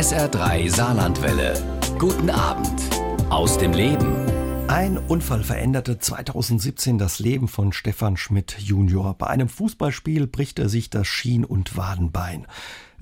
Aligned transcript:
SR3 0.00 0.74
Saarlandwelle. 0.74 1.52
Guten 1.98 2.30
Abend 2.30 2.80
aus 3.28 3.58
dem 3.58 3.74
Leben. 3.74 4.16
Ein 4.66 4.96
Unfall 4.96 5.42
veränderte 5.42 5.98
2017 5.98 6.96
das 6.96 7.18
Leben 7.18 7.48
von 7.48 7.74
Stefan 7.74 8.16
Schmidt 8.16 8.56
Junior. 8.58 9.12
Bei 9.18 9.26
einem 9.26 9.50
Fußballspiel 9.50 10.26
bricht 10.26 10.58
er 10.58 10.70
sich 10.70 10.88
das 10.88 11.06
Schien- 11.06 11.44
und 11.44 11.76
Wadenbein. 11.76 12.46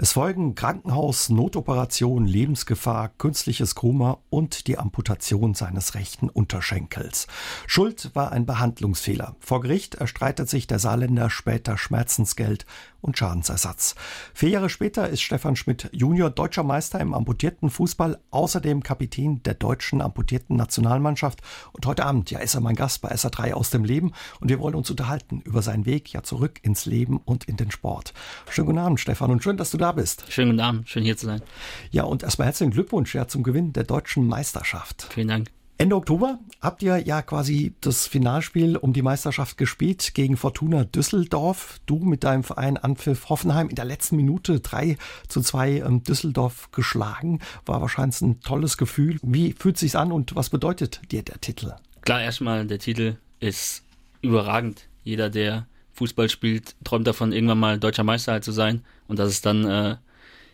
Es 0.00 0.12
folgen 0.12 0.54
Krankenhaus, 0.54 1.28
Notoperation, 1.28 2.24
Lebensgefahr, 2.24 3.08
künstliches 3.18 3.74
Koma 3.74 4.18
und 4.30 4.68
die 4.68 4.78
Amputation 4.78 5.54
seines 5.54 5.96
rechten 5.96 6.28
Unterschenkels. 6.28 7.26
Schuld 7.66 8.12
war 8.14 8.30
ein 8.30 8.46
Behandlungsfehler. 8.46 9.34
Vor 9.40 9.60
Gericht 9.60 9.96
erstreitet 9.96 10.48
sich 10.48 10.68
der 10.68 10.78
Saarländer 10.78 11.30
später 11.30 11.76
Schmerzensgeld 11.76 12.64
und 13.00 13.18
Schadensersatz. 13.18 13.96
Vier 14.34 14.50
Jahre 14.50 14.70
später 14.70 15.08
ist 15.08 15.20
Stefan 15.20 15.56
Schmidt 15.56 15.88
Junior 15.92 16.30
deutscher 16.30 16.62
Meister 16.62 17.00
im 17.00 17.12
amputierten 17.12 17.68
Fußball, 17.68 18.18
außerdem 18.30 18.84
Kapitän 18.84 19.42
der 19.42 19.54
deutschen 19.54 20.00
amputierten 20.00 20.56
Nationalmannschaft. 20.56 21.42
Und 21.72 21.86
heute 21.86 22.04
Abend, 22.04 22.30
ja, 22.30 22.38
ist 22.38 22.54
er 22.54 22.60
mein 22.60 22.76
Gast 22.76 23.02
bei 23.02 23.10
SA3 23.10 23.52
aus 23.52 23.70
dem 23.70 23.82
Leben 23.82 24.12
und 24.40 24.48
wir 24.48 24.60
wollen 24.60 24.76
uns 24.76 24.90
unterhalten 24.90 25.40
über 25.40 25.62
seinen 25.62 25.86
Weg 25.86 26.12
ja 26.12 26.22
zurück 26.22 26.60
ins 26.62 26.86
Leben 26.86 27.18
und 27.18 27.44
in 27.44 27.56
den 27.56 27.72
Sport. 27.72 28.14
Schönen 28.48 28.66
guten 28.66 28.78
Abend, 28.78 29.00
Stefan, 29.00 29.32
und 29.32 29.42
schön, 29.42 29.56
dass 29.56 29.72
du 29.72 29.78
da 29.78 29.87
bist. 29.92 30.24
Schönen 30.30 30.50
guten 30.50 30.60
Abend, 30.60 30.88
schön 30.88 31.04
hier 31.04 31.16
zu 31.16 31.26
sein. 31.26 31.42
Ja, 31.90 32.04
und 32.04 32.22
erstmal 32.22 32.46
herzlichen 32.46 32.72
Glückwunsch 32.72 33.14
ja 33.14 33.28
zum 33.28 33.42
Gewinn 33.42 33.72
der 33.72 33.84
deutschen 33.84 34.26
Meisterschaft. 34.26 35.08
Vielen 35.10 35.28
Dank. 35.28 35.50
Ende 35.80 35.94
Oktober 35.94 36.40
habt 36.60 36.82
ihr 36.82 36.98
ja 36.98 37.22
quasi 37.22 37.72
das 37.80 38.08
Finalspiel 38.08 38.76
um 38.76 38.92
die 38.92 39.02
Meisterschaft 39.02 39.56
gespielt 39.56 40.12
gegen 40.12 40.36
Fortuna 40.36 40.82
Düsseldorf. 40.82 41.78
Du 41.86 42.00
mit 42.00 42.24
deinem 42.24 42.42
Verein 42.42 42.76
Anpfiff 42.76 43.28
Hoffenheim 43.28 43.68
in 43.68 43.76
der 43.76 43.84
letzten 43.84 44.16
Minute 44.16 44.58
3 44.58 44.98
zu 45.28 45.40
2 45.40 45.82
ähm, 45.82 46.02
Düsseldorf 46.02 46.72
geschlagen. 46.72 47.38
War 47.64 47.80
wahrscheinlich 47.80 48.20
ein 48.22 48.40
tolles 48.40 48.76
Gefühl. 48.76 49.20
Wie 49.22 49.52
fühlt 49.52 49.76
es 49.76 49.80
sich 49.82 49.96
an 49.96 50.10
und 50.10 50.34
was 50.34 50.50
bedeutet 50.50 51.00
dir 51.12 51.22
der 51.22 51.40
Titel? 51.40 51.72
Klar, 52.00 52.22
erstmal, 52.22 52.66
der 52.66 52.80
Titel 52.80 53.14
ist 53.38 53.84
überragend. 54.20 54.88
Jeder, 55.04 55.30
der 55.30 55.68
Fußball 55.92 56.28
spielt, 56.28 56.74
träumt 56.82 57.06
davon, 57.06 57.30
irgendwann 57.30 57.60
mal 57.60 57.78
deutscher 57.78 58.02
Meister 58.04 58.42
zu 58.42 58.50
sein. 58.50 58.84
Und 59.08 59.18
dass 59.18 59.28
es 59.28 59.40
dann 59.40 59.64
äh, 59.64 59.96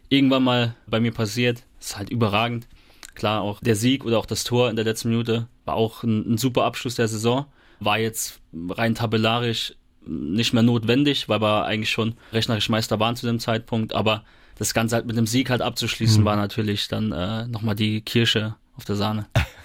irgendwann 0.08 0.44
mal 0.44 0.77
bei 0.86 1.00
mir 1.00 1.12
passiert, 1.12 1.64
ist 1.78 1.98
halt 1.98 2.10
überragend. 2.10 2.66
Klar, 3.14 3.42
auch 3.42 3.60
der 3.60 3.77
Sieg 3.77 4.05
oder 4.05 4.19
auch 4.19 4.27
das 4.27 4.44
Tor 4.44 4.70
in 4.70 4.77
der 4.77 4.84
letzten 4.84 5.10
Minute 5.10 5.48
war 5.64 5.74
auch 5.74 6.02
ein, 6.02 6.34
ein 6.34 6.38
super 6.38 6.64
Abschluss 6.64 6.94
der 6.94 7.08
Saison. 7.08 7.47
War 7.80 7.98
jetzt 7.98 8.41
rein 8.70 8.94
tabellarisch 8.94 9.75
nicht 10.06 10.52
mehr 10.52 10.62
notwendig, 10.62 11.28
weil 11.28 11.41
wir 11.41 11.64
eigentlich 11.64 11.91
schon 11.91 12.14
rechnerisch 12.32 12.69
Meister 12.69 13.00
waren 13.00 13.16
zu 13.16 13.27
dem 13.27 13.38
Zeitpunkt. 13.38 13.94
Aber 13.94 14.25
das 14.56 14.75
Ganze 14.75 14.97
halt 14.97 15.06
mit 15.06 15.16
dem 15.16 15.27
Sieg 15.27 15.50
halt 15.50 15.62
abzuschließen, 15.62 16.22
mhm. 16.22 16.27
war 16.27 16.36
natürlich 16.36 16.88
dann 16.88 17.12
äh, 17.12 17.47
nochmal 17.47 17.75
die 17.75 18.00
Kirsche 18.00 18.56
auf 18.77 18.84
der 18.84 18.97
Sahne. 18.97 19.27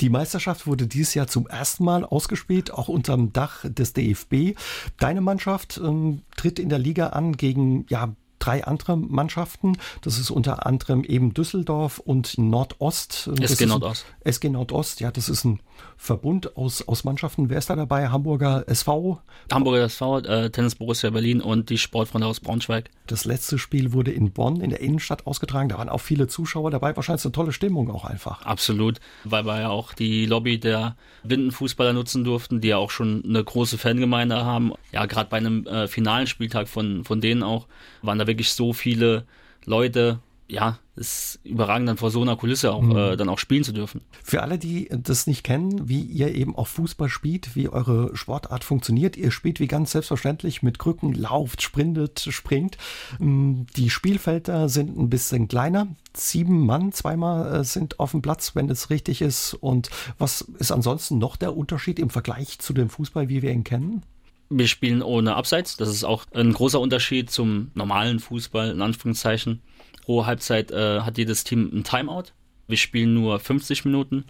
Die 0.00 0.10
Meisterschaft 0.10 0.66
wurde 0.66 0.86
dieses 0.86 1.14
Jahr 1.14 1.26
zum 1.26 1.46
ersten 1.46 1.84
Mal 1.84 2.04
ausgespielt, 2.04 2.72
auch 2.72 2.88
unterm 2.88 3.32
Dach 3.32 3.64
des 3.64 3.92
DFB. 3.92 4.56
Deine 4.98 5.20
Mannschaft 5.20 5.80
ähm, 5.82 6.22
tritt 6.36 6.58
in 6.58 6.68
der 6.68 6.78
Liga 6.78 7.08
an 7.08 7.36
gegen 7.36 7.86
ja, 7.88 8.14
drei 8.38 8.64
andere 8.64 8.96
Mannschaften. 8.96 9.78
Das 10.02 10.18
ist 10.18 10.30
unter 10.30 10.66
anderem 10.66 11.04
eben 11.04 11.32
Düsseldorf 11.32 11.98
und 11.98 12.36
Nordost. 12.38 13.30
SG 13.40 13.66
Nordost. 13.66 14.04
SG 14.20 14.48
Nordost, 14.50 15.00
ja, 15.00 15.10
das 15.10 15.28
ist 15.28 15.44
ein 15.44 15.60
Verbund 15.96 16.56
aus, 16.56 16.86
aus 16.86 17.04
Mannschaften. 17.04 17.50
Wer 17.50 17.58
ist 17.58 17.70
da 17.70 17.76
dabei? 17.76 18.08
Hamburger 18.08 18.64
SV? 18.68 19.20
Hamburger 19.52 19.84
SV, 19.84 20.18
äh, 20.18 20.50
Tennis 20.50 20.74
Borussia 20.74 21.10
Berlin 21.10 21.40
und 21.40 21.70
die 21.70 21.78
Sportfreunde 21.78 22.26
aus 22.26 22.40
Braunschweig. 22.40 22.90
Das 23.06 23.24
letzte 23.24 23.58
Spiel 23.58 23.92
wurde 23.92 24.10
in 24.10 24.32
Bonn 24.32 24.60
in 24.60 24.70
der 24.70 24.80
Innenstadt 24.80 25.26
ausgetragen. 25.26 25.68
Da 25.68 25.78
waren 25.78 25.88
auch 25.88 26.00
viele 26.00 26.26
Zuschauer 26.26 26.70
dabei. 26.70 26.94
Wahrscheinlich 26.96 27.24
eine 27.24 27.32
tolle 27.32 27.52
Stimmung 27.52 27.90
auch 27.90 28.04
einfach. 28.04 28.42
Absolut, 28.42 29.00
weil 29.24 29.44
wir 29.44 29.60
ja 29.60 29.68
auch 29.70 29.92
die 29.92 30.26
Lobby 30.26 30.58
der 30.58 30.96
Windenfußballer 31.22 31.92
nutzen 31.92 32.24
durften, 32.24 32.60
die 32.60 32.68
ja 32.68 32.76
auch 32.76 32.90
schon 32.90 33.22
eine 33.24 33.42
große 33.42 33.78
Fangemeinde 33.78 34.44
haben. 34.44 34.72
Ja, 34.92 35.06
gerade 35.06 35.30
bei 35.30 35.38
einem 35.38 35.66
äh, 35.66 35.88
finalen 35.88 36.26
Spieltag 36.26 36.68
von, 36.68 37.04
von 37.04 37.20
denen 37.20 37.42
auch 37.42 37.66
waren 38.02 38.18
da 38.18 38.26
wirklich 38.26 38.52
so 38.52 38.72
viele 38.72 39.24
Leute, 39.64 40.20
ja, 40.46 40.78
ist 40.94 41.40
überragend, 41.42 41.88
dann 41.88 41.96
vor 41.96 42.10
so 42.10 42.20
einer 42.20 42.36
Kulisse 42.36 42.72
auch 42.72 42.82
mhm. 42.82 42.96
äh, 42.96 43.16
dann 43.16 43.28
auch 43.28 43.38
spielen 43.38 43.64
zu 43.64 43.72
dürfen. 43.72 44.02
Für 44.22 44.42
alle, 44.42 44.58
die 44.58 44.88
das 44.90 45.26
nicht 45.26 45.42
kennen, 45.42 45.88
wie 45.88 46.02
ihr 46.02 46.34
eben 46.34 46.54
auch 46.54 46.66
Fußball 46.68 47.08
spielt, 47.08 47.56
wie 47.56 47.68
eure 47.68 48.14
Sportart 48.14 48.62
funktioniert, 48.62 49.16
ihr 49.16 49.30
spielt 49.30 49.58
wie 49.58 49.66
ganz 49.66 49.92
selbstverständlich 49.92 50.62
mit 50.62 50.78
Krücken, 50.78 51.14
lauft, 51.14 51.62
sprintet, 51.62 52.28
springt. 52.30 52.76
Mm, 53.18 53.62
die 53.76 53.90
Spielfelder 53.90 54.68
sind 54.68 54.96
ein 54.98 55.08
bisschen 55.10 55.48
kleiner. 55.48 55.88
Sieben 56.14 56.66
Mann, 56.66 56.92
zweimal 56.92 57.60
äh, 57.60 57.64
sind 57.64 57.98
auf 57.98 58.10
dem 58.10 58.22
Platz, 58.22 58.54
wenn 58.54 58.68
es 58.68 58.90
richtig 58.90 59.22
ist. 59.22 59.54
Und 59.54 59.90
was 60.18 60.42
ist 60.42 60.72
ansonsten 60.72 61.18
noch 61.18 61.36
der 61.36 61.56
Unterschied 61.56 61.98
im 61.98 62.10
Vergleich 62.10 62.58
zu 62.58 62.74
dem 62.74 62.90
Fußball, 62.90 63.28
wie 63.28 63.42
wir 63.42 63.50
ihn 63.50 63.64
kennen? 63.64 64.02
Wir 64.50 64.68
spielen 64.68 65.02
ohne 65.02 65.34
Abseits. 65.34 65.76
Das 65.76 65.88
ist 65.88 66.04
auch 66.04 66.26
ein 66.34 66.52
großer 66.52 66.78
Unterschied 66.78 67.30
zum 67.30 67.70
normalen 67.74 68.20
Fußball, 68.20 68.70
in 68.70 68.82
Anführungszeichen. 68.82 69.62
Pro 70.04 70.26
Halbzeit 70.26 70.70
äh, 70.70 71.00
hat 71.00 71.16
jedes 71.16 71.44
Team 71.44 71.70
ein 71.72 71.82
Timeout. 71.82 72.24
Wir 72.68 72.76
spielen 72.76 73.14
nur 73.14 73.38
50 73.38 73.84
Minuten. 73.86 74.24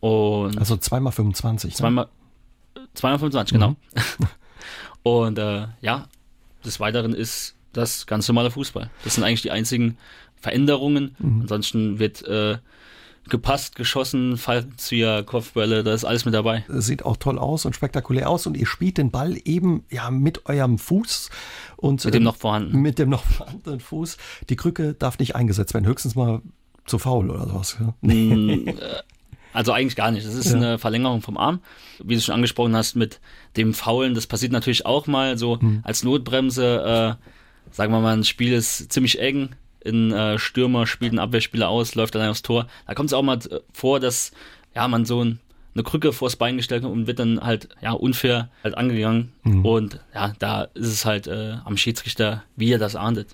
Und 0.00 0.58
also 0.58 0.76
zweimal 0.76 1.12
25. 1.12 1.74
Zweimal, 1.74 2.08
ne? 2.76 2.88
zweimal 2.94 3.18
25, 3.18 3.52
genau. 3.52 3.70
Mhm. 3.70 3.76
und 5.02 5.38
äh, 5.38 5.66
ja, 5.80 6.06
des 6.64 6.78
Weiteren 6.78 7.14
ist 7.14 7.56
das 7.72 8.06
ganz 8.06 8.28
normale 8.28 8.50
Fußball. 8.52 8.90
Das 9.02 9.14
sind 9.14 9.24
eigentlich 9.24 9.42
die 9.42 9.50
einzigen 9.50 9.98
Veränderungen. 10.36 11.16
Mhm. 11.18 11.42
Ansonsten 11.42 11.98
wird 11.98 12.22
äh, 12.22 12.58
gepasst, 13.28 13.76
geschossen, 13.76 14.36
Fallzieher, 14.36 15.22
Kopfbälle, 15.22 15.84
da 15.84 15.94
ist 15.94 16.04
alles 16.04 16.24
mit 16.24 16.34
dabei. 16.34 16.64
Sieht 16.68 17.04
auch 17.04 17.16
toll 17.16 17.38
aus 17.38 17.64
und 17.64 17.74
spektakulär 17.74 18.28
aus 18.28 18.46
und 18.46 18.56
ihr 18.56 18.66
spielt 18.66 18.98
den 18.98 19.10
Ball 19.10 19.38
eben 19.44 19.84
ja 19.90 20.10
mit 20.10 20.46
eurem 20.46 20.78
Fuß 20.78 21.30
und 21.76 22.04
mit 22.04 22.14
dem 22.14 22.22
noch 22.24 22.36
vorhandenen. 22.36 22.82
Mit 22.82 22.98
dem 22.98 23.08
noch 23.08 23.24
vorhandenen 23.24 23.80
Fuß. 23.80 24.16
Die 24.48 24.56
Krücke 24.56 24.94
darf 24.94 25.18
nicht 25.18 25.36
eingesetzt 25.36 25.74
werden, 25.74 25.86
höchstens 25.86 26.14
mal 26.14 26.42
zu 26.86 26.98
faul 26.98 27.30
oder 27.30 27.46
sowas. 27.46 27.76
Ja? 27.80 27.94
Mm, 28.00 28.68
äh, 28.68 28.74
also 29.52 29.72
eigentlich 29.72 29.96
gar 29.96 30.10
nicht. 30.10 30.26
Das 30.26 30.34
ist 30.34 30.50
ja. 30.50 30.56
eine 30.56 30.78
Verlängerung 30.78 31.22
vom 31.22 31.36
Arm. 31.36 31.60
Wie 32.02 32.14
du 32.14 32.20
schon 32.20 32.34
angesprochen 32.34 32.74
hast, 32.74 32.96
mit 32.96 33.20
dem 33.56 33.74
Faulen, 33.74 34.14
das 34.14 34.26
passiert 34.26 34.52
natürlich 34.52 34.86
auch 34.86 35.06
mal 35.06 35.38
so 35.38 35.60
hm. 35.60 35.80
als 35.84 36.02
Notbremse. 36.02 37.18
Äh, 37.20 37.74
sagen 37.74 37.92
wir 37.92 38.00
mal, 38.00 38.16
ein 38.16 38.24
Spiel 38.24 38.52
ist 38.52 38.92
ziemlich 38.92 39.20
eng, 39.20 39.50
ein 39.86 40.12
äh, 40.12 40.38
Stürmer 40.38 40.86
spielt 40.86 41.12
einen 41.12 41.18
Abwehrspieler 41.18 41.68
aus, 41.68 41.94
läuft 41.94 42.14
dann 42.14 42.28
aufs 42.28 42.42
Tor. 42.42 42.66
Da 42.86 42.94
kommt 42.94 43.10
es 43.10 43.14
auch 43.14 43.22
mal 43.22 43.38
äh, 43.38 43.60
vor, 43.72 44.00
dass 44.00 44.32
ja 44.74 44.86
man 44.88 45.04
so 45.04 45.24
ein, 45.24 45.40
eine 45.74 45.82
Krücke 45.82 46.12
vors 46.12 46.36
Bein 46.36 46.56
gestellt 46.56 46.84
hat 46.84 46.90
und 46.90 47.06
wird 47.06 47.18
dann 47.18 47.40
halt 47.40 47.68
ja 47.80 47.92
unfair 47.92 48.50
halt 48.62 48.76
angegangen. 48.76 49.32
Mhm. 49.42 49.64
Und 49.64 50.00
ja, 50.14 50.32
da 50.38 50.64
ist 50.74 50.88
es 50.88 51.04
halt 51.04 51.26
äh, 51.26 51.56
am 51.64 51.76
Schiedsrichter, 51.76 52.44
wie 52.56 52.72
er 52.72 52.78
das 52.78 52.96
ahndet. 52.96 53.28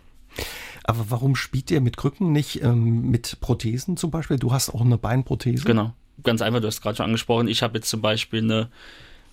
Aber 0.85 1.11
warum 1.11 1.37
spielt 1.37 1.71
ihr 1.71 1.83
mit 1.83 1.99
Krücken 1.99 2.33
nicht 2.33 2.63
ähm, 2.63 3.11
mit 3.11 3.41
Prothesen 3.41 3.97
zum 3.97 4.11
Beispiel? 4.11 4.39
Du 4.39 4.53
hast 4.53 4.71
auch 4.71 4.81
eine 4.81 4.97
Beinprothese. 4.97 5.65
Genau, 5.65 5.93
ganz 6.23 6.41
einfach, 6.41 6.61
du 6.61 6.67
hast 6.67 6.81
gerade 6.81 6.97
schon 6.97 7.07
angesprochen. 7.07 7.49
Ich 7.49 7.63
habe 7.63 7.77
jetzt 7.79 7.91
zum 7.91 8.01
Beispiel 8.01 8.43
eine, 8.43 8.71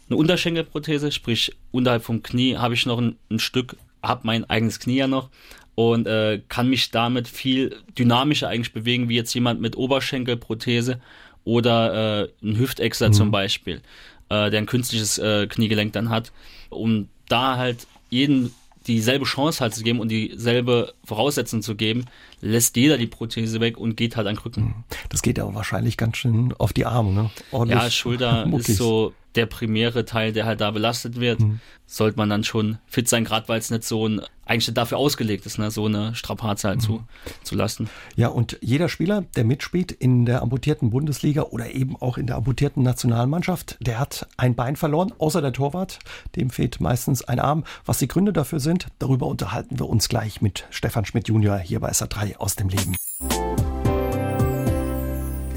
eine 0.09 0.17
Unterschenkelprothese, 0.17 1.13
sprich 1.13 1.55
unterhalb 1.71 2.03
vom 2.03 2.23
Knie 2.23 2.57
habe 2.57 2.73
ich 2.73 2.85
noch 2.85 2.99
ein, 2.99 3.15
ein 3.31 3.39
Stück, 3.39 3.77
habe 4.03 4.21
mein 4.23 4.49
eigenes 4.49 4.79
Knie 4.79 4.97
ja 4.97 5.07
noch, 5.07 5.29
und 5.75 6.07
äh, 6.07 6.41
kann 6.47 6.69
mich 6.69 6.89
damit 6.91 7.27
viel 7.27 7.75
dynamischer 7.97 8.47
eigentlich 8.47 8.73
bewegen, 8.73 9.09
wie 9.09 9.15
jetzt 9.15 9.33
jemand 9.33 9.61
mit 9.61 9.75
Oberschenkelprothese 9.75 10.99
oder 11.43 12.23
äh, 12.23 12.29
ein 12.41 12.57
Hüftexer 12.57 13.09
mhm. 13.09 13.13
zum 13.13 13.31
Beispiel, 13.31 13.81
äh, 14.29 14.49
der 14.49 14.59
ein 14.59 14.65
künstliches 14.65 15.17
äh, 15.17 15.47
Kniegelenk 15.47 15.93
dann 15.93 16.09
hat, 16.09 16.31
um 16.69 17.09
da 17.27 17.57
halt 17.57 17.87
jeden 18.09 18.53
dieselbe 18.87 19.25
Chance 19.25 19.61
halt 19.61 19.73
zu 19.73 19.83
geben 19.83 19.99
und 19.99 20.09
dieselbe 20.09 20.93
Voraussetzung 21.03 21.61
zu 21.61 21.75
geben, 21.75 22.05
lässt 22.41 22.75
jeder 22.77 22.97
die 22.97 23.07
Prothese 23.07 23.59
weg 23.59 23.77
und 23.77 23.97
geht 23.97 24.15
halt 24.15 24.27
an 24.27 24.35
Krücken. 24.35 24.63
Mhm. 24.63 24.73
Das 25.09 25.21
geht 25.21 25.39
aber 25.39 25.55
wahrscheinlich 25.55 25.97
ganz 25.97 26.17
schön 26.17 26.53
auf 26.57 26.71
die 26.71 26.85
Arme, 26.85 27.11
ne? 27.11 27.31
Ordentlich 27.51 27.81
ja, 27.81 27.89
Schulter 27.89 28.47
ist 28.57 28.75
so 28.75 29.13
der 29.35 29.45
primäre 29.45 30.05
Teil, 30.05 30.33
der 30.33 30.45
halt 30.45 30.61
da 30.61 30.71
belastet 30.71 31.19
wird, 31.19 31.39
mhm. 31.39 31.59
sollte 31.85 32.17
man 32.17 32.29
dann 32.29 32.43
schon 32.43 32.77
fit 32.87 33.07
sein, 33.07 33.25
gerade 33.25 33.47
weil 33.47 33.59
es 33.59 33.69
nicht 33.69 33.83
so 33.83 34.07
ein, 34.07 34.21
eigentlich 34.45 34.73
dafür 34.73 34.97
ausgelegt 34.97 35.45
ist, 35.45 35.57
ne, 35.57 35.71
so 35.71 35.85
eine 35.85 36.15
Strapaze 36.15 36.67
halt 36.67 36.77
mhm. 36.79 36.83
zu, 36.83 37.03
zu 37.43 37.55
lassen. 37.55 37.89
Ja, 38.15 38.29
und 38.29 38.57
jeder 38.61 38.89
Spieler, 38.89 39.25
der 39.35 39.43
mitspielt 39.43 39.91
in 39.91 40.25
der 40.25 40.41
amputierten 40.41 40.89
Bundesliga 40.89 41.43
oder 41.43 41.71
eben 41.71 41.95
auch 41.95 42.17
in 42.17 42.27
der 42.27 42.37
amputierten 42.37 42.83
Nationalmannschaft, 42.83 43.77
der 43.81 43.99
hat 43.99 44.27
ein 44.37 44.55
Bein 44.55 44.75
verloren, 44.75 45.13
außer 45.17 45.41
der 45.41 45.53
Torwart, 45.53 45.99
dem 46.35 46.49
fehlt 46.49 46.79
meistens 46.79 47.23
ein 47.23 47.39
Arm. 47.39 47.63
Was 47.85 47.99
die 47.99 48.07
Gründe 48.07 48.33
dafür 48.33 48.59
sind, 48.59 48.87
darüber 48.99 49.27
unterhalten 49.27 49.79
wir 49.79 49.89
uns 49.89 50.09
gleich 50.09 50.41
mit 50.41 50.65
Stefan 50.69 51.05
Schmidt 51.05 51.27
Junior 51.27 51.57
hier 51.57 51.79
bei 51.79 51.91
SA3 51.91 52.37
aus 52.37 52.55
dem 52.55 52.69
Leben. 52.69 52.95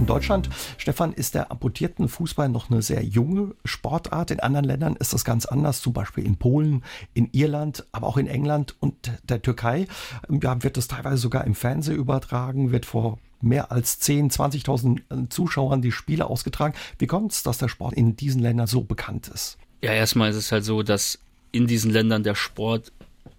Deutschland, 0.07 0.49
Stefan, 0.77 1.13
ist 1.13 1.35
der 1.35 1.51
amputierten 1.51 2.09
Fußball 2.09 2.49
noch 2.49 2.71
eine 2.71 2.83
sehr 2.83 3.03
junge 3.05 3.55
Sportart. 3.65 4.31
In 4.31 4.41
anderen 4.41 4.65
Ländern 4.65 4.97
ist 4.97 5.13
das 5.13 5.25
ganz 5.25 5.47
anders, 5.47 5.81
zum 5.81 5.93
Beispiel 5.93 6.25
in 6.25 6.37
Polen, 6.37 6.85
in 7.15 7.29
Irland, 7.33 7.87
aber 7.93 8.07
auch 8.07 8.17
in 8.17 8.27
England 8.27 8.75
und 8.81 8.95
der 9.23 9.43
Türkei. 9.43 9.87
Ja, 10.31 10.63
wird 10.63 10.77
das 10.77 10.89
teilweise 10.89 11.19
sogar 11.19 11.45
im 11.45 11.55
Fernsehen 11.55 11.97
übertragen, 11.97 12.73
wird 12.73 12.87
vor 12.87 13.19
mehr 13.41 13.71
als 13.71 14.01
10, 14.01 14.31
20.000 14.31 15.31
Zuschauern 15.31 15.83
die 15.83 15.93
Spiele 15.93 16.27
ausgetragen. 16.27 16.75
Wie 16.99 17.07
kommt 17.07 17.33
es, 17.33 17.43
dass 17.43 17.59
der 17.59 17.69
Sport 17.69 17.95
in 17.95 18.17
diesen 18.17 18.43
Ländern 18.43 18.67
so 18.67 18.83
bekannt 18.83 19.29
ist? 19.29 19.59
Ja, 19.83 19.93
erstmal 19.93 20.31
ist 20.31 20.37
es 20.37 20.53
halt 20.53 20.65
so, 20.65 20.83
dass 20.83 21.19
in 21.53 21.67
diesen 21.67 21.91
Ländern 21.91 22.25
der 22.25 22.35
Sport 22.35 22.93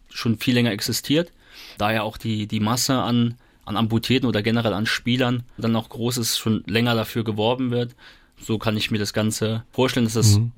schon 0.10 0.38
viel 0.38 0.54
länger 0.54 0.72
existiert. 0.72 1.32
Daher 1.78 2.04
auch 2.04 2.18
die, 2.18 2.48
die 2.48 2.60
Masse 2.60 2.96
an, 2.96 3.36
an 3.70 3.78
Amputierten 3.78 4.28
oder 4.28 4.42
generell 4.42 4.74
an 4.74 4.88
Spielern 4.88 5.44
dann 5.58 5.76
auch 5.76 5.90
groß 5.90 6.18
ist, 6.18 6.40
schon 6.40 6.64
länger 6.66 6.96
dafür 6.96 7.24
geworben 7.24 7.70
wird. 7.70 7.96
So 8.42 8.58
kann 8.58 8.76
ich 8.76 8.90
mir 8.90 8.98
das 8.98 9.14
Ganze 9.14 9.64
vorstellen, 9.72 10.06
dass 10.08 10.14
das 10.16 10.40
mhm. 10.40 10.52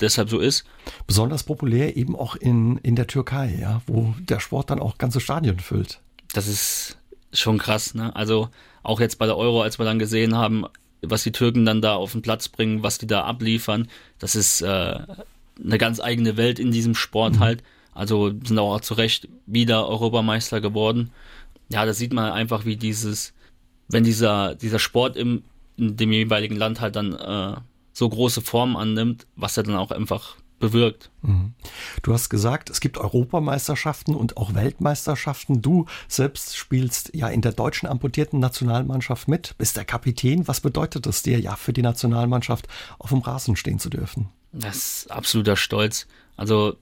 deshalb 0.00 0.28
so 0.28 0.38
ist. 0.38 0.64
Besonders 1.06 1.42
populär 1.42 1.96
eben 1.96 2.14
auch 2.14 2.36
in, 2.36 2.76
in 2.78 2.96
der 2.96 3.06
Türkei, 3.06 3.56
ja, 3.58 3.80
wo 3.86 4.14
der 4.20 4.40
Sport 4.40 4.68
dann 4.68 4.78
auch 4.78 4.98
ganze 4.98 5.20
Stadien 5.20 5.58
füllt. 5.58 6.00
Das 6.34 6.46
ist 6.46 6.98
schon 7.32 7.56
krass, 7.56 7.94
ne? 7.94 8.14
Also 8.14 8.50
auch 8.82 9.00
jetzt 9.00 9.18
bei 9.18 9.26
der 9.26 9.38
Euro, 9.38 9.62
als 9.62 9.78
wir 9.78 9.86
dann 9.86 9.98
gesehen 9.98 10.36
haben, 10.36 10.66
was 11.00 11.22
die 11.22 11.32
Türken 11.32 11.64
dann 11.64 11.80
da 11.80 11.94
auf 11.94 12.12
den 12.12 12.20
Platz 12.20 12.48
bringen, 12.48 12.82
was 12.82 12.98
die 12.98 13.06
da 13.06 13.24
abliefern, 13.24 13.88
das 14.18 14.34
ist 14.34 14.60
äh, 14.60 14.98
eine 15.64 15.78
ganz 15.78 15.98
eigene 15.98 16.36
Welt 16.36 16.58
in 16.58 16.72
diesem 16.72 16.94
Sport 16.94 17.36
mhm. 17.36 17.40
halt. 17.40 17.62
Also 17.94 18.28
sind 18.44 18.58
auch 18.58 18.80
zu 18.80 18.94
Recht 18.94 19.28
wieder 19.46 19.88
Europameister 19.88 20.60
geworden. 20.60 21.10
Ja, 21.70 21.86
da 21.86 21.92
sieht 21.92 22.12
man 22.12 22.32
einfach, 22.32 22.64
wie 22.64 22.76
dieses, 22.76 23.32
wenn 23.88 24.04
dieser, 24.04 24.54
dieser 24.54 24.78
Sport 24.78 25.16
im, 25.16 25.44
in 25.76 25.96
dem 25.96 26.12
jeweiligen 26.12 26.56
Land 26.56 26.80
halt 26.80 26.96
dann 26.96 27.14
äh, 27.14 27.56
so 27.92 28.08
große 28.08 28.40
Form 28.40 28.76
annimmt, 28.76 29.26
was 29.36 29.56
er 29.56 29.62
dann 29.62 29.76
auch 29.76 29.90
einfach 29.90 30.36
bewirkt. 30.58 31.10
Mhm. 31.22 31.54
Du 32.02 32.12
hast 32.12 32.28
gesagt, 32.28 32.70
es 32.70 32.80
gibt 32.80 32.98
Europameisterschaften 32.98 34.14
und 34.14 34.36
auch 34.36 34.54
Weltmeisterschaften. 34.54 35.62
Du 35.62 35.86
selbst 36.06 36.56
spielst 36.56 37.10
ja 37.14 37.28
in 37.28 37.40
der 37.40 37.52
deutschen 37.52 37.88
amputierten 37.88 38.38
Nationalmannschaft 38.38 39.26
mit, 39.26 39.56
bist 39.58 39.76
der 39.76 39.84
Kapitän. 39.84 40.46
Was 40.46 40.60
bedeutet 40.60 41.06
es 41.06 41.22
dir 41.22 41.40
ja 41.40 41.56
für 41.56 41.72
die 41.72 41.82
Nationalmannschaft 41.82 42.68
auf 42.98 43.08
dem 43.08 43.20
Rasen 43.20 43.56
stehen 43.56 43.78
zu 43.78 43.88
dürfen? 43.88 44.28
Das 44.52 44.76
ist 44.76 45.10
absoluter 45.10 45.56
Stolz. 45.56 46.06
Also 46.36 46.76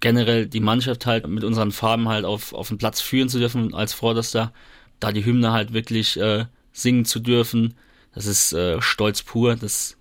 generell 0.00 0.46
die 0.46 0.60
Mannschaft 0.60 1.06
halt 1.06 1.26
mit 1.26 1.44
unseren 1.44 1.72
Farben 1.72 2.08
halt 2.08 2.24
auf, 2.24 2.52
auf 2.52 2.68
den 2.68 2.78
Platz 2.78 3.00
führen 3.00 3.28
zu 3.28 3.38
dürfen 3.38 3.74
als 3.74 3.92
Vorderster, 3.92 4.52
da 5.00 5.12
die 5.12 5.24
Hymne 5.24 5.52
halt 5.52 5.72
wirklich 5.72 6.18
äh, 6.18 6.46
singen 6.72 7.04
zu 7.04 7.20
dürfen, 7.20 7.74
das 8.14 8.26
ist 8.26 8.52
äh, 8.52 8.80
Stolz 8.80 9.22
pur, 9.22 9.56
das 9.56 9.96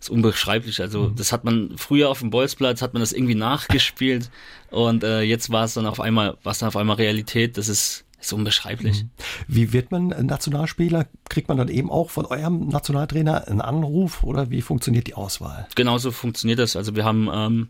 ist 0.00 0.10
unbeschreiblich. 0.10 0.80
Also 0.80 1.08
mhm. 1.08 1.16
das 1.16 1.32
hat 1.32 1.44
man 1.44 1.76
früher 1.76 2.08
auf 2.08 2.20
dem 2.20 2.30
Bolzplatz, 2.30 2.82
hat 2.82 2.94
man 2.94 3.00
das 3.00 3.12
irgendwie 3.12 3.34
nachgespielt 3.34 4.30
und 4.70 5.04
äh, 5.04 5.22
jetzt 5.22 5.50
war 5.50 5.64
es 5.64 5.74
dann 5.74 5.86
auf 5.86 6.00
einmal, 6.00 6.36
war 6.42 6.52
es 6.52 6.58
dann 6.58 6.68
auf 6.68 6.76
einmal 6.76 6.96
Realität, 6.96 7.58
das 7.58 7.68
ist 7.68 8.04
ist 8.20 8.32
unbeschreiblich. 8.32 9.04
Mhm. 9.04 9.10
Wie 9.46 9.72
wird 9.72 9.92
man 9.92 10.08
Nationalspieler? 10.08 11.06
Kriegt 11.28 11.48
man 11.48 11.56
dann 11.56 11.68
eben 11.68 11.90
auch 11.90 12.10
von 12.10 12.26
eurem 12.26 12.68
Nationaltrainer 12.68 13.46
einen 13.46 13.60
Anruf 13.60 14.24
oder 14.24 14.50
wie 14.50 14.60
funktioniert 14.60 15.06
die 15.06 15.14
Auswahl? 15.14 15.68
Genauso 15.76 16.10
funktioniert 16.10 16.58
das. 16.58 16.74
Also 16.74 16.96
wir 16.96 17.04
haben 17.04 17.28
ähm, 17.32 17.68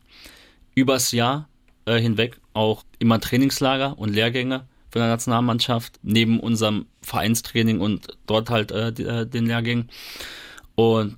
übers 0.75 1.12
Jahr 1.12 1.48
äh, 1.88 2.00
hinweg 2.00 2.40
auch 2.52 2.85
immer 2.99 3.20
Trainingslager 3.20 3.99
und 3.99 4.12
Lehrgänge 4.12 4.67
für 4.90 4.99
der 4.99 5.08
Nationalmannschaft, 5.08 5.99
neben 6.02 6.40
unserem 6.40 6.87
Vereinstraining 7.02 7.81
und 7.81 8.08
dort 8.26 8.50
halt 8.50 8.70
äh, 8.70 8.93
die, 8.93 9.05
äh, 9.05 9.26
den 9.26 9.46
Lehrgängen. 9.46 9.90
Und 10.75 11.17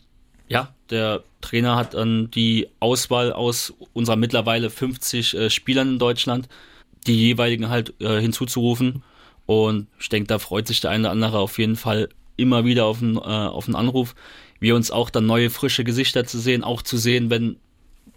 ja, 0.49 0.75
der 0.91 1.23
Trainer 1.41 1.77
hat 1.77 1.95
dann 1.95 2.31
die 2.31 2.69
Auswahl 2.81 3.33
aus 3.33 3.73
unserer 3.93 4.17
mittlerweile 4.17 4.71
50 4.71 5.35
äh, 5.35 5.51
Spielern 5.51 5.89
in 5.89 5.99
Deutschland, 5.99 6.49
die 7.07 7.17
jeweiligen 7.17 7.69
halt 7.69 7.95
äh, 8.01 8.21
hinzuzurufen. 8.21 9.03
Und 9.47 9.87
ich 9.99 10.09
denke, 10.09 10.27
da 10.27 10.39
freut 10.39 10.67
sich 10.67 10.81
der 10.81 10.91
eine 10.91 11.05
oder 11.05 11.13
andere 11.13 11.39
auf 11.39 11.59
jeden 11.59 11.77
Fall 11.77 12.09
immer 12.37 12.65
wieder 12.65 12.87
auf 12.87 13.03
einen, 13.03 13.17
äh, 13.17 13.21
auf 13.21 13.67
einen 13.67 13.77
Anruf. 13.77 14.15
Wir 14.59 14.75
uns 14.75 14.91
auch 14.91 15.11
dann 15.11 15.27
neue, 15.27 15.51
frische 15.51 15.85
Gesichter 15.85 16.25
zu 16.25 16.39
sehen, 16.39 16.65
auch 16.65 16.83
zu 16.83 16.97
sehen, 16.97 17.31
wenn 17.31 17.57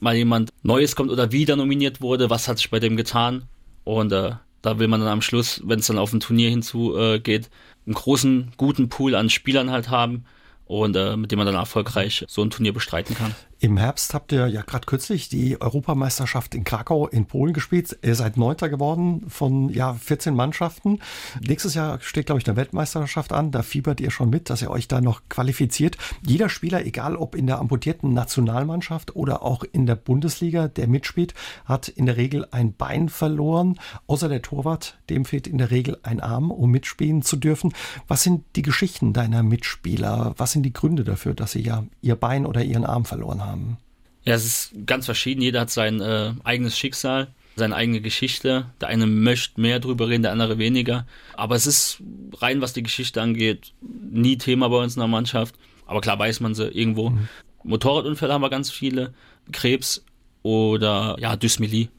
mal 0.03 0.15
jemand 0.15 0.51
Neues 0.61 0.95
kommt 0.95 1.11
oder 1.11 1.31
wieder 1.31 1.55
nominiert 1.55 2.01
wurde, 2.01 2.29
was 2.29 2.47
hat 2.47 2.57
sich 2.57 2.69
bei 2.69 2.79
dem 2.79 2.97
getan. 2.97 3.43
Und 3.83 4.11
äh, 4.11 4.33
da 4.61 4.79
will 4.79 4.87
man 4.87 4.99
dann 4.99 5.09
am 5.09 5.21
Schluss, 5.21 5.61
wenn 5.65 5.79
es 5.79 5.87
dann 5.87 5.97
auf 5.97 6.13
ein 6.13 6.19
Turnier 6.19 6.49
hinzugeht, 6.49 7.45
äh, 7.45 7.49
einen 7.85 7.95
großen, 7.95 8.51
guten 8.57 8.89
Pool 8.89 9.15
an 9.15 9.29
Spielern 9.29 9.71
halt 9.71 9.89
haben 9.89 10.25
und 10.65 10.95
äh, 10.95 11.17
mit 11.17 11.31
dem 11.31 11.37
man 11.37 11.45
dann 11.45 11.55
erfolgreich 11.55 12.23
so 12.27 12.41
ein 12.41 12.49
Turnier 12.49 12.73
bestreiten 12.73 13.15
kann. 13.15 13.35
Im 13.63 13.77
Herbst 13.77 14.13
habt 14.13 14.33
ihr 14.33 14.47
ja 14.49 14.61
gerade 14.61 14.85
kürzlich 14.85 15.29
die 15.29 15.61
Europameisterschaft 15.61 16.53
in 16.53 16.65
Krakau 16.65 17.07
in 17.07 17.27
Polen 17.27 17.53
gespielt. 17.53 17.97
Ihr 18.01 18.15
seid 18.15 18.35
Neunter 18.35 18.67
geworden 18.67 19.23
von 19.29 19.69
ja 19.69 19.93
14 19.93 20.35
Mannschaften. 20.35 20.99
Nächstes 21.39 21.73
Jahr 21.73 22.01
steht, 22.01 22.25
glaube 22.25 22.41
ich, 22.41 22.47
eine 22.49 22.57
Weltmeisterschaft 22.57 23.31
an. 23.31 23.51
Da 23.51 23.61
fiebert 23.61 24.01
ihr 24.01 24.11
schon 24.11 24.29
mit, 24.29 24.49
dass 24.49 24.61
ihr 24.61 24.69
euch 24.69 24.89
da 24.89 24.99
noch 24.99 25.21
qualifiziert. 25.29 25.95
Jeder 26.27 26.49
Spieler, 26.49 26.85
egal 26.85 27.15
ob 27.15 27.35
in 27.35 27.47
der 27.47 27.59
amputierten 27.59 28.13
Nationalmannschaft 28.13 29.15
oder 29.15 29.43
auch 29.43 29.63
in 29.63 29.85
der 29.85 29.95
Bundesliga, 29.95 30.67
der 30.67 30.89
mitspielt, 30.89 31.33
hat 31.63 31.87
in 31.87 32.05
der 32.05 32.17
Regel 32.17 32.45
ein 32.51 32.75
Bein 32.75 33.07
verloren. 33.07 33.79
Außer 34.07 34.27
der 34.27 34.41
Torwart, 34.41 34.97
dem 35.09 35.23
fehlt 35.23 35.47
in 35.47 35.57
der 35.57 35.71
Regel 35.71 35.99
ein 36.03 36.19
Arm, 36.19 36.51
um 36.51 36.69
mitspielen 36.69 37.21
zu 37.21 37.37
dürfen. 37.37 37.73
Was 38.09 38.23
sind 38.23 38.43
die 38.57 38.61
Geschichten 38.61 39.13
deiner 39.13 39.41
Mitspieler? 39.41 40.33
Was 40.35 40.51
sind 40.51 40.63
die 40.63 40.73
Gründe 40.73 41.05
dafür, 41.05 41.33
dass 41.33 41.53
sie 41.53 41.61
ja 41.61 41.85
ihr 42.01 42.17
Bein 42.17 42.45
oder 42.45 42.61
ihren 42.61 42.83
Arm 42.83 43.05
verloren 43.05 43.41
haben? 43.45 43.52
Haben? 43.53 43.77
Ja, 44.23 44.35
es 44.35 44.45
ist 44.45 44.85
ganz 44.85 45.05
verschieden. 45.05 45.41
Jeder 45.41 45.61
hat 45.61 45.69
sein 45.69 45.99
äh, 46.01 46.33
eigenes 46.43 46.77
Schicksal, 46.77 47.27
seine 47.55 47.75
eigene 47.75 48.01
Geschichte. 48.01 48.67
Der 48.81 48.89
eine 48.89 49.05
möchte 49.05 49.59
mehr 49.59 49.79
drüber 49.79 50.09
reden, 50.09 50.23
der 50.23 50.31
andere 50.31 50.57
weniger. 50.57 51.05
Aber 51.35 51.55
es 51.55 51.67
ist 51.67 52.01
rein, 52.37 52.61
was 52.61 52.73
die 52.73 52.83
Geschichte 52.83 53.21
angeht, 53.21 53.73
nie 53.81 54.37
Thema 54.37 54.69
bei 54.69 54.77
uns 54.77 54.95
in 54.95 55.01
der 55.01 55.07
Mannschaft. 55.07 55.55
Aber 55.85 56.01
klar 56.01 56.17
weiß 56.17 56.39
man 56.39 56.55
sie 56.55 56.67
irgendwo. 56.67 57.11
Mhm. 57.11 57.27
Motorradunfälle 57.63 58.33
haben 58.33 58.41
wir 58.41 58.49
ganz 58.49 58.71
viele. 58.71 59.13
Krebs 59.51 60.05
oder 60.41 61.17
ja, 61.19 61.35
Dysmelie. 61.35 61.89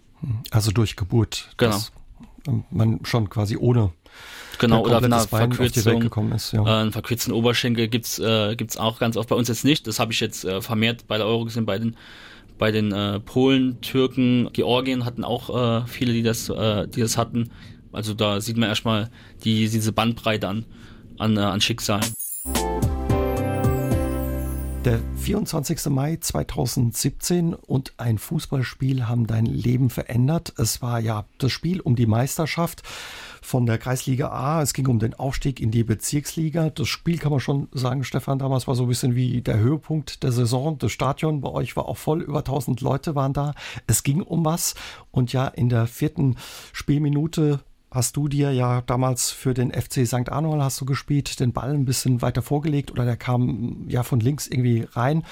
Also 0.50 0.70
durch 0.70 0.96
Geburt. 0.96 1.50
Genau. 1.58 1.78
man 2.70 3.00
schon 3.04 3.28
quasi 3.28 3.56
ohne 3.56 3.92
Genau, 4.58 4.82
oder 4.84 4.98
auf 4.98 5.04
einer 5.04 5.20
Verkürzung, 5.20 6.32
ist, 6.32 6.52
ja. 6.52 6.62
äh, 6.62 6.80
einen 6.80 6.92
verkürzten 6.92 7.32
Oberschenkel 7.32 7.88
gibt's 7.88 8.18
äh, 8.18 8.54
gibt's 8.56 8.76
auch 8.76 8.98
ganz 8.98 9.16
oft 9.16 9.28
bei 9.28 9.36
uns 9.36 9.48
jetzt 9.48 9.64
nicht. 9.64 9.86
Das 9.86 9.98
habe 9.98 10.12
ich 10.12 10.20
jetzt 10.20 10.44
äh, 10.44 10.60
vermehrt 10.60 11.06
bei 11.06 11.18
der 11.18 11.26
Euro 11.26 11.44
gesehen, 11.44 11.66
bei 11.66 11.78
den 11.78 11.96
bei 12.58 12.70
den 12.70 12.92
äh, 12.92 13.20
Polen, 13.20 13.80
Türken, 13.80 14.48
Georgien 14.52 15.04
hatten 15.04 15.24
auch 15.24 15.82
äh, 15.82 15.86
viele, 15.86 16.12
die 16.12 16.22
das, 16.22 16.48
äh, 16.48 16.86
die 16.86 17.00
das 17.00 17.16
hatten. 17.16 17.50
Also 17.92 18.14
da 18.14 18.40
sieht 18.40 18.56
man 18.56 18.68
erstmal 18.68 19.10
die, 19.44 19.68
diese 19.68 19.92
Bandbreite 19.92 20.48
an, 20.48 20.64
an, 21.18 21.36
äh, 21.36 21.40
an 21.40 21.60
Schicksalen. 21.60 22.14
Der 24.84 25.00
24. 25.16 25.86
Mai 25.86 26.18
2017 26.20 27.54
und 27.54 27.94
ein 27.96 28.18
Fußballspiel 28.18 29.08
haben 29.08 29.26
dein 29.26 29.46
Leben 29.46 29.88
verändert. 29.88 30.52
Es 30.58 30.82
war 30.82 31.00
ja 31.00 31.24
das 31.38 31.52
Spiel 31.52 31.80
um 31.80 31.96
die 31.96 32.04
Meisterschaft 32.04 32.82
von 33.44 33.66
der 33.66 33.78
Kreisliga 33.78 34.28
A. 34.28 34.62
Es 34.62 34.72
ging 34.72 34.86
um 34.88 34.98
den 34.98 35.14
Aufstieg 35.14 35.60
in 35.60 35.70
die 35.70 35.84
Bezirksliga. 35.84 36.70
Das 36.70 36.88
Spiel 36.88 37.18
kann 37.18 37.30
man 37.30 37.40
schon 37.40 37.68
sagen, 37.72 38.02
Stefan, 38.02 38.38
damals 38.38 38.66
war 38.66 38.74
so 38.74 38.84
ein 38.84 38.88
bisschen 38.88 39.14
wie 39.14 39.42
der 39.42 39.58
Höhepunkt 39.58 40.22
der 40.22 40.32
Saison. 40.32 40.78
Das 40.78 40.92
Stadion 40.92 41.40
bei 41.40 41.50
euch 41.50 41.76
war 41.76 41.86
auch 41.86 41.98
voll, 41.98 42.22
über 42.22 42.38
1000 42.38 42.80
Leute 42.80 43.14
waren 43.14 43.34
da. 43.34 43.54
Es 43.86 44.02
ging 44.02 44.22
um 44.22 44.44
was. 44.44 44.74
Und 45.10 45.32
ja, 45.32 45.46
in 45.46 45.68
der 45.68 45.86
vierten 45.86 46.36
Spielminute 46.72 47.60
hast 47.90 48.16
du 48.16 48.28
dir 48.28 48.50
ja 48.50 48.80
damals 48.80 49.30
für 49.30 49.54
den 49.54 49.72
FC 49.72 50.06
St. 50.06 50.30
Arnold 50.30 50.62
hast 50.62 50.80
du 50.80 50.84
gespielt, 50.84 51.38
den 51.38 51.52
Ball 51.52 51.72
ein 51.72 51.84
bisschen 51.84 52.22
weiter 52.22 52.42
vorgelegt 52.42 52.90
oder 52.90 53.04
der 53.04 53.16
kam 53.16 53.84
ja 53.88 54.02
von 54.02 54.20
links 54.20 54.48
irgendwie 54.48 54.86
rein 54.92 55.22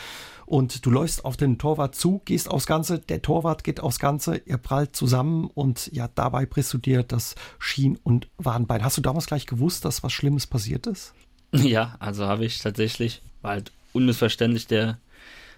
und 0.52 0.85
du 0.85 0.90
läufst 0.90 1.25
auf 1.25 1.38
den 1.38 1.56
Torwart 1.56 1.94
zu, 1.94 2.21
gehst 2.26 2.50
aufs 2.50 2.66
Ganze, 2.66 2.99
der 2.99 3.23
Torwart 3.23 3.64
geht 3.64 3.80
aufs 3.80 3.99
Ganze, 3.99 4.37
ihr 4.44 4.59
prallt 4.59 4.94
zusammen 4.94 5.47
und 5.47 5.88
ja, 5.94 6.11
dabei 6.14 6.44
brichst 6.44 6.75
du 6.75 6.78
dir 6.78 7.02
das 7.02 7.37
Schien- 7.59 7.99
und 8.02 8.28
Wadenbein. 8.37 8.85
Hast 8.85 8.99
du 8.99 9.00
damals 9.00 9.25
gleich 9.25 9.47
gewusst, 9.47 9.87
dass 9.87 10.02
was 10.02 10.12
Schlimmes 10.12 10.47
passiert 10.47 10.87
ist? 10.87 11.14
Ja, 11.54 11.97
also 12.00 12.26
habe 12.26 12.44
ich 12.44 12.59
tatsächlich. 12.59 13.23
War 13.40 13.52
halt 13.52 13.73
unmissverständlich, 13.94 14.66
der 14.66 14.99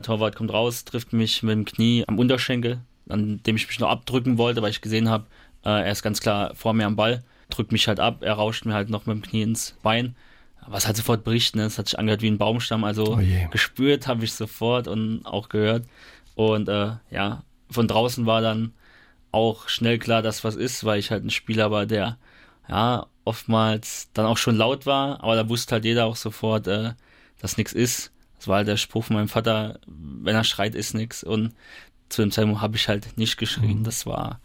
Torwart 0.00 0.36
kommt 0.36 0.52
raus, 0.52 0.84
trifft 0.84 1.12
mich 1.12 1.42
mit 1.42 1.54
dem 1.54 1.64
Knie 1.64 2.04
am 2.06 2.20
Unterschenkel, 2.20 2.80
an 3.08 3.40
dem 3.44 3.56
ich 3.56 3.66
mich 3.66 3.80
noch 3.80 3.90
abdrücken 3.90 4.38
wollte, 4.38 4.62
weil 4.62 4.70
ich 4.70 4.80
gesehen 4.80 5.08
habe, 5.08 5.26
äh, 5.64 5.70
er 5.70 5.90
ist 5.90 6.04
ganz 6.04 6.20
klar 6.20 6.54
vor 6.54 6.72
mir 6.72 6.86
am 6.86 6.94
Ball, 6.94 7.24
drückt 7.50 7.72
mich 7.72 7.88
halt 7.88 7.98
ab, 7.98 8.18
er 8.20 8.34
rauscht 8.34 8.64
mir 8.64 8.74
halt 8.74 8.90
noch 8.90 9.06
mit 9.06 9.16
dem 9.16 9.22
Knie 9.22 9.42
ins 9.42 9.76
Bein. 9.82 10.14
Was 10.66 10.86
halt 10.86 10.96
sofort 10.96 11.24
bricht, 11.24 11.56
ne? 11.56 11.64
Es 11.64 11.78
hat 11.78 11.88
sich 11.88 11.98
angehört 11.98 12.22
wie 12.22 12.30
ein 12.30 12.38
Baumstamm, 12.38 12.84
also 12.84 13.18
oh 13.18 13.20
gespürt 13.50 14.06
habe 14.06 14.24
ich 14.24 14.32
sofort 14.32 14.88
und 14.88 15.24
auch 15.26 15.48
gehört. 15.48 15.86
Und 16.34 16.68
äh, 16.68 16.92
ja, 17.10 17.42
von 17.70 17.88
draußen 17.88 18.26
war 18.26 18.40
dann 18.40 18.72
auch 19.30 19.68
schnell 19.68 19.98
klar, 19.98 20.22
dass 20.22 20.44
was 20.44 20.56
ist, 20.56 20.84
weil 20.84 20.98
ich 20.98 21.10
halt 21.10 21.24
ein 21.24 21.30
Spieler 21.30 21.70
war, 21.70 21.86
der 21.86 22.18
ja 22.68 23.06
oftmals 23.24 24.10
dann 24.14 24.26
auch 24.26 24.38
schon 24.38 24.56
laut 24.56 24.86
war, 24.86 25.22
aber 25.22 25.36
da 25.36 25.48
wusste 25.48 25.72
halt 25.72 25.84
jeder 25.84 26.06
auch 26.06 26.16
sofort, 26.16 26.66
äh, 26.66 26.92
dass 27.40 27.56
nichts 27.56 27.72
ist. 27.72 28.12
Das 28.36 28.48
war 28.48 28.56
halt 28.56 28.68
der 28.68 28.76
Spruch 28.76 29.04
von 29.04 29.16
meinem 29.16 29.28
Vater, 29.28 29.80
wenn 29.86 30.36
er 30.36 30.44
schreit, 30.44 30.74
ist 30.74 30.94
nichts. 30.94 31.24
Und 31.24 31.54
zu 32.08 32.22
dem 32.22 32.30
Zeitpunkt 32.30 32.60
habe 32.60 32.76
ich 32.76 32.88
halt 32.88 33.16
nicht 33.16 33.38
geschrien. 33.38 33.80
Mhm. 33.80 33.84
Das 33.84 34.06
war 34.06 34.40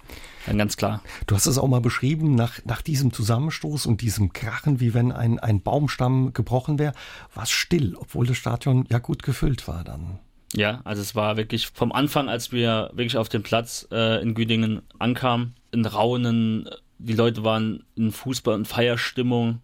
dann 0.46 0.58
ganz 0.58 0.78
klar. 0.78 1.02
Du 1.28 1.36
hast 1.36 1.46
es 1.46 1.58
auch 1.58 1.68
mal 1.68 1.82
beschrieben, 1.82 2.36
nach, 2.36 2.60
nach 2.66 2.82
diesem 2.82 3.14
Zusammenstoß 3.14 3.86
und 3.86 4.02
diesem 4.02 4.34
Krachen, 4.34 4.80
wie 4.80 4.94
wenn 4.94 5.12
ein, 5.12 5.40
ein 5.40 5.62
Baumstamm 5.62 6.34
gebrochen 6.34 6.80
wäre, 6.80 6.94
war 7.34 7.44
es 7.44 7.52
still, 7.52 7.96
obwohl 7.96 8.28
das 8.28 8.38
Stadion 8.38 8.86
ja 8.90 9.00
gut 9.00 9.24
gefüllt 9.24 9.68
war 9.68 9.84
dann. 9.84 10.20
Ja, 10.54 10.82
also 10.84 11.02
es 11.02 11.16
war 11.16 11.38
wirklich 11.38 11.68
vom 11.68 11.92
Anfang, 11.92 12.28
als 12.28 12.52
wir 12.52 12.90
wirklich 12.94 13.18
auf 13.18 13.30
dem 13.30 13.44
Platz 13.44 13.88
äh, 13.92 14.22
in 14.22 14.34
Güdingen 14.34 14.82
ankamen, 14.98 15.54
in 15.72 15.86
Raunen, 15.86 16.68
die 16.98 17.14
Leute 17.14 17.44
waren 17.44 17.84
in 17.96 18.12
Fußball- 18.12 18.56
und 18.56 18.68
Feierstimmung, 18.68 19.62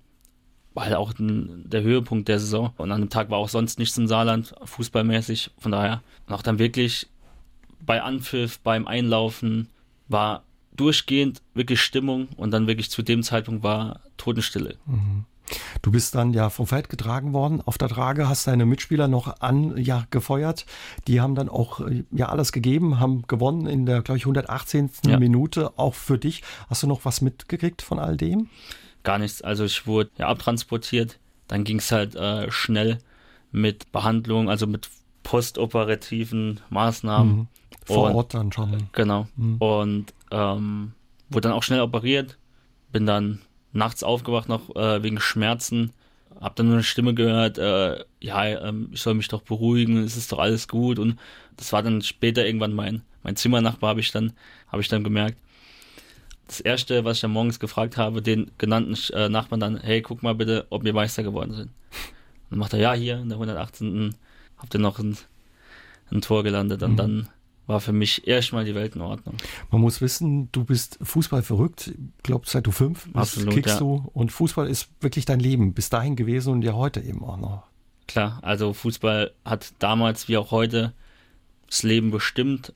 war 0.73 0.85
halt 0.85 0.95
auch 0.95 1.17
ein, 1.17 1.63
der 1.67 1.81
Höhepunkt 1.81 2.27
der 2.27 2.39
Saison. 2.39 2.73
Und 2.77 2.91
an 2.91 3.01
dem 3.01 3.09
Tag 3.09 3.29
war 3.29 3.39
auch 3.39 3.49
sonst 3.49 3.79
nichts 3.79 3.97
im 3.97 4.07
Saarland, 4.07 4.53
fußballmäßig. 4.63 5.51
Von 5.57 5.71
daher, 5.71 6.01
und 6.27 6.33
auch 6.33 6.41
dann 6.43 6.59
wirklich 6.59 7.07
bei 7.81 8.01
Anpfiff, 8.01 8.59
beim 8.59 8.85
Einlaufen, 8.85 9.69
war 10.07 10.43
durchgehend 10.75 11.41
wirklich 11.53 11.81
Stimmung 11.81 12.27
und 12.37 12.51
dann 12.51 12.67
wirklich 12.67 12.89
zu 12.89 13.01
dem 13.01 13.23
Zeitpunkt 13.23 13.63
war 13.63 14.01
Totenstille. 14.17 14.75
Mhm. 14.85 15.25
Du 15.81 15.91
bist 15.91 16.15
dann 16.15 16.33
ja 16.33 16.49
vom 16.49 16.65
Feld 16.65 16.89
getragen 16.89 17.33
worden. 17.33 17.61
Auf 17.63 17.77
der 17.77 17.89
Trage 17.89 18.27
hast 18.27 18.47
deine 18.47 18.65
Mitspieler 18.65 19.07
noch 19.07 19.41
an, 19.41 19.77
ja, 19.77 20.05
gefeuert. 20.09 20.65
Die 21.07 21.21
haben 21.21 21.35
dann 21.35 21.49
auch, 21.49 21.81
äh, 21.81 22.03
ja, 22.11 22.29
alles 22.29 22.51
gegeben, 22.51 22.99
haben 22.99 23.23
gewonnen 23.27 23.67
in 23.67 23.85
der, 23.85 24.01
glaube 24.01 24.17
ich, 24.17 24.23
118. 24.23 24.89
Ja. 25.05 25.19
Minute. 25.19 25.77
Auch 25.77 25.93
für 25.93 26.17
dich. 26.17 26.41
Hast 26.69 26.83
du 26.83 26.87
noch 26.87 27.05
was 27.05 27.21
mitgekriegt 27.21 27.81
von 27.81 27.99
all 27.99 28.17
dem? 28.17 28.49
Gar 29.03 29.19
nichts. 29.19 29.41
Also 29.41 29.65
ich 29.65 29.85
wurde 29.85 30.09
ja 30.17 30.27
abtransportiert. 30.27 31.19
Dann 31.47 31.63
ging 31.63 31.77
es 31.77 31.91
halt 31.91 32.15
äh, 32.15 32.49
schnell 32.51 32.97
mit 33.51 33.91
Behandlung, 33.91 34.49
also 34.49 34.65
mit 34.65 34.89
postoperativen 35.21 36.59
Maßnahmen. 36.69 37.35
Mhm. 37.35 37.47
Vor 37.85 38.09
und, 38.09 38.15
Ort 38.15 38.33
dann 38.33 38.51
schon. 38.51 38.89
Genau. 38.93 39.27
Mhm. 39.35 39.57
Und 39.57 40.13
ähm, 40.35 40.91
wurde 41.29 41.47
dann 41.47 41.57
auch 41.57 41.63
schnell 41.63 41.81
operiert. 41.81 42.37
Bin 42.91 43.05
dann 43.05 43.41
nachts 43.71 44.03
aufgewacht 44.03 44.49
noch 44.49 44.75
äh, 44.75 45.01
wegen 45.01 45.19
Schmerzen. 45.19 45.91
Hab 46.39 46.55
dann 46.57 46.65
nur 46.67 46.75
eine 46.75 46.83
Stimme 46.83 47.13
gehört, 47.13 47.57
äh, 47.57 48.03
ja, 48.19 48.45
ähm, 48.45 48.89
ich 48.91 49.01
soll 49.01 49.13
mich 49.13 49.29
doch 49.29 49.41
beruhigen, 49.41 50.03
es 50.03 50.17
ist 50.17 50.31
doch 50.31 50.39
alles 50.39 50.67
gut. 50.67 50.99
Und 50.99 51.17
das 51.55 51.71
war 51.71 51.81
dann 51.81 52.01
später 52.01 52.45
irgendwann 52.45 52.73
mein, 52.73 53.03
mein 53.23 53.37
Zimmernachbar, 53.37 53.91
habe 53.91 54.01
ich, 54.01 54.11
dann, 54.11 54.33
ich 54.77 54.87
dann 54.89 55.03
gemerkt. 55.03 55.37
Das 56.47 56.59
erste, 56.59 57.05
was 57.05 57.17
ich 57.17 57.21
dann 57.21 57.31
morgens 57.31 57.59
gefragt 57.59 57.97
habe, 57.97 58.21
den 58.21 58.51
genannten 58.57 58.95
äh, 59.13 59.29
Nachbarn 59.29 59.61
dann, 59.61 59.77
hey, 59.77 60.01
guck 60.01 60.21
mal 60.21 60.35
bitte, 60.35 60.67
ob 60.69 60.83
wir 60.83 60.93
Meister 60.93 61.23
geworden 61.23 61.53
sind. 61.53 61.67
Und 61.67 62.51
dann 62.51 62.59
macht 62.59 62.73
er, 62.73 62.79
ja, 62.79 62.93
hier 62.93 63.19
in 63.19 63.29
der 63.29 63.37
118. 63.37 64.13
habt 64.57 64.73
ihr 64.73 64.79
noch 64.79 64.99
ein, 64.99 65.17
ein 66.11 66.21
Tor 66.21 66.43
gelandet. 66.43 66.83
Und 66.83 66.91
mhm. 66.91 66.97
dann 66.97 67.27
war 67.67 67.79
für 67.79 67.93
mich 67.93 68.27
erstmal 68.27 68.65
die 68.65 68.75
Welt 68.75 68.95
in 68.95 69.01
Ordnung. 69.01 69.35
Man 69.71 69.81
muss 69.81 70.01
wissen, 70.01 70.51
du 70.51 70.63
bist 70.63 70.99
Fußball 71.01 71.41
verrückt, 71.41 71.91
glaub 72.23 72.47
seit 72.47 72.67
du 72.67 72.71
fünf 72.71 73.05
bist, 73.05 73.15
Absolut, 73.15 73.53
kickst 73.53 73.75
ja. 73.75 73.79
du 73.79 74.09
und 74.13 74.31
Fußball 74.31 74.67
ist 74.67 74.89
wirklich 75.01 75.25
dein 75.25 75.39
Leben 75.39 75.73
bis 75.73 75.89
dahin 75.89 76.15
gewesen 76.15 76.53
und 76.53 76.61
ja 76.61 76.73
heute 76.73 77.01
eben 77.01 77.23
auch 77.23 77.37
noch. 77.37 77.63
Klar, 78.07 78.39
also 78.43 78.73
Fußball 78.73 79.31
hat 79.43 79.73
damals 79.79 80.27
wie 80.27 80.37
auch 80.37 80.51
heute 80.51 80.93
das 81.67 81.83
Leben 81.83 82.11
bestimmt. 82.11 82.73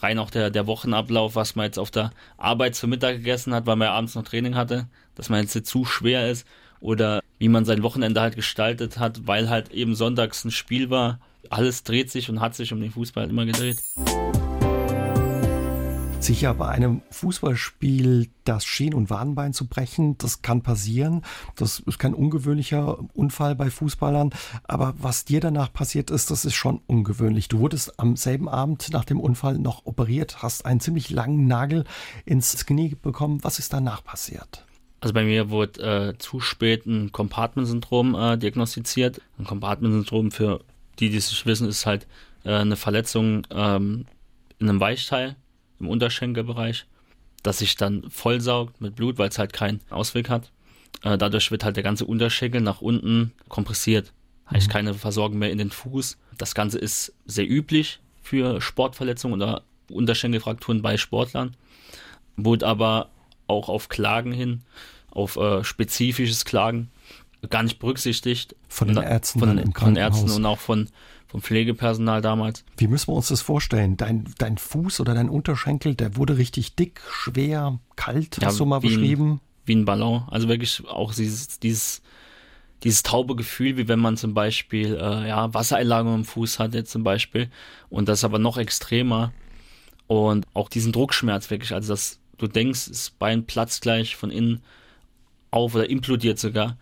Rein 0.00 0.20
auch 0.20 0.30
der, 0.30 0.50
der 0.50 0.68
Wochenablauf, 0.68 1.34
was 1.34 1.56
man 1.56 1.66
jetzt 1.66 1.78
auf 1.78 1.90
der 1.90 2.12
Arbeit 2.36 2.76
zum 2.76 2.90
Mittag 2.90 3.16
gegessen 3.16 3.52
hat, 3.52 3.66
weil 3.66 3.74
man 3.74 3.86
ja 3.86 3.94
abends 3.94 4.14
noch 4.14 4.22
Training 4.22 4.54
hatte, 4.54 4.86
dass 5.16 5.28
man 5.28 5.42
jetzt 5.42 5.66
zu 5.66 5.84
schwer 5.84 6.30
ist 6.30 6.46
oder 6.80 7.20
wie 7.38 7.48
man 7.48 7.64
sein 7.64 7.82
Wochenende 7.82 8.20
halt 8.20 8.36
gestaltet 8.36 8.98
hat, 8.98 9.26
weil 9.26 9.50
halt 9.50 9.72
eben 9.72 9.96
sonntags 9.96 10.44
ein 10.44 10.52
Spiel 10.52 10.90
war. 10.90 11.18
Alles 11.50 11.82
dreht 11.82 12.10
sich 12.10 12.28
und 12.28 12.40
hat 12.40 12.54
sich 12.54 12.72
um 12.72 12.80
den 12.80 12.90
Fußball 12.90 13.28
immer 13.28 13.46
gedreht. 13.46 13.78
Sicher, 16.20 16.52
bei 16.52 16.68
einem 16.68 17.00
Fußballspiel 17.10 18.28
das 18.44 18.64
Schien- 18.64 18.92
und 18.92 19.08
Wadenbein 19.08 19.52
zu 19.52 19.66
brechen, 19.66 20.18
das 20.18 20.42
kann 20.42 20.62
passieren. 20.62 21.22
Das 21.54 21.78
ist 21.78 21.98
kein 21.98 22.12
ungewöhnlicher 22.12 22.98
Unfall 23.14 23.54
bei 23.54 23.70
Fußballern. 23.70 24.30
Aber 24.64 24.94
was 24.98 25.24
dir 25.24 25.40
danach 25.40 25.72
passiert 25.72 26.10
ist, 26.10 26.30
das 26.30 26.44
ist 26.44 26.54
schon 26.54 26.80
ungewöhnlich. 26.86 27.48
Du 27.48 27.60
wurdest 27.60 27.98
am 28.00 28.16
selben 28.16 28.48
Abend 28.48 28.90
nach 28.92 29.04
dem 29.04 29.20
Unfall 29.20 29.58
noch 29.58 29.86
operiert, 29.86 30.42
hast 30.42 30.66
einen 30.66 30.80
ziemlich 30.80 31.08
langen 31.08 31.46
Nagel 31.46 31.84
ins 32.26 32.66
Knie 32.66 32.96
bekommen. 33.00 33.38
Was 33.42 33.58
ist 33.58 33.72
danach 33.72 34.02
passiert? 34.02 34.66
Also 35.00 35.14
bei 35.14 35.24
mir 35.24 35.50
wurde 35.50 35.80
äh, 36.10 36.18
zu 36.18 36.40
spät 36.40 36.84
ein 36.84 37.12
Compartment-Syndrom 37.12 38.16
äh, 38.16 38.36
diagnostiziert. 38.36 39.22
Ein 39.38 39.44
Compartment-Syndrom 39.44 40.32
für 40.32 40.60
die, 40.98 41.10
die 41.10 41.16
es 41.16 41.30
nicht 41.30 41.46
wissen, 41.46 41.68
ist 41.68 41.86
halt 41.86 42.06
äh, 42.44 42.52
eine 42.52 42.76
Verletzung 42.76 43.46
ähm, 43.50 44.06
in 44.58 44.68
einem 44.68 44.80
Weichteil 44.80 45.36
im 45.80 45.88
Unterschenkelbereich, 45.88 46.86
das 47.42 47.58
sich 47.58 47.76
dann 47.76 48.10
vollsaugt 48.10 48.80
mit 48.80 48.96
Blut, 48.96 49.18
weil 49.18 49.28
es 49.28 49.38
halt 49.38 49.52
keinen 49.52 49.80
Ausweg 49.90 50.28
hat. 50.28 50.50
Äh, 51.02 51.18
dadurch 51.18 51.50
wird 51.50 51.64
halt 51.64 51.76
der 51.76 51.84
ganze 51.84 52.04
Unterschenkel 52.04 52.60
nach 52.60 52.80
unten 52.80 53.32
kompressiert. 53.48 54.12
Heißt 54.50 54.68
mhm. 54.68 54.72
keine 54.72 54.94
Versorgung 54.94 55.38
mehr 55.38 55.52
in 55.52 55.58
den 55.58 55.70
Fuß. 55.70 56.18
Das 56.36 56.54
Ganze 56.54 56.78
ist 56.78 57.12
sehr 57.26 57.48
üblich 57.48 58.00
für 58.22 58.60
Sportverletzungen 58.60 59.40
oder 59.40 59.62
Unterschenkelfrakturen 59.90 60.82
bei 60.82 60.96
Sportlern. 60.96 61.56
Wurde 62.36 62.66
aber 62.66 63.10
auch 63.46 63.68
auf 63.68 63.88
Klagen 63.88 64.32
hin, 64.32 64.62
auf 65.10 65.36
äh, 65.36 65.64
spezifisches 65.64 66.44
Klagen 66.44 66.90
gar 67.48 67.62
nicht 67.62 67.78
berücksichtigt. 67.78 68.56
Von 68.68 68.88
den 68.88 68.96
Ärzten, 68.98 69.38
von, 69.38 69.56
den, 69.56 69.72
von 69.72 69.96
Ärzten 69.96 70.30
und 70.30 70.44
auch 70.46 70.58
von 70.58 70.88
vom 71.28 71.42
Pflegepersonal 71.42 72.22
damals. 72.22 72.64
Wie 72.78 72.88
müssen 72.88 73.08
wir 73.08 73.16
uns 73.16 73.28
das 73.28 73.42
vorstellen? 73.42 73.98
Dein, 73.98 74.32
dein 74.38 74.56
Fuß 74.56 75.00
oder 75.00 75.14
dein 75.14 75.28
Unterschenkel, 75.28 75.94
der 75.94 76.16
wurde 76.16 76.38
richtig 76.38 76.74
dick, 76.74 77.02
schwer, 77.10 77.78
kalt, 77.96 78.38
ja, 78.40 78.48
hast 78.48 78.58
du 78.58 78.64
mal 78.64 78.82
wie 78.82 78.88
beschrieben? 78.88 79.32
Ein, 79.32 79.40
wie 79.66 79.74
ein 79.76 79.84
Ballon. 79.84 80.24
Also 80.30 80.48
wirklich 80.48 80.82
auch 80.88 81.12
dieses, 81.12 81.58
dieses, 81.60 82.00
dieses 82.82 83.02
taube 83.02 83.36
Gefühl, 83.36 83.76
wie 83.76 83.88
wenn 83.88 83.98
man 83.98 84.16
zum 84.16 84.32
Beispiel 84.32 84.94
äh, 84.94 85.28
ja, 85.28 85.52
Wassereinlagerung 85.52 86.20
im 86.20 86.24
Fuß 86.24 86.58
hat, 86.58 86.72
jetzt 86.72 86.90
zum 86.90 87.04
Beispiel. 87.04 87.50
Und 87.90 88.08
das 88.08 88.24
aber 88.24 88.38
noch 88.38 88.56
extremer. 88.56 89.32
Und 90.06 90.46
auch 90.54 90.70
diesen 90.70 90.92
Druckschmerz 90.92 91.50
wirklich, 91.50 91.74
also 91.74 91.92
dass 91.92 92.20
du 92.38 92.46
denkst, 92.46 92.88
das 92.88 93.10
Bein 93.10 93.44
platzt 93.44 93.82
gleich 93.82 94.16
von 94.16 94.30
innen 94.30 94.62
auf 95.50 95.74
oder 95.74 95.90
implodiert 95.90 96.38
sogar, 96.38 96.78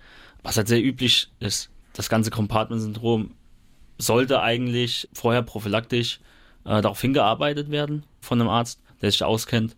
was 0.47 0.57
halt 0.57 0.69
sehr 0.69 0.83
üblich 0.83 1.29
ist. 1.41 1.71
Das 1.93 2.09
ganze 2.09 2.31
Compartment-Syndrom 2.31 3.33
sollte 3.99 4.41
eigentlich 4.41 5.09
vorher 5.13 5.43
prophylaktisch 5.43 6.21
äh, 6.65 6.81
darauf 6.81 7.01
hingearbeitet 7.01 7.71
werden 7.71 8.05
von 8.21 8.41
einem 8.41 8.49
Arzt, 8.49 8.81
der 9.03 9.11
sich 9.11 9.25
auskennt. 9.25 9.75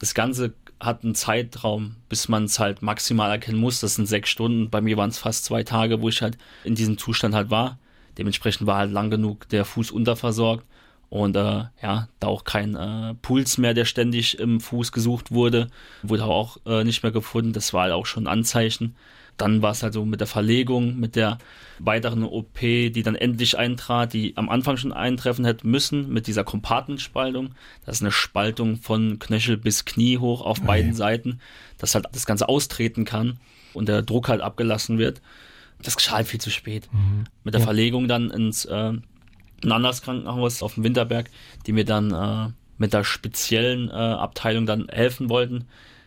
Das 0.00 0.14
Ganze 0.14 0.54
hat 0.80 1.04
einen 1.04 1.14
Zeitraum, 1.14 1.96
bis 2.08 2.28
man 2.28 2.44
es 2.44 2.58
halt 2.58 2.80
maximal 2.80 3.30
erkennen 3.30 3.58
muss. 3.58 3.80
Das 3.80 3.96
sind 3.96 4.06
sechs 4.06 4.30
Stunden. 4.30 4.70
Bei 4.70 4.80
mir 4.80 4.96
waren 4.96 5.10
es 5.10 5.18
fast 5.18 5.44
zwei 5.44 5.62
Tage, 5.62 6.00
wo 6.00 6.08
ich 6.08 6.22
halt 6.22 6.38
in 6.64 6.74
diesem 6.74 6.96
Zustand 6.96 7.34
halt 7.34 7.50
war. 7.50 7.78
Dementsprechend 8.16 8.66
war 8.66 8.78
halt 8.78 8.92
lang 8.92 9.10
genug 9.10 9.48
der 9.50 9.66
Fuß 9.66 9.90
unterversorgt 9.90 10.64
und 11.10 11.36
äh, 11.36 11.64
ja, 11.82 12.08
da 12.20 12.26
auch 12.26 12.44
kein 12.44 12.76
äh, 12.76 13.14
Puls 13.20 13.58
mehr, 13.58 13.74
der 13.74 13.84
ständig 13.84 14.38
im 14.38 14.60
Fuß 14.60 14.92
gesucht 14.92 15.32
wurde, 15.32 15.68
wurde 16.02 16.24
auch 16.24 16.58
äh, 16.64 16.84
nicht 16.84 17.02
mehr 17.02 17.12
gefunden. 17.12 17.52
Das 17.52 17.74
war 17.74 17.82
halt 17.82 17.92
auch 17.92 18.06
schon 18.06 18.24
ein 18.24 18.32
Anzeichen, 18.38 18.94
dann 19.38 19.62
war 19.62 19.70
es 19.72 19.82
halt 19.82 19.94
so 19.94 20.04
mit 20.04 20.20
der 20.20 20.26
Verlegung, 20.26 20.98
mit 20.98 21.16
der 21.16 21.38
weiteren 21.78 22.24
OP, 22.24 22.58
die 22.60 23.02
dann 23.02 23.14
endlich 23.14 23.56
eintrat, 23.56 24.12
die 24.12 24.36
am 24.36 24.48
Anfang 24.48 24.76
schon 24.76 24.92
eintreffen 24.92 25.44
hätte 25.44 25.66
müssen, 25.66 26.12
mit 26.12 26.26
dieser 26.26 26.44
Kompartmentspaltung. 26.44 27.54
Das 27.86 27.96
ist 27.96 28.02
eine 28.02 28.12
Spaltung 28.12 28.76
von 28.76 29.18
Knöchel 29.18 29.56
bis 29.56 29.84
Knie 29.84 30.18
hoch 30.18 30.42
auf 30.42 30.60
beiden 30.60 30.92
Seiten, 30.94 31.40
dass 31.78 31.94
halt 31.94 32.06
das 32.12 32.26
Ganze 32.26 32.48
austreten 32.48 33.04
kann 33.04 33.38
und 33.74 33.88
der 33.88 34.02
Druck 34.02 34.28
halt 34.28 34.40
abgelassen 34.40 34.98
wird. 34.98 35.22
Das 35.82 35.96
geschah 35.96 36.16
halt 36.16 36.26
viel 36.26 36.40
zu 36.40 36.50
spät. 36.50 36.88
Mhm. 36.92 37.24
Mit 37.44 37.54
der 37.54 37.60
ja. 37.60 37.66
Verlegung 37.66 38.08
dann 38.08 38.30
ins 38.30 38.64
äh, 38.64 38.92
ein 39.62 39.72
anderes 39.72 40.02
Krankenhaus 40.02 40.62
auf 40.62 40.74
dem 40.74 40.84
Winterberg, 40.84 41.30
die 41.66 41.72
mir 41.72 41.84
dann 41.84 42.12
äh, 42.12 42.52
mit 42.78 42.92
der 42.92 43.04
speziellen 43.04 43.88
äh, 43.88 43.92
Abteilung 43.92 44.66
dann 44.66 44.88
helfen 44.88 45.28
wollten, 45.28 45.66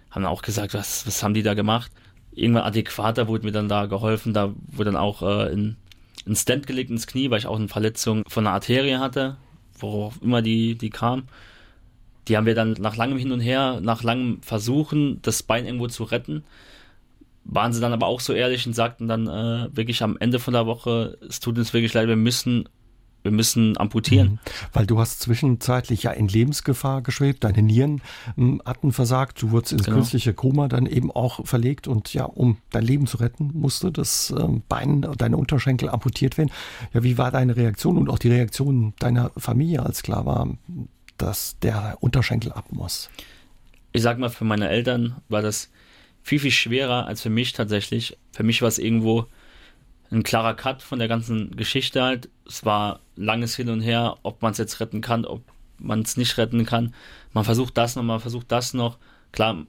haben 0.09 0.25
auch 0.25 0.41
gesagt, 0.41 0.73
was, 0.73 1.07
was 1.07 1.23
haben 1.23 1.33
die 1.33 1.43
da 1.43 1.53
gemacht? 1.53 1.91
Irgendwann 2.33 2.63
adäquater 2.63 3.27
wurde 3.27 3.45
mir 3.45 3.51
dann 3.51 3.69
da 3.69 3.85
geholfen. 3.85 4.33
Da 4.33 4.53
wurde 4.67 4.91
dann 4.91 5.00
auch 5.00 5.21
äh, 5.21 5.51
in, 5.51 5.75
ein 6.27 6.35
Stand 6.35 6.67
gelegt 6.67 6.89
ins 6.89 7.07
Knie, 7.07 7.29
weil 7.29 7.39
ich 7.39 7.47
auch 7.47 7.57
eine 7.57 7.67
Verletzung 7.67 8.23
von 8.27 8.45
einer 8.45 8.53
Arterie 8.53 8.97
hatte, 8.97 9.38
worauf 9.79 10.21
immer 10.21 10.41
die, 10.41 10.75
die 10.75 10.89
kam. 10.89 11.23
Die 12.27 12.38
haben 12.38 12.45
wir 12.45 12.55
dann 12.55 12.73
nach 12.73 12.95
langem 12.95 13.17
Hin 13.17 13.31
und 13.31 13.39
Her, 13.39 13.79
nach 13.81 14.03
langem 14.03 14.41
Versuchen, 14.43 15.19
das 15.23 15.43
Bein 15.43 15.65
irgendwo 15.65 15.88
zu 15.88 16.03
retten, 16.03 16.43
waren 17.43 17.73
sie 17.73 17.81
dann 17.81 17.93
aber 17.93 18.05
auch 18.05 18.19
so 18.19 18.33
ehrlich 18.33 18.67
und 18.67 18.73
sagten 18.73 19.07
dann 19.07 19.27
äh, 19.27 19.75
wirklich 19.75 20.03
am 20.03 20.17
Ende 20.19 20.39
von 20.39 20.53
der 20.53 20.67
Woche, 20.67 21.17
es 21.27 21.39
tut 21.39 21.57
uns 21.57 21.73
wirklich 21.73 21.93
leid, 21.93 22.07
wir 22.07 22.15
müssen 22.15 22.69
wir 23.24 23.32
müssen 23.32 23.78
amputieren. 23.78 24.32
Mhm. 24.32 24.40
Weil 24.74 24.86
du 24.86 25.00
hast 25.00 25.22
zwischenzeitlich 25.22 26.04
ja 26.04 26.12
in 26.12 26.28
Lebensgefahr 26.28 27.01
geschwebt, 27.01 27.44
deine 27.44 27.62
Nieren 27.62 28.01
hm, 28.36 28.62
hatten 28.66 28.92
versagt, 28.92 29.42
du 29.42 29.51
wurdest 29.51 29.74
ins 29.74 29.84
genau. 29.84 29.98
künstliche 29.98 30.34
Koma 30.34 30.68
dann 30.68 30.86
eben 30.86 31.12
auch 31.12 31.46
verlegt 31.46 31.88
und 31.88 32.13
ja, 32.13 32.25
um 32.25 32.58
dein 32.72 32.84
Leben 32.84 33.08
zu 33.08 33.18
retten, 33.18 33.51
musste 33.54 33.92
das 33.92 34.34
ähm, 34.38 34.63
Bein, 34.68 35.06
deine 35.18 35.38
Unterschenkel 35.38 35.90
amputiert 35.90 36.38
werden. 36.38 36.51
Ja, 36.94 37.04
wie 37.04 37.18
war 37.18 37.32
deine 37.32 37.56
Reaktion 37.56 37.98
und 37.98 38.10
auch 38.10 38.20
die 38.20 38.30
Reaktion 38.30 38.94
deiner 39.00 39.32
Familie, 39.38 39.84
als 39.84 40.04
klar 40.04 40.25
war, 40.25 40.48
dass 41.18 41.58
der 41.60 41.98
Unterschenkel 42.00 42.51
ab 42.51 42.66
muss? 42.72 43.10
Ich 43.94 44.01
sag 44.01 44.18
mal, 44.18 44.30
für 44.30 44.46
meine 44.46 44.70
Eltern 44.70 45.16
war 45.30 45.42
das 45.42 45.70
viel, 46.24 46.40
viel 46.40 46.51
schwerer 46.51 47.08
als 47.08 47.22
für 47.22 47.30
mich 47.30 47.54
tatsächlich. 47.54 48.18
Für 48.32 48.44
mich 48.44 48.62
war 48.62 48.70
es 48.70 48.80
irgendwo 48.80 49.28
ein 50.12 50.24
klarer 50.24 50.54
Cut 50.54 50.82
von 50.82 51.00
der 51.00 51.08
ganzen 51.08 51.56
Geschichte 51.56 52.04
halt. 52.04 52.30
Es 52.51 52.65
war 52.65 53.00
langes 53.15 53.55
Hin 53.55 53.70
und 53.70 53.79
Her, 53.81 54.17
ob 54.24 54.41
man 54.41 54.51
es 54.51 54.58
jetzt 54.58 54.79
retten 54.81 55.00
kann, 55.00 55.25
ob 55.25 55.41
man 55.79 56.01
es 56.01 56.17
nicht 56.17 56.38
retten 56.38 56.65
kann. 56.65 56.93
Man 57.34 57.46
versucht 57.46 57.77
das 57.77 57.96
noch, 57.96 58.03
man 58.03 58.20
versucht 58.20 58.51
das 58.51 58.74
noch. 58.74 58.98
Klar, 59.31 59.65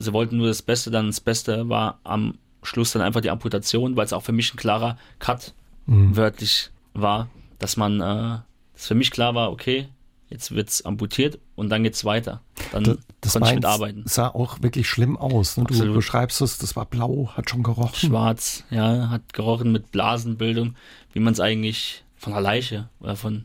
sie 0.00 0.12
wollten 0.12 0.36
nur 0.36 0.48
das 0.48 0.62
Beste, 0.62 0.90
dann 0.90 1.06
das 1.06 1.20
Beste 1.20 1.68
war 1.68 2.00
am 2.02 2.38
Schluss 2.64 2.92
dann 2.92 3.02
einfach 3.02 3.20
die 3.20 3.30
Amputation, 3.30 3.94
weil 3.96 4.04
es 4.04 4.12
auch 4.12 4.22
für 4.22 4.32
mich 4.32 4.52
ein 4.52 4.56
klarer 4.56 4.98
Cut 5.20 5.54
mhm. 5.86 6.16
wörtlich 6.16 6.70
war, 6.92 7.28
dass 7.58 7.76
man, 7.76 8.00
äh, 8.00 8.38
dass 8.72 8.86
für 8.88 8.94
mich 8.96 9.12
klar 9.12 9.34
war, 9.36 9.52
okay, 9.52 9.88
jetzt 10.28 10.52
wird 10.54 10.70
es 10.70 10.84
amputiert 10.84 11.38
und 11.54 11.68
dann 11.68 11.84
geht 11.84 11.94
es 11.94 12.04
weiter. 12.04 12.40
Dann 12.72 12.82
das, 12.82 12.98
das 13.20 13.32
konnte 13.34 13.50
ich 13.50 13.54
mitarbeiten. 13.56 14.02
sah 14.06 14.28
auch 14.28 14.60
wirklich 14.60 14.88
schlimm 14.88 15.16
aus. 15.16 15.56
Ne? 15.56 15.64
Du 15.68 15.94
beschreibst 15.94 16.40
es, 16.40 16.58
das 16.58 16.74
war 16.74 16.86
blau, 16.86 17.30
hat 17.34 17.48
schon 17.48 17.62
gerochen. 17.62 18.08
Schwarz, 18.08 18.64
ja, 18.70 19.10
hat 19.10 19.32
gerochen 19.34 19.70
mit 19.70 19.92
Blasenbildung, 19.92 20.74
wie 21.12 21.20
man 21.20 21.32
es 21.32 21.40
eigentlich 21.40 22.04
von 22.24 22.32
der 22.32 22.42
Leiche 22.42 22.88
oder 23.00 23.16
von 23.16 23.44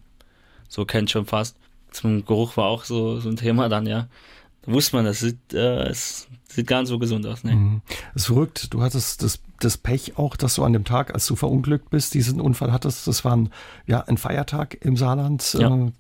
so 0.67 0.86
kennt 0.86 1.12
schon 1.12 1.25
fast. 1.25 1.57
Zum 1.91 2.25
Geruch 2.25 2.57
war 2.57 2.65
auch 2.65 2.86
so, 2.86 3.19
so 3.19 3.29
ein 3.29 3.36
Thema 3.36 3.69
dann, 3.69 3.86
ja. 3.86 4.07
Da 4.62 4.71
wusste 4.71 4.95
man, 4.95 5.05
das 5.05 5.19
sieht, 5.19 5.53
äh, 5.53 5.88
es 5.88 6.27
sieht 6.48 6.67
gar 6.67 6.81
nicht 6.81 6.89
so 6.89 7.00
gesund 7.00 7.25
aus. 7.25 7.43
Ne? 7.43 7.55
Mhm. 7.55 7.81
Es 8.13 8.25
verrückt, 8.25 8.74
du 8.74 8.81
hattest 8.81 9.24
das, 9.24 9.39
das 9.59 9.77
Pech 9.77 10.17
auch, 10.17 10.36
dass 10.36 10.55
du 10.55 10.63
an 10.63 10.74
dem 10.74 10.86
Tag, 10.86 11.13
als 11.13 11.25
du 11.27 11.36
verunglückt 11.36 11.89
bist, 11.89 12.13
diesen 12.13 12.41
Unfall 12.41 12.71
hattest. 12.71 13.07
Das 13.07 13.25
war 13.25 13.36
ein, 13.36 13.50
ja, 13.88 14.01
ein 14.01 14.17
Feiertag 14.17 14.77
im 14.81 14.98
Saarland. 14.98 15.53
Ja. 15.53 15.75
Äh, 15.75 15.91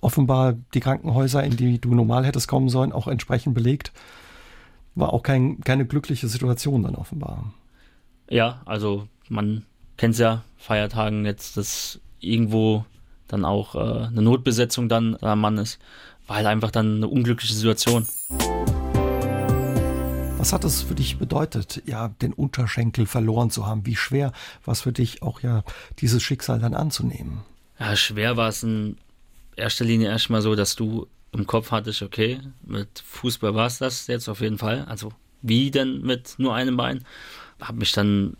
offenbar 0.00 0.54
die 0.74 0.80
Krankenhäuser, 0.80 1.42
in 1.42 1.56
die 1.56 1.80
du 1.80 1.94
normal 1.94 2.24
hättest 2.24 2.48
kommen 2.48 2.68
sollen, 2.68 2.92
auch 2.92 3.08
entsprechend 3.08 3.54
belegt. 3.54 3.92
War 4.94 5.12
auch 5.12 5.22
kein, 5.22 5.60
keine 5.60 5.86
glückliche 5.86 6.28
Situation 6.28 6.82
dann 6.82 6.94
offenbar. 6.94 7.52
Ja, 8.28 8.62
also 8.66 9.08
man 9.28 9.64
kennt 9.96 10.14
es 10.14 10.20
ja, 10.20 10.42
Feiertagen 10.56 11.24
jetzt, 11.24 11.56
dass 11.56 12.00
irgendwo 12.20 12.84
dann 13.28 13.44
auch 13.44 13.74
äh, 13.74 14.06
eine 14.06 14.22
Notbesetzung 14.22 14.88
dann 14.88 15.16
am 15.20 15.40
Mann 15.40 15.58
ist, 15.58 15.78
war 16.26 16.36
halt 16.36 16.46
einfach 16.46 16.70
dann 16.70 16.96
eine 16.96 17.08
unglückliche 17.08 17.54
Situation. 17.54 18.06
Was 20.38 20.52
hat 20.54 20.64
es 20.64 20.82
für 20.82 20.94
dich 20.94 21.18
bedeutet, 21.18 21.82
ja, 21.86 22.08
den 22.08 22.32
Unterschenkel 22.32 23.04
verloren 23.04 23.50
zu 23.50 23.66
haben? 23.66 23.84
Wie 23.84 23.96
schwer 23.96 24.32
war 24.64 24.72
es 24.72 24.80
für 24.80 24.92
dich 24.92 25.22
auch 25.22 25.40
ja, 25.40 25.64
dieses 25.98 26.22
Schicksal 26.22 26.58
dann 26.60 26.74
anzunehmen? 26.74 27.42
Ja, 27.78 27.94
schwer 27.94 28.36
war 28.36 28.48
es 28.48 28.62
in 28.62 28.96
erster 29.56 29.84
Linie 29.84 30.08
erstmal 30.08 30.40
so, 30.40 30.54
dass 30.54 30.76
du 30.76 31.06
im 31.32 31.46
Kopf 31.46 31.70
hattest, 31.70 32.02
okay, 32.02 32.40
mit 32.64 33.02
Fußball 33.06 33.54
war 33.54 33.66
es 33.66 33.78
das 33.78 34.06
jetzt 34.06 34.28
auf 34.28 34.40
jeden 34.40 34.58
Fall. 34.58 34.84
Also 34.86 35.12
wie 35.42 35.70
denn 35.70 36.00
mit 36.02 36.34
nur 36.38 36.54
einem 36.54 36.76
Bein? 36.76 37.04
Habe 37.60 37.78
mich 37.78 37.92
dann 37.92 38.36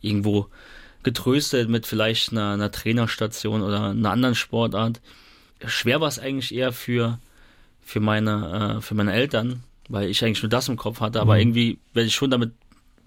irgendwo 0.00 0.48
getröstet 1.02 1.68
mit 1.68 1.86
vielleicht 1.86 2.32
einer, 2.32 2.52
einer, 2.52 2.70
Trainerstation 2.70 3.62
oder 3.62 3.90
einer 3.90 4.10
anderen 4.10 4.34
Sportart. 4.34 5.00
Schwer 5.66 6.00
war 6.00 6.08
es 6.08 6.18
eigentlich 6.18 6.54
eher 6.54 6.72
für, 6.72 7.18
für, 7.80 8.00
meine, 8.00 8.76
äh, 8.78 8.80
für 8.80 8.94
meine 8.94 9.12
Eltern, 9.12 9.64
weil 9.88 10.08
ich 10.08 10.24
eigentlich 10.24 10.42
nur 10.42 10.50
das 10.50 10.68
im 10.68 10.76
Kopf 10.76 11.00
hatte, 11.00 11.20
aber 11.20 11.34
mhm. 11.34 11.40
irgendwie 11.40 11.78
werde 11.92 12.06
ich 12.06 12.14
schon 12.14 12.30
damit 12.30 12.52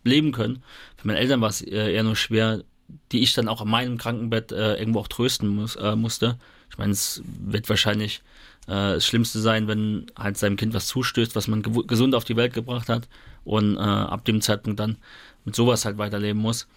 leben 0.03 0.31
können. 0.31 0.63
Für 0.97 1.07
meine 1.07 1.19
Eltern 1.19 1.41
war 1.41 1.49
es 1.49 1.61
eher 1.61 2.03
nur 2.03 2.15
schwer, 2.15 2.63
die 3.11 3.23
ich 3.23 3.33
dann 3.33 3.47
auch 3.47 3.61
an 3.61 3.69
meinem 3.69 3.97
Krankenbett 3.97 4.51
äh, 4.51 4.75
irgendwo 4.75 4.99
auch 4.99 5.07
trösten 5.07 5.49
muss, 5.49 5.75
äh, 5.75 5.95
musste. 5.95 6.37
Ich 6.69 6.77
meine, 6.77 6.91
es 6.91 7.21
wird 7.25 7.67
wahrscheinlich 7.69 8.21
äh, 8.67 8.95
das 8.95 9.05
Schlimmste 9.05 9.39
sein, 9.39 9.67
wenn 9.67 10.07
halt 10.17 10.37
seinem 10.37 10.57
Kind 10.57 10.73
was 10.73 10.87
zustößt, 10.87 11.35
was 11.35 11.47
man 11.47 11.63
gesund 11.87 12.15
auf 12.15 12.25
die 12.25 12.35
Welt 12.35 12.53
gebracht 12.53 12.89
hat 12.89 13.07
und 13.43 13.77
äh, 13.77 13.79
ab 13.79 14.25
dem 14.25 14.41
Zeitpunkt 14.41 14.79
dann 14.79 14.97
mit 15.45 15.55
sowas 15.55 15.85
halt 15.85 15.97
weiterleben 15.97 16.41
muss. 16.41 16.67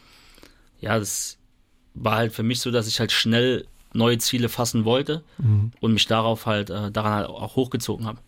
Ja, 0.80 0.98
das 0.98 1.38
war 1.94 2.16
halt 2.16 2.32
für 2.32 2.42
mich 2.42 2.60
so, 2.60 2.70
dass 2.70 2.86
ich 2.86 3.00
halt 3.00 3.12
schnell 3.12 3.66
neue 3.92 4.18
Ziele 4.18 4.48
fassen 4.48 4.84
wollte 4.84 5.22
mhm. 5.38 5.72
und 5.80 5.92
mich 5.92 6.06
darauf 6.06 6.46
halt, 6.46 6.70
äh, 6.70 6.90
daran 6.90 7.12
halt 7.12 7.28
auch 7.28 7.56
hochgezogen 7.56 8.06
habe. 8.06 8.20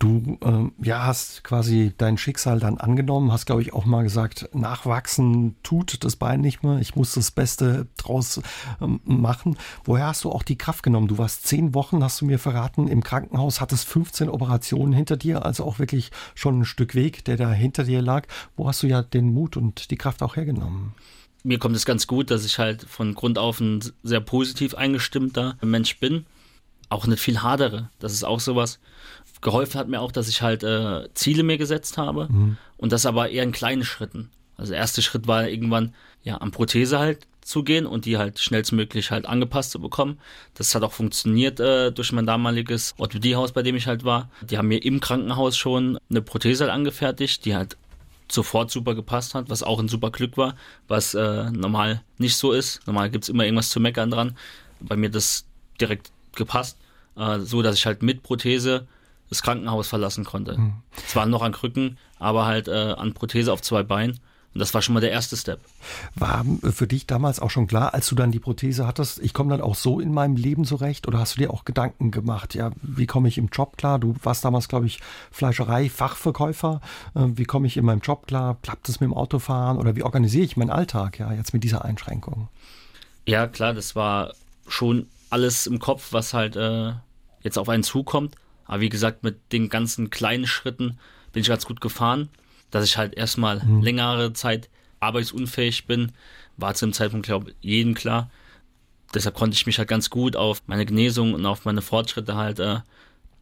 Du 0.00 0.38
ähm, 0.40 0.72
ja, 0.82 1.04
hast 1.04 1.44
quasi 1.44 1.92
dein 1.98 2.16
Schicksal 2.16 2.58
dann 2.58 2.78
angenommen, 2.78 3.32
hast, 3.32 3.44
glaube 3.44 3.60
ich, 3.60 3.74
auch 3.74 3.84
mal 3.84 4.02
gesagt, 4.02 4.48
nachwachsen 4.54 5.56
tut 5.62 6.02
das 6.02 6.16
Bein 6.16 6.40
nicht 6.40 6.62
mehr. 6.62 6.78
Ich 6.78 6.96
muss 6.96 7.12
das 7.12 7.30
Beste 7.30 7.86
draus 7.98 8.40
ähm, 8.80 9.00
machen. 9.04 9.58
Woher 9.84 10.06
hast 10.06 10.24
du 10.24 10.32
auch 10.32 10.42
die 10.42 10.56
Kraft 10.56 10.82
genommen? 10.82 11.06
Du 11.06 11.18
warst 11.18 11.46
zehn 11.46 11.74
Wochen, 11.74 12.02
hast 12.02 12.18
du 12.22 12.24
mir 12.24 12.38
verraten, 12.38 12.88
im 12.88 13.04
Krankenhaus, 13.04 13.60
hattest 13.60 13.86
15 13.88 14.30
Operationen 14.30 14.94
hinter 14.94 15.18
dir, 15.18 15.44
also 15.44 15.64
auch 15.64 15.78
wirklich 15.78 16.12
schon 16.34 16.60
ein 16.60 16.64
Stück 16.64 16.94
Weg, 16.94 17.26
der 17.26 17.36
da 17.36 17.52
hinter 17.52 17.84
dir 17.84 18.00
lag. 18.00 18.26
Wo 18.56 18.68
hast 18.68 18.82
du 18.82 18.86
ja 18.86 19.02
den 19.02 19.34
Mut 19.34 19.58
und 19.58 19.90
die 19.90 19.98
Kraft 19.98 20.22
auch 20.22 20.34
hergenommen? 20.34 20.94
Mir 21.42 21.58
kommt 21.58 21.76
es 21.76 21.86
ganz 21.86 22.06
gut, 22.06 22.30
dass 22.30 22.44
ich 22.44 22.58
halt 22.58 22.82
von 22.82 23.14
Grund 23.14 23.38
auf 23.38 23.60
ein 23.60 23.80
sehr 24.02 24.20
positiv 24.20 24.74
eingestimmter 24.74 25.56
Mensch 25.62 25.98
bin. 25.98 26.26
Auch 26.88 27.06
nicht 27.06 27.20
viel 27.20 27.42
hadere. 27.42 27.88
Das 27.98 28.12
ist 28.12 28.24
auch 28.24 28.40
sowas 28.40 28.80
geholfen 29.40 29.78
hat 29.78 29.88
mir 29.88 30.00
auch, 30.00 30.12
dass 30.12 30.28
ich 30.28 30.42
halt 30.42 30.62
äh, 30.62 31.08
Ziele 31.14 31.42
mir 31.42 31.58
gesetzt 31.58 31.98
habe 31.98 32.28
mhm. 32.30 32.56
und 32.76 32.92
das 32.92 33.06
aber 33.06 33.30
eher 33.30 33.44
in 33.44 33.52
kleinen 33.52 33.84
Schritten. 33.84 34.30
Also 34.56 34.72
der 34.72 34.80
erste 34.80 35.02
Schritt 35.02 35.26
war 35.26 35.48
irgendwann 35.48 35.94
ja 36.22 36.40
am 36.40 36.50
Prothese 36.50 36.98
halt 36.98 37.26
zu 37.40 37.64
gehen 37.64 37.86
und 37.86 38.04
die 38.04 38.18
halt 38.18 38.38
schnellstmöglich 38.38 39.10
halt 39.10 39.24
angepasst 39.24 39.70
zu 39.70 39.80
bekommen. 39.80 40.20
Das 40.54 40.74
hat 40.74 40.82
auch 40.82 40.92
funktioniert 40.92 41.58
äh, 41.58 41.90
durch 41.90 42.12
mein 42.12 42.26
damaliges 42.26 42.94
Orthopädiehaus, 42.98 43.52
bei 43.52 43.62
dem 43.62 43.76
ich 43.76 43.86
halt 43.86 44.04
war. 44.04 44.30
Die 44.42 44.58
haben 44.58 44.68
mir 44.68 44.84
im 44.84 45.00
Krankenhaus 45.00 45.56
schon 45.56 45.98
eine 46.10 46.20
Prothese 46.20 46.64
halt 46.64 46.72
angefertigt, 46.72 47.44
die 47.46 47.56
halt 47.56 47.78
sofort 48.32 48.70
super 48.70 48.94
gepasst 48.94 49.34
hat, 49.34 49.50
was 49.50 49.62
auch 49.62 49.78
ein 49.78 49.88
super 49.88 50.10
Glück 50.10 50.36
war, 50.36 50.54
was 50.88 51.14
äh, 51.14 51.50
normal 51.50 52.02
nicht 52.18 52.36
so 52.36 52.52
ist. 52.52 52.86
Normal 52.86 53.10
gibt 53.10 53.24
es 53.24 53.28
immer 53.28 53.44
irgendwas 53.44 53.70
zu 53.70 53.80
meckern 53.80 54.10
dran. 54.10 54.36
Bei 54.80 54.96
mir 54.96 55.10
das 55.10 55.44
direkt 55.80 56.12
gepasst, 56.34 56.78
äh, 57.16 57.40
so 57.40 57.62
dass 57.62 57.76
ich 57.76 57.86
halt 57.86 58.02
mit 58.02 58.22
Prothese 58.22 58.86
das 59.28 59.42
Krankenhaus 59.42 59.88
verlassen 59.88 60.24
konnte. 60.24 60.58
Mhm. 60.58 60.74
Zwar 61.06 61.26
noch 61.26 61.42
an 61.42 61.52
Krücken, 61.52 61.98
aber 62.18 62.46
halt 62.46 62.68
äh, 62.68 62.94
an 62.96 63.14
Prothese 63.14 63.52
auf 63.52 63.62
zwei 63.62 63.82
Beinen. 63.82 64.18
Und 64.52 64.58
das 64.58 64.74
war 64.74 64.82
schon 64.82 64.94
mal 64.94 65.00
der 65.00 65.12
erste 65.12 65.36
Step. 65.36 65.60
War 66.16 66.44
äh, 66.62 66.72
für 66.72 66.88
dich 66.88 67.06
damals 67.06 67.38
auch 67.38 67.50
schon 67.50 67.68
klar, 67.68 67.94
als 67.94 68.08
du 68.08 68.16
dann 68.16 68.32
die 68.32 68.40
Prothese 68.40 68.86
hattest, 68.86 69.20
ich 69.20 69.32
komme 69.32 69.50
dann 69.50 69.60
auch 69.60 69.76
so 69.76 70.00
in 70.00 70.12
meinem 70.12 70.34
Leben 70.34 70.64
zurecht? 70.64 71.06
Oder 71.06 71.20
hast 71.20 71.36
du 71.36 71.40
dir 71.40 71.52
auch 71.52 71.64
Gedanken 71.64 72.10
gemacht, 72.10 72.54
ja, 72.54 72.72
wie 72.82 73.06
komme 73.06 73.28
ich 73.28 73.38
im 73.38 73.48
Job 73.48 73.76
klar? 73.76 73.98
Du 74.00 74.16
warst 74.22 74.44
damals, 74.44 74.68
glaube 74.68 74.86
ich, 74.86 75.00
Fleischerei-Fachverkäufer. 75.30 76.80
Äh, 77.14 77.26
wie 77.34 77.44
komme 77.44 77.68
ich 77.68 77.76
in 77.76 77.84
meinem 77.84 78.00
Job 78.00 78.26
klar? 78.26 78.58
Klappt 78.62 78.88
es 78.88 79.00
mit 79.00 79.08
dem 79.08 79.14
Autofahren? 79.14 79.78
Oder 79.78 79.94
wie 79.94 80.02
organisiere 80.02 80.44
ich 80.44 80.56
meinen 80.56 80.70
Alltag, 80.70 81.18
ja, 81.20 81.32
jetzt 81.32 81.52
mit 81.52 81.62
dieser 81.62 81.84
Einschränkung? 81.84 82.48
Ja, 83.26 83.46
klar, 83.46 83.72
das 83.72 83.94
war 83.94 84.32
schon 84.66 85.06
alles 85.30 85.68
im 85.68 85.78
Kopf, 85.78 86.12
was 86.12 86.34
halt 86.34 86.56
äh, 86.56 86.92
jetzt 87.42 87.58
auf 87.58 87.68
einen 87.68 87.84
zukommt. 87.84 88.34
Aber 88.64 88.80
wie 88.80 88.88
gesagt, 88.88 89.22
mit 89.22 89.52
den 89.52 89.68
ganzen 89.68 90.10
kleinen 90.10 90.46
Schritten 90.46 90.98
bin 91.32 91.42
ich 91.42 91.48
ganz 91.48 91.66
gut 91.66 91.80
gefahren. 91.80 92.28
Dass 92.70 92.84
ich 92.84 92.96
halt 92.96 93.14
erstmal 93.14 93.64
mhm. 93.64 93.82
längere 93.82 94.32
Zeit 94.32 94.68
arbeitsunfähig 95.00 95.86
bin, 95.86 96.12
war 96.56 96.74
zu 96.74 96.86
dem 96.86 96.92
Zeitpunkt, 96.92 97.26
glaube 97.26 97.50
ich, 97.50 97.56
jedem 97.60 97.94
klar. 97.94 98.30
Deshalb 99.14 99.34
konnte 99.34 99.54
ich 99.56 99.66
mich 99.66 99.78
halt 99.78 99.88
ganz 99.88 100.10
gut 100.10 100.36
auf 100.36 100.62
meine 100.66 100.86
Genesung 100.86 101.34
und 101.34 101.44
auf 101.46 101.64
meine 101.64 101.82
Fortschritte 101.82 102.36
halt 102.36 102.60
äh, 102.60 102.80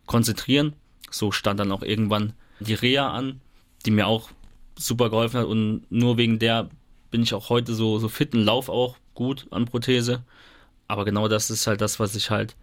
konzentrieren. 0.06 0.74
So 1.10 1.30
stand 1.32 1.60
dann 1.60 1.72
auch 1.72 1.82
irgendwann 1.82 2.32
die 2.60 2.74
Reha 2.74 3.10
an, 3.10 3.40
die 3.84 3.90
mir 3.90 4.06
auch 4.06 4.30
super 4.78 5.10
geholfen 5.10 5.40
hat 5.40 5.46
und 5.46 5.82
nur 5.90 6.16
wegen 6.16 6.38
der 6.38 6.70
bin 7.10 7.22
ich 7.22 7.34
auch 7.34 7.48
heute 7.48 7.74
so, 7.74 7.98
so 7.98 8.08
fit 8.08 8.34
und 8.34 8.44
lauf 8.44 8.68
auch 8.68 8.96
gut 9.14 9.46
an 9.50 9.64
Prothese. 9.64 10.22
Aber 10.86 11.04
genau 11.04 11.28
das 11.28 11.50
ist 11.50 11.66
halt 11.66 11.80
das, 11.80 11.98
was 11.98 12.14
ich 12.14 12.30
halt 12.30 12.56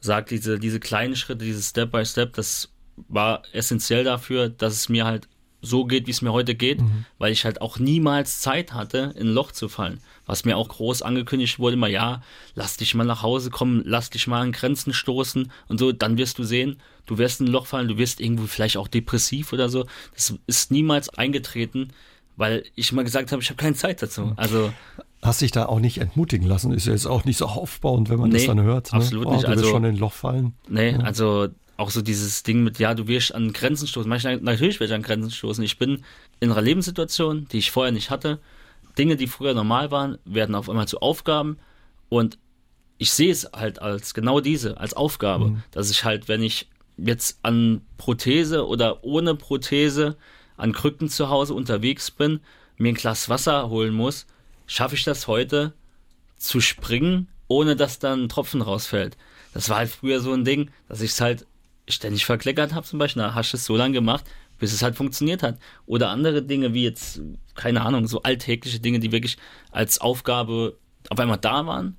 sagt, 0.00 0.30
diese, 0.30 0.58
diese 0.58 0.80
kleinen 0.80 1.16
Schritte, 1.16 1.44
dieses 1.44 1.70
Step 1.70 1.92
by 1.92 2.04
Step, 2.04 2.34
das 2.34 2.70
war 3.08 3.42
essentiell 3.52 4.04
dafür, 4.04 4.48
dass 4.48 4.74
es 4.74 4.88
mir 4.88 5.04
halt 5.04 5.28
so 5.62 5.84
geht, 5.84 6.06
wie 6.06 6.10
es 6.10 6.22
mir 6.22 6.32
heute 6.32 6.54
geht, 6.54 6.80
mhm. 6.80 7.04
weil 7.18 7.32
ich 7.32 7.44
halt 7.44 7.60
auch 7.60 7.78
niemals 7.78 8.40
Zeit 8.40 8.72
hatte, 8.72 9.14
in 9.16 9.28
ein 9.28 9.34
Loch 9.34 9.52
zu 9.52 9.68
fallen. 9.68 10.00
Was 10.26 10.44
mir 10.44 10.56
auch 10.56 10.68
groß 10.68 11.02
angekündigt 11.02 11.58
wurde, 11.58 11.74
immer, 11.74 11.88
ja, 11.88 12.22
lass 12.54 12.76
dich 12.76 12.94
mal 12.94 13.04
nach 13.04 13.22
Hause 13.22 13.50
kommen, 13.50 13.82
lass 13.84 14.10
dich 14.10 14.26
mal 14.26 14.40
an 14.40 14.52
Grenzen 14.52 14.92
stoßen 14.92 15.50
und 15.68 15.78
so, 15.78 15.92
dann 15.92 16.18
wirst 16.18 16.38
du 16.38 16.44
sehen, 16.44 16.76
du 17.06 17.18
wirst 17.18 17.40
in 17.40 17.46
ein 17.46 17.52
Loch 17.52 17.66
fallen, 17.66 17.88
du 17.88 17.98
wirst 17.98 18.20
irgendwo 18.20 18.46
vielleicht 18.46 18.76
auch 18.76 18.88
depressiv 18.88 19.52
oder 19.52 19.68
so. 19.68 19.86
Das 20.14 20.34
ist 20.46 20.70
niemals 20.70 21.08
eingetreten, 21.10 21.88
weil 22.36 22.64
ich 22.74 22.92
immer 22.92 23.04
gesagt 23.04 23.32
habe, 23.32 23.42
ich 23.42 23.50
habe 23.50 23.62
keine 23.62 23.74
Zeit 23.74 24.02
dazu. 24.02 24.22
Mhm. 24.22 24.32
Also 24.36 24.72
Hast 25.22 25.42
dich 25.42 25.50
da 25.50 25.66
auch 25.66 25.80
nicht 25.80 25.98
entmutigen 25.98 26.46
lassen? 26.46 26.72
Ist 26.72 26.86
ja 26.86 26.92
jetzt 26.92 27.06
auch 27.06 27.26
nicht 27.26 27.36
so 27.36 27.44
aufbauend, 27.46 28.08
wenn 28.08 28.18
man 28.18 28.30
nee, 28.30 28.38
das 28.38 28.46
dann 28.46 28.62
hört. 28.62 28.90
Ne? 28.92 29.00
Absolut 29.00 29.26
oh, 29.26 29.32
nicht. 29.32 29.44
Du 29.44 29.48
also 29.48 29.66
schon 29.66 29.84
in 29.84 29.94
ein 29.94 29.98
Loch 29.98 30.14
fallen. 30.14 30.54
Nee, 30.66 30.92
ja. 30.92 31.00
also 31.00 31.48
auch 31.80 31.90
so 31.90 32.02
dieses 32.02 32.42
Ding 32.42 32.62
mit, 32.62 32.78
ja, 32.78 32.92
du 32.94 33.08
wirst 33.08 33.34
an 33.34 33.54
Grenzen 33.54 33.88
stoßen. 33.88 34.08
Manchmal, 34.08 34.36
natürlich 34.36 34.80
werde 34.80 34.92
ich 34.92 34.96
an 34.96 35.02
Grenzen 35.02 35.30
stoßen. 35.30 35.64
Ich 35.64 35.78
bin 35.78 36.04
in 36.38 36.52
einer 36.52 36.60
Lebenssituation, 36.60 37.48
die 37.50 37.58
ich 37.58 37.70
vorher 37.70 37.90
nicht 37.90 38.10
hatte. 38.10 38.38
Dinge, 38.98 39.16
die 39.16 39.26
früher 39.26 39.54
normal 39.54 39.90
waren, 39.90 40.18
werden 40.26 40.54
auf 40.54 40.68
einmal 40.68 40.88
zu 40.88 41.00
Aufgaben. 41.00 41.58
Und 42.10 42.38
ich 42.98 43.12
sehe 43.12 43.32
es 43.32 43.48
halt 43.54 43.80
als 43.80 44.12
genau 44.12 44.40
diese, 44.40 44.78
als 44.78 44.92
Aufgabe, 44.92 45.46
mhm. 45.46 45.62
dass 45.70 45.90
ich 45.90 46.04
halt, 46.04 46.28
wenn 46.28 46.42
ich 46.42 46.68
jetzt 46.98 47.38
an 47.42 47.80
Prothese 47.96 48.66
oder 48.66 49.02
ohne 49.02 49.34
Prothese 49.34 50.18
an 50.58 50.72
Krücken 50.72 51.08
zu 51.08 51.30
Hause 51.30 51.54
unterwegs 51.54 52.10
bin, 52.10 52.40
mir 52.76 52.92
ein 52.92 52.94
Glas 52.94 53.30
Wasser 53.30 53.70
holen 53.70 53.94
muss, 53.94 54.26
schaffe 54.66 54.96
ich 54.96 55.04
das 55.04 55.26
heute 55.26 55.72
zu 56.36 56.60
springen, 56.60 57.28
ohne 57.48 57.74
dass 57.74 57.98
dann 57.98 58.24
ein 58.24 58.28
Tropfen 58.28 58.60
rausfällt. 58.60 59.16
Das 59.54 59.70
war 59.70 59.78
halt 59.78 59.90
früher 59.90 60.20
so 60.20 60.34
ein 60.34 60.44
Ding, 60.44 60.70
dass 60.86 61.00
ich 61.00 61.12
es 61.12 61.20
halt 61.22 61.46
ständig 61.90 62.26
verkleckert 62.26 62.74
habe 62.74 62.86
zum 62.86 62.98
Beispiel. 62.98 63.22
Da 63.22 63.34
hast 63.34 63.52
du 63.52 63.56
es 63.56 63.64
so 63.64 63.76
lange 63.76 63.94
gemacht, 63.94 64.24
bis 64.58 64.72
es 64.72 64.82
halt 64.82 64.96
funktioniert 64.96 65.42
hat. 65.42 65.58
Oder 65.86 66.10
andere 66.10 66.42
Dinge 66.42 66.74
wie 66.74 66.84
jetzt, 66.84 67.20
keine 67.54 67.82
Ahnung, 67.82 68.06
so 68.06 68.22
alltägliche 68.22 68.80
Dinge, 68.80 69.00
die 69.00 69.12
wirklich 69.12 69.36
als 69.70 70.00
Aufgabe 70.00 70.78
auf 71.08 71.18
einmal 71.18 71.38
da 71.38 71.66
waren, 71.66 71.96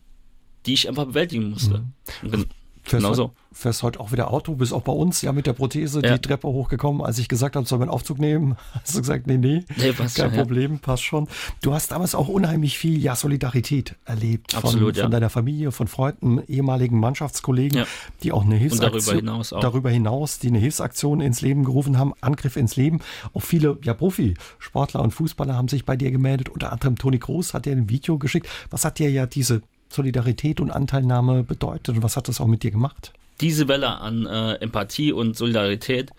die 0.65 0.73
ich 0.73 0.88
einfach 0.88 1.06
bewältigen 1.06 1.49
musste. 1.49 1.86
Mhm. 2.21 2.45
Fährst, 2.84 3.04
genau 3.04 3.13
so. 3.13 3.32
fährst 3.52 3.84
heute 3.84 4.00
auch 4.00 4.12
wieder 4.12 4.32
Auto, 4.32 4.56
bist 4.56 4.74
auch 4.74 4.82
bei 4.82 4.91
uns 4.91 5.22
ja 5.22 5.32
mit 5.32 5.46
der 5.46 5.54
Prothese 5.54 6.02
ja. 6.04 6.13
die 6.13 6.22
Treppe 6.22 6.48
hochgekommen. 6.48 7.02
Als 7.02 7.20
ich 7.20 7.28
gesagt 7.28 7.56
habe, 7.56 7.67
soll 7.67 7.80
man 7.80 7.89
Aufzug 7.89 8.17
nehmen, 8.17 8.58
hast 8.74 8.96
du 8.96 9.00
gesagt, 9.00 9.28
nee, 9.28 9.38
nee, 9.38 9.63
nee 9.78 9.94
kein 9.94 10.10
schon, 10.10 10.32
Problem, 10.32 10.74
ja. 10.74 10.80
passt 10.82 11.04
schon. 11.04 11.28
Du 11.62 11.74
hast 11.74 11.91
damals 11.91 12.15
auch 12.15 12.28
unheimlich 12.28 12.78
viel 12.78 13.02
ja, 13.02 13.15
Solidarität 13.15 13.96
erlebt 14.06 14.56
Absolut, 14.56 14.96
von, 14.96 15.04
von 15.04 15.12
deiner 15.12 15.30
Familie, 15.30 15.72
von 15.72 15.88
Freunden, 15.88 16.41
ehemaligen 16.48 17.00
Mannschaftskollegen, 17.00 17.86
die 18.24 18.32
auch 18.32 18.44
eine 18.44 18.56
Hilfsaktion, 18.56 18.91
darüber 18.91 19.13
hinaus, 19.13 19.54
auch. 19.54 19.60
darüber 19.60 19.89
hinaus, 19.89 20.39
die 20.39 20.48
eine 20.48 20.60
Hilfsaktion 20.60 21.22
ins 21.22 21.41
Leben 21.41 21.63
gerufen 21.63 22.00
haben, 22.00 22.13
Angriff 22.22 22.56
ins 22.56 22.76
Leben. 22.76 23.00
Auch 23.34 23.44
viele 23.44 23.78
ja, 23.84 23.94
Profisportler 23.94 25.02
und 25.02 25.12
Fußballer 25.12 25.56
haben 25.56 25.67
sich 25.67 25.86
bei 25.86 25.96
dir 25.96 26.12
gemeldet, 26.12 26.50
unter 26.50 26.72
anderem 26.72 26.98
Toni 26.98 27.20
Groß 27.20 27.54
hat 27.54 27.65
dir 27.65 27.74
ein 27.74 27.89
Video 27.89 28.17
geschickt. 28.17 28.48
Was 28.72 28.86
hat 28.86 28.98
dir 28.98 29.12
ja 29.12 29.26
diese 29.28 29.62
Solidarität 29.93 30.60
und 30.60 30.71
Anteilnahme 30.71 31.43
bedeutet 31.43 31.95
und 31.95 32.04
was 32.04 32.17
hat 32.17 32.27
das 32.27 32.39
auch 32.41 32.47
mit 32.47 32.63
dir 32.63 32.71
gemacht? 32.71 33.13
Diese 33.41 33.67
Welle 33.67 33.89
an 33.99 34.25
äh, 34.25 34.54
Empathie 34.56 35.12
und 35.12 35.36
Solidarität 35.36 36.12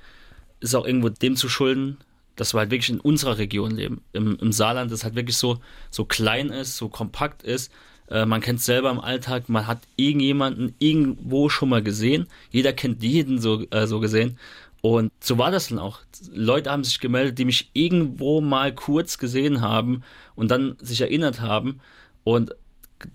ist 0.61 0.75
auch 0.75 0.87
irgendwo 0.87 1.09
dem 1.09 1.37
zu 1.37 1.49
schulden, 1.49 1.99
dass 2.37 2.55
wir 2.55 2.61
halt 2.61 2.71
wirklich 2.71 2.91
in 2.91 3.01
unserer 3.01 3.39
Region 3.39 3.73
leben. 3.73 4.03
Im, 4.13 4.37
im 4.39 4.53
Saarland, 4.53 4.91
das 4.91 5.05
halt 5.05 5.15
wirklich 5.15 5.37
so, 5.37 5.59
so 5.91 6.05
klein 6.05 6.49
ist, 6.49 6.77
so 6.77 6.89
kompakt 6.89 7.43
ist. 7.43 7.73
Äh, 8.11 8.27
man 8.27 8.41
kennt 8.41 8.59
es 8.59 8.65
selber 8.65 8.91
im 8.91 9.01
Alltag, 9.01 9.49
man 9.49 9.67
hat 9.67 9.81
irgendjemanden 9.97 10.75
irgendwo 10.79 11.49
schon 11.49 11.69
mal 11.69 11.83
gesehen. 11.83 12.27
Jeder 12.51 12.73
kennt 12.73 13.03
jeden 13.03 13.41
so, 13.41 13.65
äh, 13.71 13.87
so 13.87 14.01
gesehen. 14.01 14.39
Und 14.81 15.13
so 15.21 15.39
war 15.39 15.53
das 15.53 15.69
dann 15.69 15.79
auch. 15.79 16.01
Leute 16.33 16.71
haben 16.71 16.83
sich 16.83 16.99
gemeldet, 16.99 17.39
die 17.39 17.45
mich 17.45 17.71
irgendwo 17.73 18.41
mal 18.41 18.75
kurz 18.75 19.17
gesehen 19.19 19.61
haben 19.61 20.03
und 20.35 20.51
dann 20.51 20.77
sich 20.81 21.01
erinnert 21.01 21.41
haben. 21.41 21.81
Und 22.25 22.55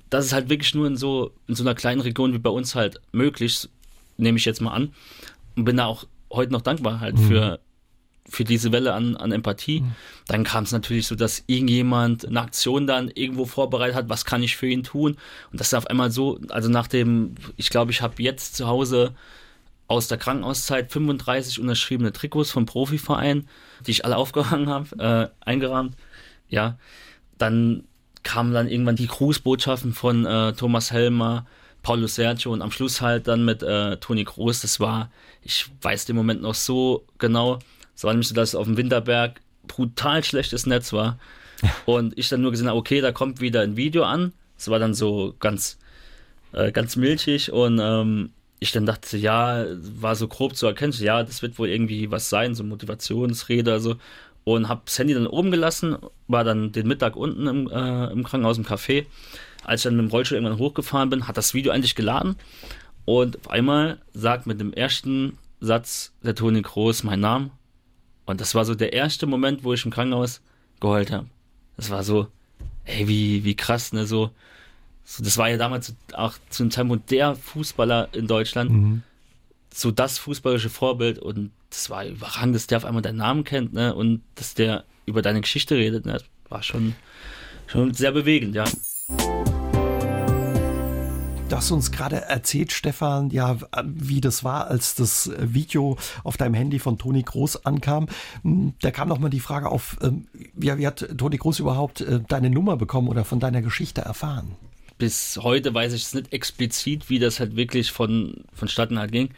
das 0.09 0.25
ist 0.25 0.33
halt 0.33 0.49
wirklich 0.49 0.73
nur 0.75 0.87
in 0.87 0.97
so, 0.97 1.31
in 1.47 1.55
so 1.55 1.63
einer 1.63 1.75
kleinen 1.75 2.01
Region 2.01 2.33
wie 2.33 2.39
bei 2.39 2.49
uns 2.49 2.75
halt 2.75 3.01
möglich, 3.11 3.67
nehme 4.17 4.37
ich 4.37 4.45
jetzt 4.45 4.61
mal 4.61 4.71
an. 4.71 4.93
Und 5.55 5.65
bin 5.65 5.77
da 5.77 5.85
auch 5.85 6.05
heute 6.31 6.51
noch 6.51 6.61
dankbar 6.61 6.99
halt 6.99 7.17
mhm. 7.17 7.27
für, 7.27 7.59
für 8.27 8.43
diese 8.43 8.71
Welle 8.71 8.93
an, 8.93 9.15
an 9.15 9.31
Empathie. 9.31 9.81
Mhm. 9.81 9.91
Dann 10.27 10.43
kam 10.43 10.63
es 10.63 10.71
natürlich 10.71 11.07
so, 11.07 11.15
dass 11.15 11.43
irgendjemand 11.47 12.25
eine 12.25 12.41
Aktion 12.41 12.87
dann 12.87 13.09
irgendwo 13.09 13.45
vorbereitet 13.45 13.95
hat, 13.95 14.09
was 14.09 14.25
kann 14.25 14.43
ich 14.43 14.55
für 14.55 14.67
ihn 14.67 14.83
tun? 14.83 15.17
Und 15.51 15.59
das 15.59 15.67
ist 15.67 15.73
auf 15.73 15.87
einmal 15.87 16.11
so, 16.11 16.39
also 16.49 16.69
nach 16.69 16.87
dem, 16.87 17.35
ich 17.55 17.69
glaube, 17.69 17.91
ich 17.91 18.01
habe 18.01 18.21
jetzt 18.21 18.55
zu 18.55 18.67
Hause 18.67 19.13
aus 19.87 20.07
der 20.07 20.17
Krankenhauszeit 20.17 20.91
35 20.91 21.59
unterschriebene 21.59 22.11
Trikots 22.11 22.51
vom 22.51 22.65
Profiverein, 22.65 23.47
die 23.85 23.91
ich 23.91 24.05
alle 24.05 24.17
aufgehangen 24.17 24.69
habe, 24.69 25.31
äh, 25.43 25.45
eingerahmt. 25.45 25.95
Ja, 26.49 26.77
dann 27.37 27.83
kamen 28.27 28.53
dann 28.53 28.67
irgendwann 28.67 28.97
die 28.97 29.07
Grußbotschaften 29.07 29.93
von 29.93 30.25
äh, 30.25 30.51
Thomas 30.51 30.91
Helmer, 30.91 31.45
Paulo 31.81 32.07
Sergio 32.07 32.51
und 32.51 32.61
am 32.61 32.71
Schluss 32.71 32.99
halt 32.99 33.29
dann 33.29 33.45
mit 33.45 33.63
äh, 33.63 33.95
Toni 33.97 34.25
Groß. 34.25 34.59
Das 34.59 34.81
war, 34.81 35.09
ich 35.43 35.69
weiß 35.81 36.05
den 36.05 36.17
Moment 36.17 36.41
noch 36.41 36.53
so 36.53 37.05
genau, 37.19 37.59
es 37.95 38.03
war 38.03 38.11
nämlich 38.11 38.27
so, 38.27 38.35
dass 38.35 38.53
auf 38.53 38.65
dem 38.65 38.75
Winterberg 38.75 39.39
brutal 39.65 40.25
schlechtes 40.25 40.65
Netz 40.65 40.91
war. 40.91 41.17
Und 41.85 42.17
ich 42.17 42.27
dann 42.27 42.41
nur 42.41 42.51
gesehen 42.51 42.67
habe, 42.67 42.77
okay, 42.77 42.99
da 42.99 43.13
kommt 43.13 43.39
wieder 43.39 43.61
ein 43.61 43.77
Video 43.77 44.03
an. 44.03 44.33
Es 44.57 44.67
war 44.67 44.77
dann 44.77 44.93
so 44.93 45.33
ganz, 45.39 45.79
äh, 46.51 46.73
ganz 46.73 46.97
milchig 46.97 47.51
und 47.51 47.79
ähm, 47.81 48.31
ich 48.59 48.73
dann 48.73 48.85
dachte, 48.85 49.17
ja, 49.17 49.65
war 49.99 50.15
so 50.15 50.27
grob 50.27 50.55
zu 50.55 50.67
erkennen, 50.67 50.93
ja, 50.99 51.23
das 51.23 51.41
wird 51.41 51.57
wohl 51.57 51.69
irgendwie 51.69 52.11
was 52.11 52.29
sein, 52.29 52.55
so 52.55 52.63
Motivationsrede, 52.63 53.71
also 53.71 53.95
und 54.55 54.69
habe 54.69 54.83
das 54.85 54.97
Handy 54.97 55.13
dann 55.13 55.27
oben 55.27 55.51
gelassen, 55.51 55.97
war 56.29 56.45
dann 56.45 56.71
den 56.71 56.87
Mittag 56.87 57.17
unten 57.17 57.47
im, 57.47 57.69
äh, 57.69 58.05
im 58.11 58.23
Krankenhaus 58.23 58.57
im 58.57 58.63
Café. 58.63 59.05
Als 59.65 59.81
ich 59.81 59.83
dann 59.83 59.97
mit 59.97 60.05
dem 60.05 60.09
Rollstuhl 60.09 60.37
irgendwann 60.37 60.57
hochgefahren 60.57 61.09
bin, 61.09 61.27
hat 61.27 61.35
das 61.35 61.53
Video 61.53 61.73
eigentlich 61.73 61.95
geladen 61.95 62.37
und 63.03 63.37
auf 63.39 63.49
einmal 63.49 63.99
sagt 64.13 64.47
mit 64.47 64.61
dem 64.61 64.71
ersten 64.71 65.37
Satz 65.59 66.13
der 66.23 66.33
Toni 66.33 66.61
Groß 66.61 67.03
mein 67.03 67.19
Name 67.19 67.49
und 68.25 68.39
das 68.39 68.55
war 68.55 68.63
so 68.63 68.73
der 68.73 68.93
erste 68.93 69.27
Moment, 69.27 69.65
wo 69.65 69.73
ich 69.73 69.83
im 69.83 69.91
Krankenhaus 69.91 70.41
geheult 70.79 71.11
habe. 71.11 71.25
Das 71.75 71.89
war 71.89 72.05
so, 72.05 72.27
ey, 72.85 73.05
wie, 73.09 73.43
wie 73.43 73.55
krass, 73.55 73.91
ne, 73.91 74.05
so, 74.05 74.29
so 75.03 75.25
das 75.25 75.37
war 75.37 75.49
ja 75.49 75.57
damals 75.57 75.93
auch 76.13 76.35
zu 76.49 76.63
einem 76.63 76.71
Zeitpunkt 76.71 77.11
der 77.11 77.35
Fußballer 77.35 78.09
in 78.13 78.27
Deutschland, 78.27 78.71
mhm. 78.71 79.03
So 79.77 79.91
das 79.91 80.17
fußballische 80.17 80.71
Vorbild 80.71 81.19
und 81.19 81.51
das 81.69 81.91
war 81.91 82.03
überragend, 82.03 82.55
dass 82.55 82.65
der 82.65 82.79
auf 82.79 82.85
einmal 82.85 83.03
deinen 83.03 83.17
Namen 83.17 83.43
kennt, 83.43 83.73
ne? 83.73 83.93
Und 83.93 84.23
dass 84.33 84.55
der 84.55 84.85
über 85.05 85.21
deine 85.21 85.41
Geschichte 85.41 85.75
redet, 85.75 86.05
ne? 86.05 86.13
Das 86.13 86.23
war 86.49 86.63
schon, 86.63 86.95
schon 87.67 87.93
sehr 87.93 88.11
bewegend, 88.11 88.55
ja. 88.55 88.65
Du 91.49 91.55
hast 91.55 91.71
uns 91.71 91.91
gerade 91.91 92.21
erzählt, 92.21 92.71
Stefan, 92.71 93.29
ja, 93.29 93.57
wie 93.85 94.19
das 94.19 94.43
war, 94.43 94.67
als 94.67 94.95
das 94.95 95.31
Video 95.39 95.97
auf 96.23 96.37
deinem 96.37 96.55
Handy 96.55 96.79
von 96.79 96.97
Toni 96.97 97.21
Groß 97.21 97.65
ankam. 97.65 98.07
Hm, 98.41 98.73
da 98.81 98.89
kam 98.89 99.07
nochmal 99.07 99.29
die 99.29 99.39
Frage 99.39 99.69
auf, 99.69 99.97
ähm, 100.01 100.27
ja, 100.59 100.77
wie 100.79 100.87
hat 100.87 101.07
Toni 101.17 101.37
Groß 101.37 101.59
überhaupt 101.59 102.01
äh, 102.01 102.19
deine 102.27 102.49
Nummer 102.49 102.77
bekommen 102.77 103.07
oder 103.07 103.23
von 103.23 103.39
deiner 103.39 103.61
Geschichte 103.61 104.01
erfahren? 104.01 104.55
Bis 104.97 105.37
heute 105.43 105.73
weiß 105.73 105.93
ich 105.93 106.03
es 106.03 106.13
nicht 106.15 106.33
explizit, 106.33 107.09
wie 107.09 107.19
das 107.19 107.39
halt 107.39 107.55
wirklich 107.55 107.91
von, 107.91 108.43
vonstatten 108.53 108.97
halt 108.97 109.11
ging. 109.11 109.29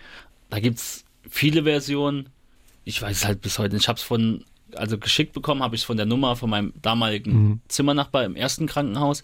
Da 0.49 0.59
gibt 0.59 0.79
es 0.79 1.05
viele 1.29 1.63
Versionen. 1.63 2.29
Ich 2.83 3.01
weiß 3.01 3.17
es 3.17 3.25
halt 3.25 3.41
bis 3.41 3.59
heute 3.59 3.75
nicht. 3.75 3.83
Ich 3.83 3.87
habe 3.87 3.97
es 3.97 4.03
von, 4.03 4.43
also 4.75 4.97
geschickt 4.97 5.33
bekommen, 5.33 5.61
habe 5.61 5.75
ich 5.75 5.81
es 5.81 5.85
von 5.85 5.97
der 5.97 6.05
Nummer 6.05 6.35
von 6.35 6.49
meinem 6.49 6.73
damaligen 6.81 7.31
mhm. 7.31 7.61
Zimmernachbar 7.67 8.25
im 8.25 8.35
ersten 8.35 8.67
Krankenhaus. 8.67 9.23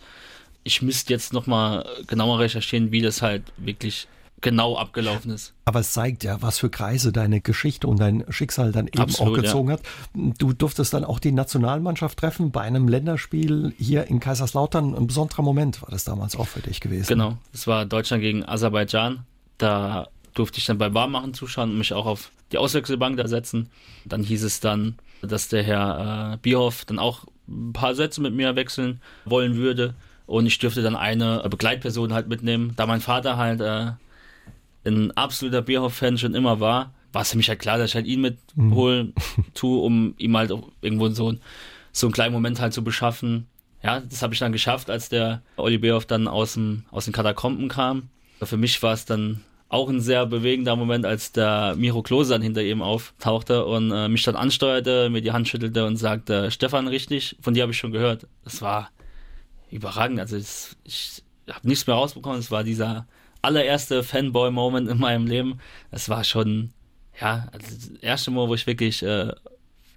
Ich 0.64 0.82
müsste 0.82 1.14
jetzt 1.14 1.34
nochmal 1.34 1.86
genauer 2.08 2.40
recherchieren, 2.40 2.92
wie 2.92 3.02
das 3.02 3.22
halt 3.22 3.44
wirklich 3.58 4.08
genau 4.42 4.78
abgelaufen 4.78 5.32
ist. 5.32 5.54
Aber 5.66 5.80
es 5.80 5.92
zeigt 5.92 6.24
ja, 6.24 6.42
was 6.42 6.60
für 6.60 6.70
Kreise 6.70 7.12
deine 7.12 7.42
Geschichte 7.42 7.88
und 7.88 8.00
dein 8.00 8.24
Schicksal 8.30 8.72
dann 8.72 8.88
eben 8.88 9.00
Absolut, 9.00 9.40
auch 9.40 9.42
gezogen 9.42 9.70
ja. 9.70 9.74
hat. 9.76 9.82
Du 10.14 10.54
durftest 10.54 10.94
dann 10.94 11.04
auch 11.04 11.20
die 11.20 11.32
Nationalmannschaft 11.32 12.20
treffen 12.20 12.52
bei 12.52 12.62
einem 12.62 12.88
Länderspiel 12.88 13.74
hier 13.78 14.06
in 14.06 14.20
Kaiserslautern. 14.20 14.94
Ein 14.94 15.08
besonderer 15.08 15.42
Moment 15.42 15.82
war 15.82 15.90
das 15.90 16.04
damals 16.04 16.36
auch 16.36 16.48
für 16.48 16.60
dich 16.60 16.80
gewesen. 16.80 17.08
Genau, 17.08 17.38
es 17.54 17.66
war 17.66 17.86
Deutschland 17.86 18.22
gegen 18.22 18.46
Aserbaidschan. 18.46 19.26
Da 19.58 20.10
durfte 20.36 20.60
ich 20.60 20.66
dann 20.66 20.78
beim 20.78 20.94
Warmmachen 20.94 21.34
zuschauen 21.34 21.72
und 21.72 21.78
mich 21.78 21.94
auch 21.94 22.06
auf 22.06 22.32
die 22.52 22.60
Auswechselbank 22.60 23.18
da 23.18 23.28
setzen. 23.28 23.70
Dann 24.06 24.24
hieß 24.24 24.44
es 24.44 24.60
dann, 24.60 24.96
dass 25.22 25.48
der 25.48 25.64
Herr 25.64 26.34
äh, 26.34 26.38
Bierhoff 26.38 26.86
dann 26.86 27.00
auch 27.00 27.26
ein 27.48 27.74
paar 27.74 27.96
Sätze 27.96 28.22
mit 28.22 28.34
mir 28.34 28.56
wechseln 28.56 29.02
wollen 29.26 29.56
würde. 29.56 29.96
Und 30.28 30.46
ich 30.46 30.58
dürfte 30.58 30.82
dann 30.82 30.96
eine 30.96 31.46
Begleitperson 31.50 32.14
halt 32.14 32.28
mitnehmen. 32.28 32.74
Da 32.76 32.86
mein 32.86 33.02
Vater 33.02 33.38
halt 33.38 33.62
äh, 33.62 33.92
ein 34.86 35.12
absoluter 35.12 35.62
Bierhoff-Fan 35.62 36.18
schon 36.18 36.36
immer 36.36 36.60
war, 36.60 36.94
war 37.12 37.22
es 37.22 37.32
für 37.32 37.38
mich 37.38 37.50
halt 37.50 37.60
klar, 37.60 37.78
dass 37.78 37.92
ich 37.92 37.96
halt 37.96 38.06
ihn 38.06 38.22
mitholen 38.22 39.14
mhm. 39.16 39.46
tue, 39.54 39.82
um 39.82 40.14
ihm 40.18 40.36
halt 40.36 40.52
irgendwo 40.82 41.10
so, 41.10 41.36
so 41.92 42.08
einen 42.08 42.14
kleinen 42.14 42.34
Moment 42.34 42.60
halt 42.60 42.74
zu 42.74 42.84
beschaffen. 42.84 43.48
Ja, 43.82 44.00
das 44.00 44.22
habe 44.22 44.34
ich 44.34 44.40
dann 44.40 44.52
geschafft, 44.52 44.90
als 44.90 45.10
der 45.10 45.42
Olli 45.58 45.78
Bierhoff 45.78 46.06
dann 46.06 46.28
aus, 46.28 46.54
dem, 46.54 46.84
aus 46.92 47.06
den 47.06 47.14
Katakomben 47.14 47.70
kam. 47.70 48.10
Für 48.42 48.58
mich 48.58 48.82
war 48.84 48.94
es 48.94 49.06
dann 49.06 49.42
auch 49.68 49.90
ein 49.90 50.00
sehr 50.00 50.26
bewegender 50.26 50.76
Moment, 50.76 51.06
als 51.06 51.32
der 51.32 51.76
Miro 51.76 52.04
Klose 52.04 52.34
dann 52.34 52.42
hinter 52.42 52.62
ihm 52.62 52.82
auftauchte 52.82 53.66
und 53.66 53.92
äh, 53.92 54.08
mich 54.08 54.24
dann 54.24 54.36
ansteuerte, 54.36 55.10
mir 55.10 55.22
die 55.22 55.32
Hand 55.32 55.48
schüttelte 55.48 55.86
und 55.86 55.98
sagte, 55.98 56.52
Stefan, 56.52 56.88
richtig, 56.88 57.36
von 57.42 57.54
dir 57.54 57.64
habe 57.64 57.72
ich 57.72 57.78
schon 57.78 57.92
gehört. 57.92 58.28
Das 58.44 58.62
war 58.62 58.90
überragend. 59.72 60.20
Also 60.20 60.38
ich, 60.38 60.76
ich 60.84 61.24
habe 61.54 61.68
nichts 61.68 61.88
mehr 61.88 61.96
rausbekommen. 61.96 62.40
Es 62.40 62.52
war 62.52 62.64
dieser 62.64 63.08
allererste 63.42 64.04
Fanboy-Moment 64.04 64.90
in 64.90 65.00
meinem 65.00 65.28
Leben. 65.28 65.60
Es 65.92 66.10
war 66.10 66.24
schon, 66.24 66.72
ja, 67.20 67.48
also 67.52 67.68
das 67.76 68.00
erste 68.02 68.32
Mal, 68.32 68.48
wo 68.48 68.56
ich 68.56 68.68
wirklich 68.68 69.02
äh, 69.04 69.32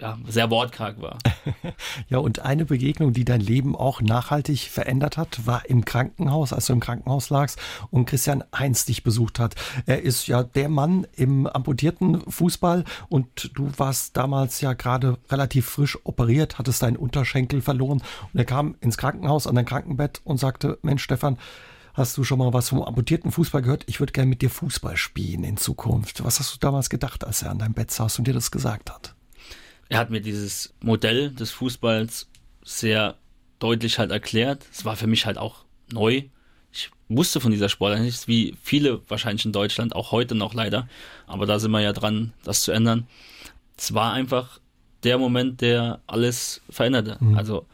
ja, 0.01 0.19
sehr 0.27 0.51
wortkarg 0.51 1.01
war. 1.01 1.19
ja, 2.09 2.19
und 2.19 2.41
eine 2.41 2.65
Begegnung, 2.65 3.13
die 3.13 3.25
dein 3.25 3.41
Leben 3.41 3.75
auch 3.75 4.01
nachhaltig 4.01 4.69
verändert 4.71 5.17
hat, 5.17 5.47
war 5.47 5.69
im 5.69 5.85
Krankenhaus, 5.85 6.53
als 6.53 6.67
du 6.67 6.73
im 6.73 6.81
Krankenhaus 6.81 7.31
lagst 7.31 7.59
und 7.91 8.07
Christian 8.07 8.45
Heinz 8.57 8.85
dich 8.85 9.03
besucht 9.03 9.39
hat. 9.39 9.55
Er 9.87 10.03
ist 10.03 10.27
ja 10.29 10.43
der 10.43 10.69
Mann 10.69 11.07
im 11.17 11.47
amputierten 11.47 12.21
Fußball 12.31 12.85
und 13.09 13.51
du 13.55 13.71
warst 13.77 14.17
damals 14.17 14.61
ja 14.61 14.73
gerade 14.73 15.19
relativ 15.31 15.67
frisch 15.67 15.99
operiert, 16.05 16.59
hattest 16.59 16.83
deinen 16.83 16.97
Unterschenkel 16.97 17.61
verloren 17.61 18.03
und 18.33 18.39
er 18.39 18.45
kam 18.45 18.77
ins 18.81 18.99
Krankenhaus 18.99 19.47
an 19.47 19.57
dein 19.57 19.67
Krankenbett 19.67 20.21
und 20.25 20.39
sagte, 20.39 20.79
Mensch 20.83 21.03
Stefan, 21.03 21.39
Hast 21.95 22.17
du 22.17 22.23
schon 22.23 22.39
mal 22.39 22.53
was 22.53 22.69
vom 22.69 22.81
amputierten 22.81 23.33
Fußball 23.33 23.61
gehört? 23.61 23.83
Ich 23.89 23.99
würde 23.99 24.13
gerne 24.13 24.29
mit 24.29 24.41
dir 24.41 24.51
Fußball 24.51 24.97
spielen 24.97 25.43
in 25.43 25.57
Zukunft. 25.57 26.23
Was 26.23 26.39
hast 26.39 26.55
du 26.55 26.59
damals 26.61 26.91
gedacht, 26.91 27.25
als 27.25 27.43
er 27.43 27.51
an 27.51 27.59
deinem 27.59 27.75
Bett 27.75 27.91
saß 27.91 28.21
und 28.21 28.29
dir 28.29 28.35
das 28.35 28.53
gesagt 28.53 28.89
hat? 28.89 29.17
Er 29.89 29.99
hat 29.99 30.11
mir 30.11 30.21
dieses 30.21 30.75
Modell 30.81 31.31
des 31.31 31.51
Fußballs 31.51 32.29
sehr 32.63 33.17
deutlich 33.59 33.99
halt 33.99 34.11
erklärt. 34.11 34.67
Es 34.73 34.85
war 34.85 34.97
für 34.97 35.07
mich 35.07 35.27
halt 35.27 35.39
auch 35.39 35.65
neu. 35.93 36.25
Ich 36.73 36.91
wusste 37.09 37.41
von 37.41 37.51
dieser 37.51 37.69
Sportart 37.69 38.01
nichts, 38.01 38.29
wie 38.29 38.55
viele 38.63 39.01
wahrscheinlich 39.09 39.47
in 39.47 39.53
Deutschland, 39.53 39.95
auch 39.95 40.13
heute 40.13 40.35
noch 40.35 40.55
leider. 40.55 40.89
Aber 41.27 41.47
da 41.47 41.59
sind 41.59 41.71
wir 41.71 41.81
ja 41.81 41.93
dran, 41.93 42.33
das 42.45 42.61
zu 42.61 42.73
ändern. 42.73 43.07
Es 43.77 43.95
war 43.95 44.13
einfach 44.13 44.61
der 45.03 45.19
Moment, 45.19 45.61
der 45.61 46.01
alles 46.07 46.61
veränderte. 46.69 47.17
Mhm. 47.21 47.37
Also, 47.37 47.67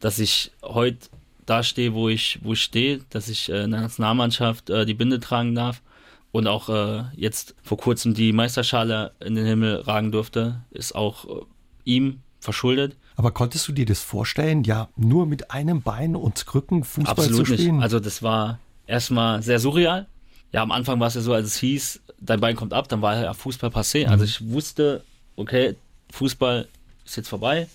dass 0.00 0.18
ich 0.18 0.52
heute 0.62 1.08
da 1.44 1.62
stehe, 1.62 1.94
wo 1.94 2.08
ich, 2.08 2.38
wo 2.42 2.52
ich 2.52 2.62
stehe, 2.62 3.00
dass 3.10 3.28
ich 3.28 3.50
äh, 3.50 3.64
in 3.64 3.70
der 3.70 3.80
Nationalmannschaft 3.80 4.70
äh, 4.70 4.86
die 4.86 4.94
Binde 4.94 5.20
tragen 5.20 5.54
darf 5.54 5.82
und 6.30 6.46
auch 6.46 6.68
äh, 6.68 7.04
jetzt 7.14 7.54
vor 7.62 7.78
kurzem 7.78 8.14
die 8.14 8.32
Meisterschale 8.32 9.12
in 9.20 9.34
den 9.34 9.46
Himmel 9.46 9.76
ragen 9.80 10.12
durfte, 10.12 10.62
ist 10.70 10.94
auch 10.94 11.24
äh, 11.24 11.42
ihm 11.88 12.20
verschuldet. 12.38 12.96
Aber 13.16 13.32
konntest 13.32 13.66
du 13.66 13.72
dir 13.72 13.86
das 13.86 14.00
vorstellen, 14.00 14.62
ja, 14.62 14.88
nur 14.96 15.26
mit 15.26 15.50
einem 15.50 15.82
Bein 15.82 16.14
und 16.14 16.46
Krücken 16.46 16.84
Fußball 16.84 17.10
Absolut 17.10 17.46
zu 17.46 17.54
spielen? 17.54 17.76
Nicht. 17.76 17.82
Also 17.82 17.98
das 17.98 18.22
war 18.22 18.60
erstmal 18.86 19.42
sehr 19.42 19.58
surreal. 19.58 20.06
Ja, 20.52 20.62
am 20.62 20.70
Anfang 20.70 21.00
war 21.00 21.08
es 21.08 21.14
ja 21.14 21.20
so, 21.20 21.34
als 21.34 21.46
es 21.46 21.56
hieß, 21.56 22.00
dein 22.20 22.40
Bein 22.40 22.54
kommt 22.54 22.72
ab, 22.72 22.88
dann 22.88 23.02
war 23.02 23.20
ja 23.20 23.34
Fußball 23.34 23.70
passé. 23.70 24.06
Mhm. 24.06 24.12
Also 24.12 24.24
ich 24.24 24.48
wusste, 24.50 25.02
okay, 25.36 25.74
Fußball 26.12 26.68
ist 27.04 27.16
jetzt 27.16 27.28
vorbei. 27.28 27.66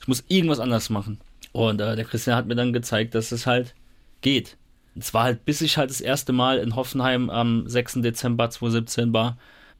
Ich 0.00 0.08
muss 0.08 0.24
irgendwas 0.28 0.60
anderes 0.60 0.90
machen. 0.90 1.18
Und 1.52 1.80
äh, 1.80 1.96
der 1.96 2.04
Christian 2.04 2.36
hat 2.36 2.46
mir 2.46 2.54
dann 2.54 2.72
gezeigt, 2.72 3.14
dass 3.14 3.32
es 3.32 3.46
halt 3.46 3.74
geht. 4.20 4.56
Es 4.96 5.14
war 5.14 5.24
halt, 5.24 5.44
bis 5.44 5.60
ich 5.60 5.78
halt 5.78 5.90
das 5.90 6.00
erste 6.00 6.32
Mal 6.32 6.58
in 6.58 6.76
Hoffenheim 6.76 7.30
am 7.30 7.68
6. 7.68 8.02
Dezember 8.02 8.50
2017 8.50 9.12
war, 9.12 9.38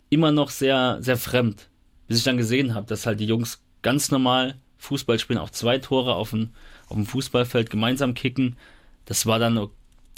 immer 0.09 0.33
noch 0.33 0.51
sehr, 0.51 0.99
sehr 1.01 1.17
fremd. 1.17 1.69
Bis 2.09 2.19
ich 2.19 2.25
dann 2.25 2.37
gesehen 2.37 2.75
habe, 2.75 2.87
dass 2.87 3.07
halt 3.07 3.21
die 3.21 3.27
Jungs 3.27 3.61
ganz 3.83 4.11
normal 4.11 4.57
Fußball 4.79 5.19
spielen, 5.19 5.39
auch 5.39 5.51
zwei 5.51 5.79
Tore 5.79 6.15
auf 6.15 6.31
dem, 6.31 6.51
auf 6.89 6.97
dem 6.97 7.07
Fußballfeld 7.07 7.71
gemeinsam 7.71 8.15
kicken. 8.15 8.57
Das 9.05 9.27
war 9.27 9.39
dann 9.39 9.69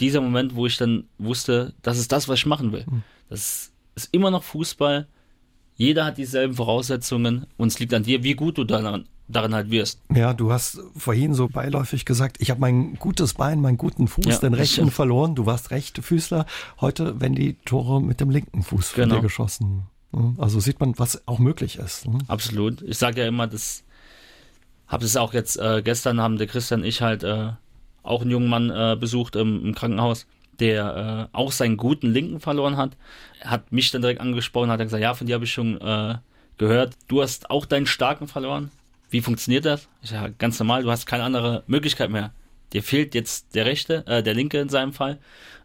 dieser 0.01 0.21
Moment, 0.21 0.55
wo 0.55 0.67
ich 0.67 0.77
dann 0.77 1.05
wusste, 1.19 1.75
das 1.83 1.99
ist 1.99 2.13
das, 2.13 2.29
was 2.29 2.41
ich 2.41 2.47
machen 2.47 2.73
will. 2.73 2.87
Hm. 2.87 3.03
Das 3.29 3.73
ist 3.95 4.09
immer 4.13 4.31
noch 4.31 4.43
Fußball. 4.43 5.07
Jeder 5.75 6.05
hat 6.05 6.19
dieselben 6.19 6.55
Voraussetzungen 6.55 7.47
und 7.57 7.69
es 7.69 7.79
liegt 7.79 7.95
an 7.95 8.03
dir, 8.03 8.23
wie 8.23 8.35
gut 8.35 8.59
du 8.59 8.65
daran, 8.65 9.09
darin 9.27 9.55
halt 9.55 9.71
wirst. 9.71 10.01
Ja, 10.15 10.35
du 10.35 10.53
hast 10.53 10.81
vorhin 10.97 11.35
so 11.35 11.49
beiläufig 11.49 12.05
gesagt, 12.05 12.37
ich 12.41 12.51
habe 12.51 12.61
mein 12.61 12.95
gutes 12.97 13.35
Bein, 13.35 13.61
meinen 13.61 13.79
guten 13.79 14.07
Fuß, 14.07 14.27
ja, 14.27 14.39
den 14.39 14.55
rechten 14.55 14.91
verloren. 14.91 15.35
Du 15.35 15.47
warst 15.47 15.71
rechte 15.71 16.03
Füßler. 16.03 16.47
Heute 16.81 17.21
werden 17.21 17.35
die 17.35 17.55
Tore 17.65 18.03
mit 18.03 18.21
dem 18.21 18.31
linken 18.31 18.63
Fuß 18.63 18.93
genau. 18.93 19.15
von 19.15 19.17
dir 19.17 19.23
geschossen. 19.23 19.87
Ne? 20.13 20.35
Also 20.39 20.61
sieht 20.61 20.81
man, 20.81 20.99
was 20.99 21.27
auch 21.27 21.39
möglich 21.39 21.77
ist. 21.77 22.07
Ne? 22.07 22.19
Absolut. 22.29 22.83
Ich 22.83 22.99
sage 22.99 23.23
ja 23.23 23.27
immer, 23.27 23.47
das 23.47 23.85
habe 24.87 25.05
es 25.05 25.17
auch 25.17 25.33
jetzt 25.33 25.57
äh, 25.59 25.83
gestern 25.83 26.21
haben 26.21 26.37
der 26.37 26.47
Christian 26.47 26.81
und 26.81 26.87
ich 26.87 27.01
halt 27.01 27.25
äh, 27.25 27.51
auch 28.03 28.23
einen 28.23 28.31
jungen 28.31 28.49
Mann 28.49 28.71
äh, 28.71 28.97
besucht 28.99 29.37
im, 29.37 29.65
im, 29.65 29.75
Krankenhaus, 29.75 30.27
der 30.61 31.29
äh, 31.33 31.37
auch 31.37 31.53
seinen 31.53 31.77
guten 31.77 32.09
Linken 32.09 32.41
verloren 32.41 32.77
hat. 32.77 32.97
Er 33.41 33.51
hat 33.51 33.73
mich 33.73 33.91
dann 33.91 34.03
direkt 34.03 34.21
angesprochen, 34.21 34.71
hat 34.71 34.81
gesagt, 34.81 35.03
ja, 35.03 35.15
von 35.15 35.27
dir 35.27 35.35
habe 35.35 35.45
ich 35.45 35.53
schon 35.53 35.81
äh, 35.81 36.17
gehört, 36.59 36.95
du 37.09 37.23
hast 37.23 37.51
auch 37.51 37.65
deinen 37.65 37.87
starken 37.87 38.29
verloren. 38.29 38.71
Wie 39.09 39.21
funktioniert 39.21 39.65
das? 39.65 39.89
Ich 40.03 40.11
sage, 40.11 40.35
ganz 40.39 40.59
normal, 40.59 40.83
du 40.83 40.91
hast 40.91 41.07
keine 41.07 41.25
andere 41.25 41.65
Möglichkeit 41.67 42.11
mehr. 42.11 42.33
Dir 42.73 42.83
fehlt 42.83 43.15
jetzt 43.15 43.55
der 43.55 43.67
rechte, 43.67 44.07
äh, 44.07 44.23
der 44.23 44.35
linke 44.35 44.59
in 44.59 44.69
seinem 44.69 44.93
Fall 44.93 45.19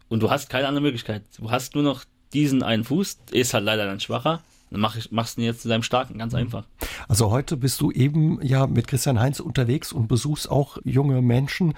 und 0.09 0.21
du 0.21 0.29
hast 0.29 0.49
keine 0.49 0.67
andere 0.67 0.81
Möglichkeit. 0.81 1.23
Du 1.37 1.51
hast 1.51 1.75
nur 1.75 1.83
noch 1.83 2.03
diesen 2.33 2.63
einen 2.63 2.83
Fuß, 2.83 3.17
ist 3.31 3.53
halt 3.53 3.63
leider 3.63 3.85
dann 3.85 3.99
schwacher. 3.99 4.41
Dann 4.69 4.81
mach 4.81 4.95
ich, 4.97 5.11
machst 5.11 5.37
du 5.37 5.41
ihn 5.41 5.45
jetzt 5.45 5.61
zu 5.61 5.69
deinem 5.69 5.83
starken, 5.83 6.17
ganz 6.17 6.33
mhm. 6.33 6.39
einfach. 6.39 6.65
Also 7.07 7.31
heute 7.31 7.55
bist 7.57 7.79
du 7.81 7.91
eben 7.91 8.41
ja 8.41 8.67
mit 8.67 8.87
Christian 8.87 9.19
Heinz 9.19 9.39
unterwegs 9.39 9.93
und 9.93 10.07
besuchst 10.07 10.49
auch 10.49 10.77
junge 10.83 11.21
Menschen, 11.21 11.73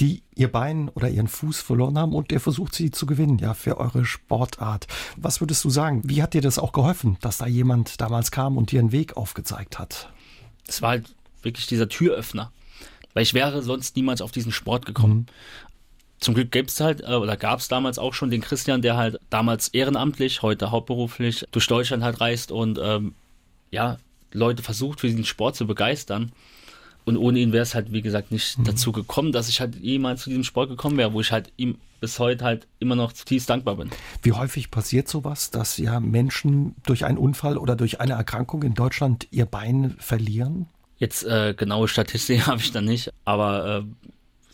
die 0.00 0.22
ihr 0.34 0.50
Bein 0.50 0.88
oder 0.90 1.08
ihren 1.08 1.28
Fuß 1.28 1.60
verloren 1.60 1.98
haben 1.98 2.14
und 2.14 2.30
der 2.30 2.40
versucht 2.40 2.74
sie 2.74 2.90
zu 2.90 3.06
gewinnen, 3.06 3.38
ja, 3.38 3.54
für 3.54 3.78
eure 3.78 4.04
Sportart. 4.04 4.86
Was 5.16 5.40
würdest 5.40 5.64
du 5.64 5.70
sagen? 5.70 6.02
Wie 6.04 6.22
hat 6.22 6.34
dir 6.34 6.40
das 6.40 6.58
auch 6.58 6.72
geholfen, 6.72 7.16
dass 7.20 7.38
da 7.38 7.46
jemand 7.46 8.00
damals 8.00 8.30
kam 8.30 8.56
und 8.56 8.70
dir 8.70 8.80
einen 8.80 8.92
Weg 8.92 9.16
aufgezeigt 9.16 9.78
hat? 9.78 10.12
Es 10.66 10.82
war 10.82 10.90
halt 10.90 11.14
wirklich 11.42 11.66
dieser 11.66 11.88
Türöffner. 11.88 12.52
Weil 13.14 13.22
ich 13.22 13.34
wäre 13.34 13.62
sonst 13.62 13.96
niemals 13.96 14.20
auf 14.20 14.30
diesen 14.30 14.52
Sport 14.52 14.86
gekommen. 14.86 15.14
Mhm 15.14 15.67
zum 16.20 16.34
Glück 16.34 16.50
gibt 16.50 16.70
es 16.70 16.80
halt, 16.80 17.02
äh, 17.02 17.14
oder 17.14 17.36
gab 17.36 17.60
es 17.60 17.68
damals 17.68 17.98
auch 17.98 18.14
schon 18.14 18.30
den 18.30 18.40
Christian, 18.40 18.82
der 18.82 18.96
halt 18.96 19.18
damals 19.30 19.68
ehrenamtlich, 19.68 20.42
heute 20.42 20.70
hauptberuflich 20.70 21.46
durch 21.50 21.66
Deutschland 21.66 22.02
halt 22.02 22.20
reist 22.20 22.50
und 22.52 22.78
ähm, 22.82 23.14
ja, 23.70 23.98
Leute 24.32 24.62
versucht, 24.62 25.00
für 25.00 25.06
diesen 25.06 25.24
Sport 25.24 25.56
zu 25.56 25.66
begeistern. 25.66 26.32
Und 27.04 27.16
ohne 27.16 27.38
ihn 27.38 27.52
wäre 27.52 27.62
es 27.62 27.74
halt, 27.74 27.92
wie 27.92 28.02
gesagt, 28.02 28.32
nicht 28.32 28.58
mhm. 28.58 28.64
dazu 28.64 28.92
gekommen, 28.92 29.32
dass 29.32 29.48
ich 29.48 29.60
halt 29.60 29.76
jemals 29.76 30.22
zu 30.22 30.30
diesem 30.30 30.44
Sport 30.44 30.68
gekommen 30.68 30.98
wäre, 30.98 31.14
wo 31.14 31.20
ich 31.20 31.32
halt 31.32 31.50
ihm 31.56 31.78
bis 32.00 32.18
heute 32.18 32.44
halt 32.44 32.66
immer 32.78 32.96
noch 32.96 33.12
zutiefst 33.12 33.48
dankbar 33.48 33.76
bin. 33.76 33.90
Wie 34.22 34.32
häufig 34.32 34.70
passiert 34.70 35.08
sowas, 35.08 35.50
dass 35.50 35.78
ja 35.78 36.00
Menschen 36.00 36.74
durch 36.84 37.04
einen 37.04 37.18
Unfall 37.18 37.56
oder 37.56 37.76
durch 37.76 38.00
eine 38.00 38.12
Erkrankung 38.12 38.62
in 38.62 38.74
Deutschland 38.74 39.26
ihr 39.30 39.46
Bein 39.46 39.96
verlieren? 39.98 40.66
Jetzt 40.98 41.24
äh, 41.24 41.54
genaue 41.56 41.88
Statistik 41.88 42.46
habe 42.46 42.60
ich 42.60 42.72
da 42.72 42.80
nicht, 42.80 43.10
aber 43.24 43.78
äh, 43.78 44.08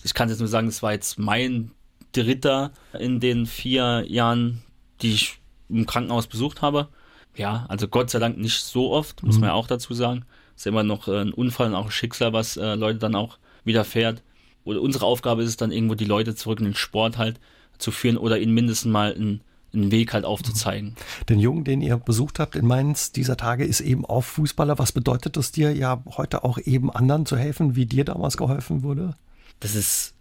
ich 0.05 0.15
kann 0.15 0.29
jetzt 0.29 0.39
nur 0.39 0.49
sagen, 0.49 0.69
es 0.69 0.83
war 0.83 0.93
jetzt 0.93 1.19
mein 1.19 1.71
dritter 2.13 2.73
in 2.99 3.21
den 3.21 3.47
vier 3.47 4.05
Jahren, 4.07 4.63
die 5.03 5.13
ich 5.13 5.41
im 5.69 5.87
Krankenhaus 5.87 6.27
besucht 6.27 6.63
habe. 6.63 6.89
Ja, 7.35 7.67
also 7.69 7.89
Gott 7.89 8.11
sei 8.11 8.21
Dank 8.21 8.39
nicht 8.39 8.63
so 8.63 8.93
oft, 8.93 9.23
muss 9.23 9.37
mhm. 9.37 9.41
man 9.41 9.49
ja 9.49 9.55
auch 9.55 9.67
dazu 9.67 9.95
sagen. 9.95 10.25
Es 10.55 10.63
ist 10.63 10.67
immer 10.67 10.85
noch 10.85 11.09
äh, 11.09 11.21
ein 11.21 11.33
Unfall 11.33 11.69
und 11.69 11.75
auch 11.75 11.87
ein 11.87 11.91
Schicksal, 11.91 12.33
was 12.33 12.57
äh, 12.57 12.75
Leute 12.75 13.01
dann 13.01 13.17
auch 13.17 13.39
widerfährt. 13.65 14.23
Oder 14.63 14.81
unsere 14.81 15.07
Aufgabe 15.07 15.43
ist 15.43 15.49
es 15.49 15.57
dann 15.57 15.73
irgendwo, 15.73 15.95
die 15.95 16.05
Leute 16.05 16.35
zurück 16.35 16.61
in 16.61 16.67
den 16.67 16.75
Sport 16.75 17.19
halt 17.19 17.41
zu 17.79 17.91
führen 17.91 18.17
oder 18.17 18.39
ihnen 18.39 18.55
mindestens 18.55 18.93
mal 18.93 19.15
einen, 19.15 19.41
einen 19.73 19.91
Weg 19.91 20.13
halt 20.13 20.25
aufzuzeigen. 20.25 20.91
Mhm. 20.91 21.27
Den 21.27 21.41
Jungen, 21.41 21.65
den 21.65 21.81
ihr 21.81 21.97
besucht 21.97 22.39
habt 22.39 22.55
in 22.55 22.67
Mainz 22.67 23.11
dieser 23.11 23.37
Tage, 23.37 23.65
ist 23.65 23.81
eben 23.81 24.05
auch 24.05 24.23
Fußballer. 24.23 24.79
Was 24.79 24.93
bedeutet 24.93 25.37
es 25.37 25.51
dir 25.51 25.75
ja 25.75 26.05
heute 26.17 26.45
auch 26.45 26.59
eben 26.59 26.91
anderen 26.91 27.27
zu 27.27 27.37
helfen, 27.37 27.75
wie 27.75 27.87
dir 27.87 28.05
damals 28.05 28.37
geholfen 28.37 28.83
wurde? 28.83 29.17
Das 29.61 29.75
ist 29.75 30.15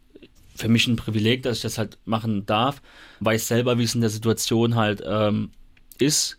für 0.55 0.67
mich 0.67 0.87
ein 0.87 0.95
Privileg, 0.95 1.43
dass 1.43 1.57
ich 1.57 1.63
das 1.63 1.77
halt 1.77 1.97
machen 2.05 2.45
darf. 2.45 2.81
Weiß 3.19 3.47
selber, 3.47 3.77
wie 3.77 3.83
es 3.83 3.95
in 3.95 4.01
der 4.01 4.09
Situation 4.09 4.75
halt 4.75 5.01
ähm, 5.05 5.51
ist, 5.97 6.37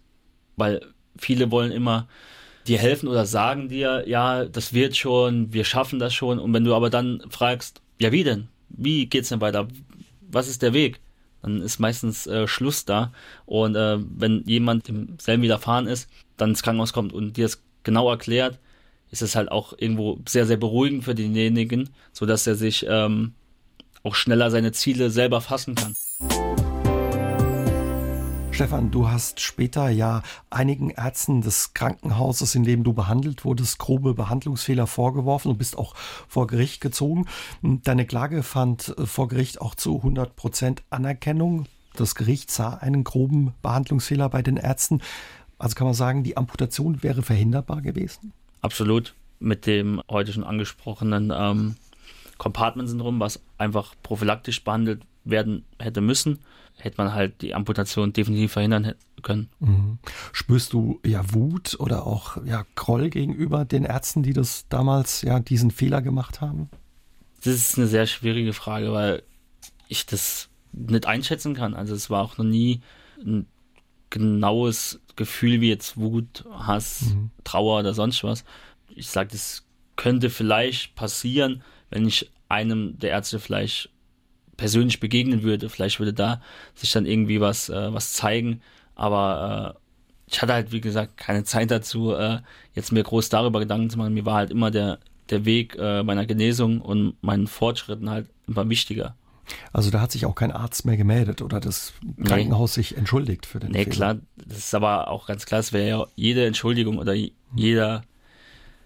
weil 0.57 0.81
viele 1.17 1.51
wollen 1.51 1.73
immer 1.73 2.09
dir 2.67 2.79
helfen 2.79 3.09
oder 3.09 3.27
sagen 3.27 3.69
dir, 3.69 4.05
ja, 4.07 4.45
das 4.45 4.73
wird 4.73 4.97
schon, 4.97 5.53
wir 5.53 5.65
schaffen 5.65 5.99
das 5.99 6.15
schon. 6.15 6.39
Und 6.39 6.53
wenn 6.55 6.65
du 6.65 6.75
aber 6.75 6.91
dann 6.91 7.23
fragst, 7.29 7.83
ja, 8.01 8.13
wie 8.13 8.25
denn? 8.25 8.49
Wie 8.69 9.07
geht's 9.07 9.29
denn 9.29 9.41
weiter? 9.41 9.69
Was 10.21 10.49
ist 10.49 10.63
der 10.63 10.73
Weg? 10.73 11.01
Dann 11.43 11.61
ist 11.61 11.79
meistens 11.79 12.27
äh, 12.27 12.47
Schluss 12.47 12.85
da. 12.85 13.13
Und 13.45 13.77
äh, 13.77 13.99
wenn 14.01 14.43
jemand 14.47 14.89
dem 14.89 15.19
selben 15.21 15.43
widerfahren 15.43 15.87
ist, 15.87 16.09
dann 16.37 16.51
ins 16.51 16.63
Krankenhaus 16.63 16.93
kommt 16.93 17.13
und 17.13 17.37
dir 17.37 17.45
das 17.45 17.63
genau 17.83 18.09
erklärt, 18.11 18.59
ist 19.15 19.23
es 19.23 19.37
halt 19.37 19.53
auch 19.53 19.73
irgendwo 19.79 20.19
sehr, 20.29 20.45
sehr 20.45 20.57
beruhigend 20.57 21.05
für 21.05 21.15
denjenigen, 21.15 21.91
sodass 22.13 22.49
er 22.49 22.57
sich 22.57 22.85
ähm, 22.89 23.35
auch 24.03 24.17
schneller 24.17 24.51
seine 24.51 24.73
Ziele 24.73 25.09
selber 25.09 25.41
fassen 25.41 25.77
kann. 25.77 25.95
Stefan, 28.51 28.91
du 28.91 29.09
hast 29.09 29.39
später 29.41 29.89
ja 29.89 30.23
einigen 30.51 30.91
Ärzten 30.91 31.43
des 31.43 31.75
Krankenhauses, 31.75 32.57
in 32.57 32.65
dem 32.65 32.83
du 32.83 32.93
behandelt 32.93 33.45
wurdest, 33.45 33.79
grobe 33.79 34.15
Behandlungsfehler 34.15 34.89
vorgeworfen 34.89 35.53
und 35.53 35.59
bist 35.59 35.79
auch 35.79 35.95
vor 36.27 36.49
Gericht 36.49 36.81
gezogen. 36.81 37.27
Deine 37.63 38.07
Klage 38.07 38.43
fand 38.43 38.97
äh, 38.99 39.07
vor 39.07 39.29
Gericht 39.29 39.61
auch 39.61 39.77
zu 39.77 39.97
100 39.99 40.35
Prozent 40.35 40.83
Anerkennung. 40.91 41.67
Das 41.95 42.17
Gericht 42.17 42.51
sah 42.51 42.75
einen 42.75 43.05
groben 43.05 43.55
Behandlungsfehler 43.63 44.29
bei 44.29 44.43
den 44.43 44.57
Ärzten. 44.57 45.03
Also 45.57 45.77
kann 45.77 45.87
man 45.87 45.95
sagen, 45.95 46.25
die 46.25 46.37
Amputation 46.37 47.05
wäre 47.05 47.23
verhinderbar 47.23 47.81
gewesen? 47.81 48.33
Absolut. 48.65 49.15
Mit 49.41 49.67
dem 49.67 50.01
heute 50.09 50.33
schon 50.33 50.43
angesprochenen 50.43 51.31
ähm, 51.37 51.77
Compartment-Syndrom, 52.39 53.21
was 53.21 53.43
einfach 53.59 53.95
prophylaktisch 54.03 54.65
behandelt 54.65 55.03
werden 55.25 55.67
hätte 55.79 56.01
müssen, 56.01 56.39
hätte 56.79 56.97
man 56.97 57.13
halt 57.13 57.43
die 57.43 57.55
Amputation 57.55 58.15
definitiv 58.15 58.53
verhindern 58.53 58.95
können. 59.23 59.51
Mhm. 59.61 59.99
Spürst 60.33 60.73
du 60.73 60.99
ja 61.05 61.35
Wut 61.35 61.77
oder 61.79 62.07
auch 62.07 62.39
ja 62.47 62.65
Groll 62.75 63.11
gegenüber 63.11 63.67
den 63.67 63.85
Ärzten, 63.85 64.23
die 64.23 64.33
das 64.33 64.67
damals 64.71 65.21
ja 65.21 65.41
diesen 65.41 65.71
Fehler 65.71 66.01
gemacht 66.01 66.41
haben? 66.41 66.71
Das 67.45 67.53
ist 67.53 67.77
eine 67.77 67.87
sehr 67.87 68.07
schwierige 68.07 68.55
Frage, 68.55 68.93
weil 68.93 69.23
ich 69.89 70.07
das 70.07 70.49
nicht 70.73 71.07
einschätzen 71.07 71.53
kann. 71.55 71.75
Also 71.75 71.95
es 71.95 72.09
war 72.09 72.23
auch 72.23 72.39
noch 72.39 72.47
nie 72.47 72.81
ein 73.23 73.47
genaues 74.09 75.01
Gefühl 75.17 75.61
wie 75.61 75.69
jetzt 75.69 75.97
Wut, 75.97 76.45
Hass, 76.51 77.13
mhm. 77.15 77.31
Trauer 77.45 77.81
oder 77.81 77.95
sonst 77.95 78.23
was. 78.25 78.45
Ich 78.95 79.09
sage, 79.09 79.31
das 79.33 79.65
könnte 79.97 80.31
vielleicht 80.31 80.95
passieren, 80.95 81.63
wenn 81.91 82.07
ich 82.07 82.31
einem 82.49 82.99
der 82.99 83.11
Ärzte 83.11 83.39
vielleicht 83.39 83.91
persönlich 84.57 85.01
begegnen 85.01 85.43
würde. 85.43 85.69
Vielleicht 85.69 85.99
würde 85.99 86.13
da 86.13 86.41
sich 86.75 86.93
dann 86.93 87.07
irgendwie 87.07 87.41
was, 87.41 87.69
äh, 87.69 87.93
was 87.93 88.13
zeigen. 88.13 88.61
Aber 88.95 89.77
äh, 89.77 89.81
ich 90.27 90.41
hatte 90.41 90.53
halt, 90.53 90.73
wie 90.73 90.81
gesagt, 90.81 91.17
keine 91.17 91.45
Zeit 91.45 91.71
dazu, 91.71 92.15
äh, 92.15 92.41
jetzt 92.75 92.93
mir 92.93 93.03
groß 93.03 93.29
darüber 93.29 93.61
Gedanken 93.61 93.91
zu 93.91 93.99
machen. 93.99 94.15
Mir 94.15 94.27
war 94.27 94.37
halt 94.37 94.51
immer 94.51 94.71
der, 94.71 94.99
der 95.31 95.45
Weg 95.45 95.77
äh, 95.79 96.03
meiner 96.03 96.27
Genesung 96.27 96.81
und 96.81 97.23
meinen 97.23 97.47
Fortschritten 97.47 98.11
halt 98.11 98.29
immer 98.47 98.69
wichtiger. 98.69 99.17
Also 99.73 99.91
da 99.91 100.01
hat 100.01 100.13
sich 100.13 100.27
auch 100.27 100.35
kein 100.35 100.53
Arzt 100.53 100.85
mehr 100.85 100.97
gemeldet 100.97 101.43
oder 101.43 101.61
das 101.61 101.93
Krankenhaus 102.25 102.77
nee. 102.77 102.83
sich 102.83 102.97
entschuldigt 102.97 103.47
für 103.47 103.61
den 103.61 103.73
Nee, 103.73 103.85
Fehler. 103.85 103.97
klar, 103.97 104.17
das 104.37 104.59
ist 104.59 104.75
aber 104.75 105.09
auch 105.09 105.27
ganz 105.27 105.47
klar, 105.47 105.61
es 105.61 105.73
wäre 105.73 105.89
ja 105.89 106.07
jede 106.15 106.47
Entschuldigung 106.47 106.99
oder 106.99 107.15
jeder 107.55 108.03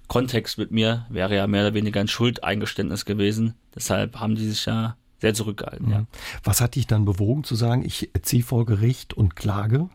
Kontext 0.08 0.58
mit 0.58 0.70
mir 0.70 1.06
wäre 1.10 1.36
ja 1.36 1.46
mehr 1.46 1.62
oder 1.66 1.74
weniger 1.74 2.00
ein 2.00 2.08
Schuldeingeständnis 2.08 3.04
gewesen. 3.04 3.54
Deshalb 3.74 4.18
haben 4.18 4.34
die 4.34 4.48
sich 4.48 4.66
ja 4.66 4.96
sehr 5.20 5.34
zurückgehalten, 5.34 5.86
mhm. 5.86 5.92
ja. 5.92 6.06
Was 6.44 6.60
hat 6.60 6.74
dich 6.74 6.86
dann 6.86 7.04
bewogen 7.04 7.44
zu 7.44 7.54
sagen, 7.54 7.84
ich 7.84 8.10
ziehe 8.22 8.42
vor 8.42 8.66
Gericht 8.66 9.14
und 9.14 9.36
klage? 9.36 9.88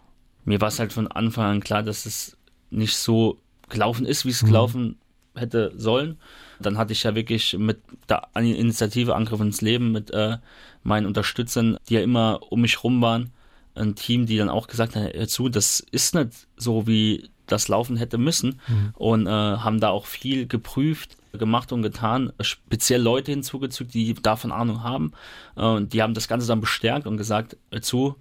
Mir 0.45 0.61
war 0.61 0.67
es 0.67 0.79
halt 0.79 0.93
von 0.93 1.07
Anfang 1.07 1.45
an 1.45 1.59
klar, 1.61 1.83
dass 1.83 2.05
es 2.05 2.37
nicht 2.69 2.95
so 2.95 3.39
gelaufen 3.69 4.05
ist, 4.05 4.25
wie 4.25 4.29
es 4.29 4.43
mhm. 4.43 4.47
gelaufen 4.47 4.97
hätte 5.35 5.71
sollen. 5.75 6.17
Dann 6.65 6.77
hatte 6.77 6.93
ich 6.93 7.03
ja 7.03 7.15
wirklich 7.15 7.57
mit 7.57 7.81
der 8.09 8.27
Initiative 8.35 9.15
Angriff 9.15 9.39
ins 9.39 9.61
Leben 9.61 9.91
mit 9.91 10.11
äh, 10.11 10.37
meinen 10.83 11.05
Unterstützern, 11.05 11.77
die 11.87 11.95
ja 11.95 12.01
immer 12.01 12.39
um 12.49 12.61
mich 12.61 12.83
rum 12.83 13.01
waren, 13.01 13.31
ein 13.75 13.95
Team, 13.95 14.25
die 14.25 14.37
dann 14.37 14.49
auch 14.49 14.67
gesagt 14.67 14.95
haben, 14.95 15.09
hör 15.13 15.27
zu, 15.27 15.49
das 15.49 15.79
ist 15.79 16.15
nicht 16.15 16.47
so, 16.57 16.87
wie 16.87 17.29
das 17.47 17.67
laufen 17.67 17.97
hätte 17.97 18.17
müssen 18.17 18.61
mhm. 18.67 18.93
und 18.93 19.27
äh, 19.27 19.29
haben 19.29 19.79
da 19.79 19.89
auch 19.89 20.05
viel 20.05 20.47
geprüft, 20.47 21.17
gemacht 21.33 21.71
und 21.71 21.81
getan, 21.81 22.31
speziell 22.39 23.01
Leute 23.01 23.31
hinzugezogen, 23.31 23.91
die 23.91 24.13
davon 24.13 24.51
Ahnung 24.51 24.83
haben 24.83 25.13
äh, 25.55 25.65
und 25.65 25.93
die 25.93 26.01
haben 26.01 26.13
das 26.13 26.27
Ganze 26.27 26.47
dann 26.47 26.61
bestärkt 26.61 27.07
und 27.07 27.17
gesagt, 27.17 27.57
hör 27.71 27.81
zu, 27.81 28.15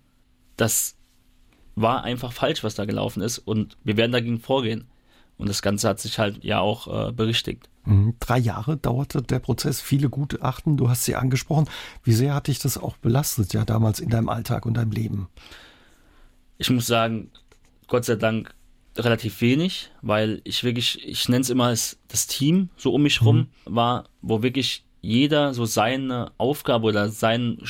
das 0.57 0.97
war 1.75 2.05
einfach 2.05 2.33
falsch, 2.33 2.65
was 2.65 2.75
da 2.75 2.85
gelaufen 2.85 3.23
ist 3.23 3.39
und 3.39 3.77
wir 3.85 3.97
werden 3.97 4.13
dagegen 4.13 4.41
vorgehen. 4.41 4.87
Und 5.43 5.49
das 5.49 5.61
Ganze 5.61 5.89
hat 5.89 5.99
sich 5.99 6.21
halt 6.21 6.45
ja 6.45 6.61
auch 6.61 7.09
äh, 7.09 7.11
berichtigt. 7.11 7.69
Mhm. 7.85 8.15
Drei 8.21 8.39
Jahre 8.39 8.77
dauerte 8.77 9.23
der 9.23 9.41
Prozess, 9.41 9.81
viele 9.81 10.09
Gutachten, 10.09 10.77
du 10.77 10.89
hast 10.89 11.05
sie 11.05 11.17
angesprochen. 11.17 11.69
Wie 12.05 12.13
sehr 12.13 12.33
hat 12.33 12.47
dich 12.47 12.61
das 12.61 12.79
auch 12.79 12.97
belastet, 12.97 13.53
ja, 13.53 13.65
damals 13.65 13.99
in 13.99 14.09
deinem 14.09 14.29
Alltag 14.29 14.67
und 14.67 14.75
deinem 14.75 14.93
Leben? 14.93 15.29
Ich 16.59 16.71
muss 16.71 16.87
sagen, 16.87 17.33
Gott 17.89 18.05
sei 18.05 18.15
Dank 18.15 18.55
relativ 18.97 19.41
wenig, 19.41 19.91
weil 20.01 20.41
ich 20.45 20.63
wirklich, 20.63 21.05
ich 21.05 21.29
nenne 21.29 21.41
es 21.41 21.51
immer 21.51 21.65
als 21.65 21.99
das 22.07 22.29
Team 22.29 22.69
so 22.77 22.95
um 22.95 23.03
mich 23.03 23.21
rum 23.23 23.49
mhm. 23.67 23.75
war, 23.75 24.05
wo 24.21 24.45
wirklich 24.45 24.85
jeder 25.01 25.55
so 25.55 25.65
seine 25.65 26.31
Aufgabe 26.39 26.87
oder 26.87 27.09
seinen 27.09 27.67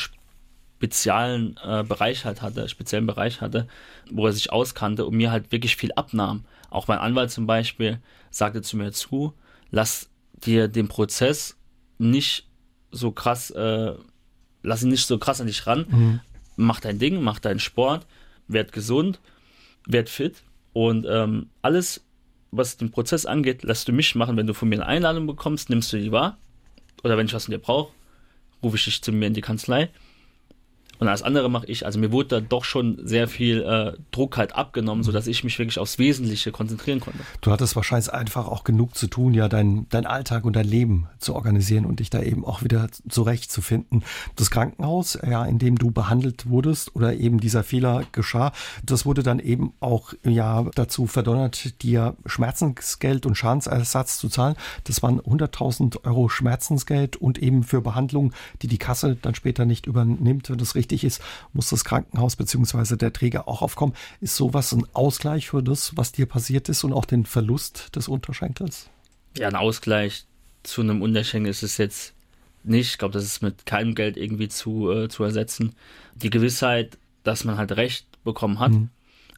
speziellen 0.83 1.57
äh, 1.65 1.85
Bereich 1.85 2.25
halt 2.25 2.43
hatte, 2.43 2.69
speziellen 2.69 3.07
Bereich 3.07 3.41
hatte, 3.41 3.69
wo 4.11 4.27
er 4.27 4.33
sich 4.33 4.51
auskannte 4.51 5.07
und 5.07 5.17
mir 5.17 5.31
halt 5.31 5.53
wirklich 5.53 5.77
viel 5.77 5.93
abnahm. 5.93 6.45
Auch 6.71 6.89
mein 6.89 6.99
Anwalt 6.99 7.31
zum 7.31 7.47
Beispiel 7.47 8.01
sagte 8.31 8.63
zu 8.63 8.77
mir 8.77 8.91
zu, 8.91 9.33
lass 9.71 10.11
dir 10.45 10.67
den 10.67 10.89
Prozess 10.89 11.57
nicht 11.99 12.49
so 12.91 13.13
krass, 13.13 13.51
äh, 13.51 13.93
lass 14.65 14.83
ihn 14.83 14.89
nicht 14.89 15.07
so 15.07 15.19
krass 15.19 15.41
an 15.41 15.47
dich 15.47 15.69
ran. 15.69 15.87
Mhm. 15.89 16.21
Mach 16.57 16.81
dein 16.81 16.99
Ding, 16.99 17.23
mach 17.23 17.39
deinen 17.39 17.61
Sport, 17.61 18.05
werd 18.49 18.73
gesund, 18.73 19.21
werd 19.87 20.09
fit 20.09 20.43
und 20.73 21.07
ähm, 21.09 21.51
alles, 21.63 22.05
was 22.51 22.77
den 22.77 22.91
Prozess 22.91 23.25
angeht, 23.25 23.63
lass 23.63 23.85
du 23.85 23.93
mich 23.93 24.17
machen. 24.17 24.37
Wenn 24.37 24.49
du 24.49 24.55
von 24.55 24.69
mir 24.69 24.77
eine 24.77 24.87
Einladung 24.87 25.29
bekommst, 25.29 25.71
nimmst 25.71 25.93
du 25.93 25.99
die 25.99 26.11
wahr. 26.11 26.39
Oder 27.05 27.17
wenn 27.17 27.27
ich 27.27 27.35
was 27.35 27.45
von 27.45 27.53
dir 27.53 27.59
brauche, 27.59 27.93
rufe 28.65 28.77
ich 28.77 28.85
dich 28.85 29.01
zu 29.01 29.13
mir 29.13 29.27
in 29.29 29.35
die 29.35 29.41
Kanzlei. 29.43 29.89
Und 31.03 31.09
alles 31.09 31.25
andere 31.25 31.51
mache 31.51 31.67
ich. 31.67 31.85
Also 31.85 31.99
mir 31.99 32.13
wurde 32.13 32.29
da 32.29 32.41
doch 32.41 32.63
schon 32.63 32.97
sehr 33.03 33.27
viel 33.27 33.63
äh, 33.63 34.01
Druck 34.13 34.37
halt 34.37 34.55
abgenommen, 34.55 35.03
sodass 35.03 35.27
ich 35.27 35.43
mich 35.43 35.59
wirklich 35.59 35.81
aufs 35.81 35.99
Wesentliche 35.99 36.53
konzentrieren 36.53 37.01
konnte. 37.01 37.19
Du 37.41 37.51
hattest 37.51 37.75
wahrscheinlich 37.75 38.13
einfach 38.13 38.47
auch 38.47 38.63
genug 38.63 38.95
zu 38.95 39.09
tun, 39.09 39.35
ja, 39.35 39.49
dein, 39.49 39.87
dein 39.91 40.07
Alltag 40.07 40.45
und 40.45 40.55
dein 40.55 40.69
Leben 40.69 41.09
zu 41.19 41.35
organisieren 41.35 41.87
und 41.87 41.99
dich 41.99 42.09
da 42.09 42.23
eben 42.23 42.45
auch 42.45 42.63
wieder 42.63 42.87
zurechtzufinden. 43.09 44.05
Das 44.37 44.53
Krankenhaus, 44.53 45.19
ja, 45.29 45.45
in 45.45 45.59
dem 45.59 45.77
du 45.77 45.91
behandelt 45.91 46.49
wurdest 46.49 46.95
oder 46.95 47.15
eben 47.15 47.41
dieser 47.41 47.65
Fehler 47.65 48.05
geschah, 48.13 48.53
das 48.85 49.05
wurde 49.05 49.25
dann 49.25 49.41
eben 49.41 49.73
auch 49.81 50.13
ja 50.23 50.65
dazu 50.77 51.09
verdonnert, 51.09 51.83
dir 51.83 52.15
Schmerzensgeld 52.27 53.27
und 53.27 53.35
Schadensersatz 53.35 54.19
zu 54.19 54.29
zahlen. 54.29 54.55
Das 54.85 55.03
waren 55.03 55.21
100.000 55.21 56.05
Euro 56.05 56.29
Schmerzensgeld 56.29 57.17
und 57.17 57.43
eben 57.43 57.65
für 57.65 57.81
Behandlungen, 57.81 58.33
die 58.63 58.69
die 58.69 58.79
Kasse 58.79 59.17
dann 59.21 59.35
später 59.35 59.65
nicht 59.65 59.87
übernimmt, 59.87 60.49
wenn 60.49 60.59
das 60.59 60.77
richtig 60.77 60.92
wichtig 60.93 61.05
ist, 61.05 61.23
muss 61.53 61.71
das 61.71 61.85
Krankenhaus 61.85 62.37
bzw. 62.37 62.97
der 62.97 63.13
Träger 63.13 63.49
auch 63.49 63.63
aufkommen. 63.63 63.95
Ist 64.21 64.37
sowas 64.37 64.73
ein 64.73 64.87
Ausgleich 64.93 65.49
für 65.49 65.63
das, 65.63 65.97
was 65.97 66.13
dir 66.13 66.27
passiert 66.27 66.69
ist 66.69 66.85
und 66.85 66.93
auch 66.93 67.07
den 67.07 67.25
Verlust 67.25 67.97
des 67.97 68.09
Unterschenkels? 68.09 68.91
Ja, 69.37 69.49
ein 69.49 69.57
Ausgleich 69.57 70.27
zu 70.63 70.83
einem 70.83 71.03
Unterschenkel 71.03 71.51
ist 71.51 71.63
es 71.63 71.79
jetzt 71.79 72.13
nicht. 72.63 72.93
Ich 72.93 72.99
glaube, 72.99 73.15
das 73.15 73.25
ist 73.25 73.43
mit 73.43 73.67
keinem 73.67 73.95
Geld 73.95 74.17
irgendwie 74.17 74.49
zu, 74.49 74.91
äh, 74.93 75.09
zu 75.09 75.25
ersetzen. 75.25 75.75
Die 76.15 76.31
Gewissheit, 76.31 76.99
dass 77.25 77.45
man 77.45 77.57
halt 77.57 77.73
Recht 77.73 78.07
bekommen 78.23 78.61
hat 78.61 78.73
mhm. 78.73 78.91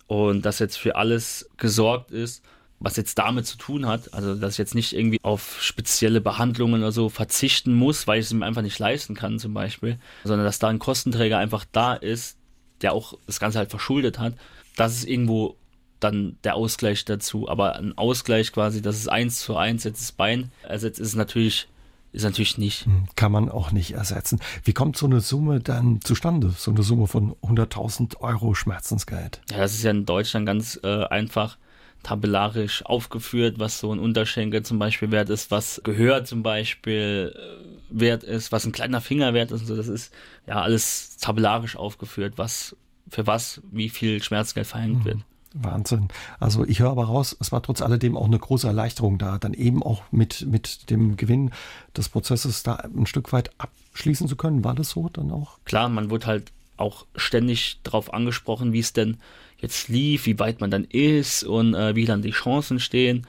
und 0.07 0.43
dass 0.45 0.59
jetzt 0.59 0.77
für 0.77 0.97
alles 0.97 1.49
gesorgt 1.57 2.11
ist, 2.11 2.43
was 2.85 2.97
jetzt 2.97 3.18
damit 3.18 3.47
zu 3.47 3.57
tun 3.57 3.87
hat, 3.87 4.12
also 4.12 4.35
dass 4.35 4.53
ich 4.53 4.59
jetzt 4.59 4.75
nicht 4.75 4.92
irgendwie 4.92 5.18
auf 5.23 5.59
spezielle 5.61 6.20
Behandlungen 6.20 6.83
oder 6.83 6.92
so 6.92 7.09
verzichten 7.09 7.75
muss, 7.75 8.07
weil 8.07 8.20
ich 8.20 8.27
es 8.27 8.33
mir 8.33 8.44
einfach 8.44 8.62
nicht 8.62 8.79
leisten 8.79 9.14
kann 9.14 9.38
zum 9.38 9.55
Beispiel, 9.55 9.99
sondern 10.23 10.44
dass 10.44 10.59
da 10.59 10.68
ein 10.68 10.79
Kostenträger 10.79 11.38
einfach 11.38 11.64
da 11.73 11.94
ist, 11.94 12.37
der 12.83 12.92
auch 12.92 13.14
das 13.27 13.40
Ganze 13.40 13.59
halt 13.59 13.70
verschuldet 13.70 14.18
hat, 14.18 14.35
das 14.77 14.94
ist 14.94 15.09
irgendwo 15.09 15.57
dann 16.01 16.37
der 16.44 16.57
Ausgleich 16.57 17.05
dazu. 17.07 17.49
Aber 17.49 17.77
ein 17.77 17.97
Ausgleich 17.97 18.53
quasi, 18.53 18.83
dass 18.83 18.97
es 18.97 19.09
eins 19.09 19.40
zu 19.40 19.57
eins 19.57 19.85
jetzt 19.85 20.03
das 20.03 20.12
Bein 20.12 20.53
ersetzt, 20.62 21.01
ist 21.01 21.14
natürlich 21.14 21.68
ist 22.12 22.23
natürlich 22.23 22.59
nicht. 22.59 22.87
Hm, 22.87 23.09
kann 23.16 23.33
man 23.33 23.49
auch 23.49 23.73
nicht 23.73 23.92
ersetzen. 23.94 24.38
Wie 24.62 24.73
kommt 24.73 24.97
so 24.97 25.07
eine 25.07 25.20
Summe 25.20 25.59
dann 25.59 26.01
zustande? 26.01 26.51
So 26.57 26.70
eine 26.70 26.85
Summe 26.85 27.09
von 27.09 27.35
100.000 27.42 28.20
Euro 28.20 28.55
Schmerzensgeld? 28.55 29.40
Ja, 29.51 29.57
das 29.59 29.75
ist 29.75 29.83
ja 29.83 29.90
in 29.90 30.07
Deutschland 30.07 30.47
ganz 30.47 30.79
äh, 30.85 31.07
einfach 31.07 31.59
tabellarisch 32.05 32.85
aufgeführt, 32.87 33.59
was 33.59 33.81
so 33.81 33.93
ein 33.93 33.99
Unterschenkel 33.99 34.62
zum 34.62 34.79
Beispiel 34.79 35.11
wert 35.11 35.31
ist, 35.31 35.51
was 35.51 35.81
Gehör 35.83 36.25
zum 36.25 36.43
Beispiel 36.43 37.35
äh, 37.35 38.01
wert 38.01 38.23
ist, 38.23 38.53
was 38.53 38.64
ein 38.64 38.73
kleiner 38.73 39.01
Finger 39.01 39.35
wert 39.35 39.51
ist 39.51 39.62
und 39.62 39.67
so. 39.67 39.77
Das 39.77 39.88
ist 39.88 40.12
ja 40.47 40.62
alles 40.62 41.17
tabellarisch 41.17 41.77
aufgeführt, 41.77 42.35
was 42.37 42.77
für 43.09 43.27
was 43.27 43.61
wie 43.71 43.88
viel 43.88 44.23
Schmerzgeld 44.23 44.67
verhängt 44.67 45.01
mhm. 45.01 45.05
wird. 45.05 45.19
Wahnsinn. 45.55 46.09
Also 46.40 46.64
ich 46.64 46.81
höre 46.81 46.90
aber 46.90 47.05
raus, 47.05 47.37
es 47.40 47.53
war 47.53 47.62
trotz 47.62 47.81
alledem 47.81 48.17
auch 48.17 48.27
eine 48.27 48.38
große 48.38 48.67
Erleichterung 48.67 49.19
da, 49.19 49.38
dann 49.38 49.55
eben 49.55 49.83
auch 49.83 50.03
mit, 50.11 50.47
mit 50.47 50.90
dem 50.90 51.17
Gewinn 51.17 51.53
des 51.97 52.09
Prozesses 52.09 52.64
da 52.64 52.75
ein 52.75 53.07
Stück 53.07 53.33
weit 53.33 53.51
abschließen 53.59 54.27
zu 54.27 54.37
können. 54.37 54.64
War 54.64 54.75
das 54.75 54.90
so 54.90 55.09
dann 55.09 55.31
auch? 55.31 55.59
Klar, 55.64 55.88
man 55.88 56.11
wurde 56.11 56.27
halt 56.27 56.53
auch 56.77 57.07
ständig 57.14 57.79
darauf 57.85 58.12
angesprochen, 58.12 58.73
wie 58.73 58.81
es 58.81 58.93
denn 58.93 59.19
jetzt 59.64 59.88
lief, 59.88 60.27
wie 60.27 60.38
weit 60.38 60.61
man 60.61 60.70
dann 60.70 60.85
ist 60.85 61.42
und 61.42 61.74
äh, 61.74 61.96
wie 61.96 62.05
dann 62.05 62.22
die 62.22 62.31
Chancen 62.31 62.79
stehen. 62.79 63.27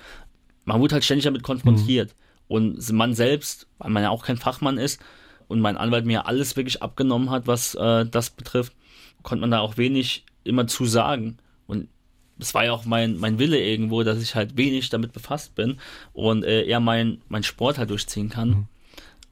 Man 0.65 0.79
wurde 0.81 0.93
halt 0.93 1.03
ständig 1.03 1.25
damit 1.25 1.43
konfrontiert. 1.43 2.09
Mhm. 2.09 2.15
Und 2.47 2.91
man 2.93 3.15
selbst, 3.15 3.67
weil 3.79 3.89
man 3.89 4.03
ja 4.03 4.09
auch 4.09 4.23
kein 4.23 4.37
Fachmann 4.37 4.77
ist 4.77 5.01
und 5.47 5.61
mein 5.61 5.77
Anwalt 5.77 6.05
mir 6.05 6.27
alles 6.27 6.55
wirklich 6.55 6.83
abgenommen 6.83 7.31
hat, 7.31 7.47
was 7.47 7.73
äh, 7.75 8.05
das 8.05 8.29
betrifft, 8.29 8.73
konnte 9.23 9.41
man 9.41 9.51
da 9.51 9.59
auch 9.61 9.77
wenig 9.77 10.25
immer 10.43 10.67
zu 10.67 10.85
sagen. 10.85 11.37
Und 11.65 11.87
es 12.37 12.53
war 12.53 12.65
ja 12.65 12.73
auch 12.73 12.85
mein, 12.85 13.17
mein 13.17 13.39
Wille 13.39 13.59
irgendwo, 13.59 14.03
dass 14.03 14.21
ich 14.21 14.35
halt 14.35 14.57
wenig 14.57 14.89
damit 14.89 15.13
befasst 15.13 15.55
bin 15.55 15.77
und 16.13 16.43
äh, 16.43 16.65
eher 16.65 16.79
mein, 16.79 17.21
mein 17.29 17.43
Sport 17.43 17.79
halt 17.79 17.89
durchziehen 17.89 18.29
kann. 18.29 18.49
Mhm. 18.49 18.67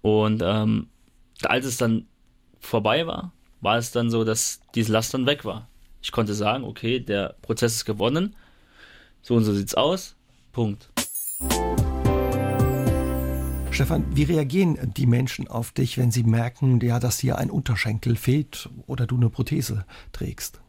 Und 0.01 0.41
ähm, 0.43 0.87
als 1.43 1.65
es 1.65 1.77
dann 1.77 2.07
vorbei 2.59 3.05
war, 3.05 3.31
war 3.61 3.77
es 3.77 3.91
dann 3.91 4.09
so, 4.09 4.23
dass 4.23 4.61
diese 4.75 4.91
Last 4.91 5.13
dann 5.13 5.25
weg 5.25 5.45
war. 5.45 5.67
Ich 6.03 6.11
konnte 6.11 6.33
sagen, 6.33 6.65
okay, 6.65 6.99
der 6.99 7.35
Prozess 7.41 7.75
ist 7.75 7.85
gewonnen, 7.85 8.35
so 9.21 9.35
und 9.35 9.45
so 9.45 9.53
sieht's 9.53 9.73
aus, 9.73 10.15
Punkt. 10.51 10.89
Stefan, 13.71 14.05
wie 14.13 14.23
reagieren 14.23 14.77
die 14.95 15.07
Menschen 15.07 15.47
auf 15.47 15.71
dich, 15.71 15.97
wenn 15.97 16.11
sie 16.11 16.23
merken, 16.23 16.79
ja, 16.81 16.99
dass 16.99 17.17
dir 17.17 17.37
ein 17.37 17.49
Unterschenkel 17.49 18.17
fehlt 18.17 18.69
oder 18.85 19.07
du 19.07 19.15
eine 19.15 19.29
Prothese 19.29 19.85
trägst? 20.11 20.59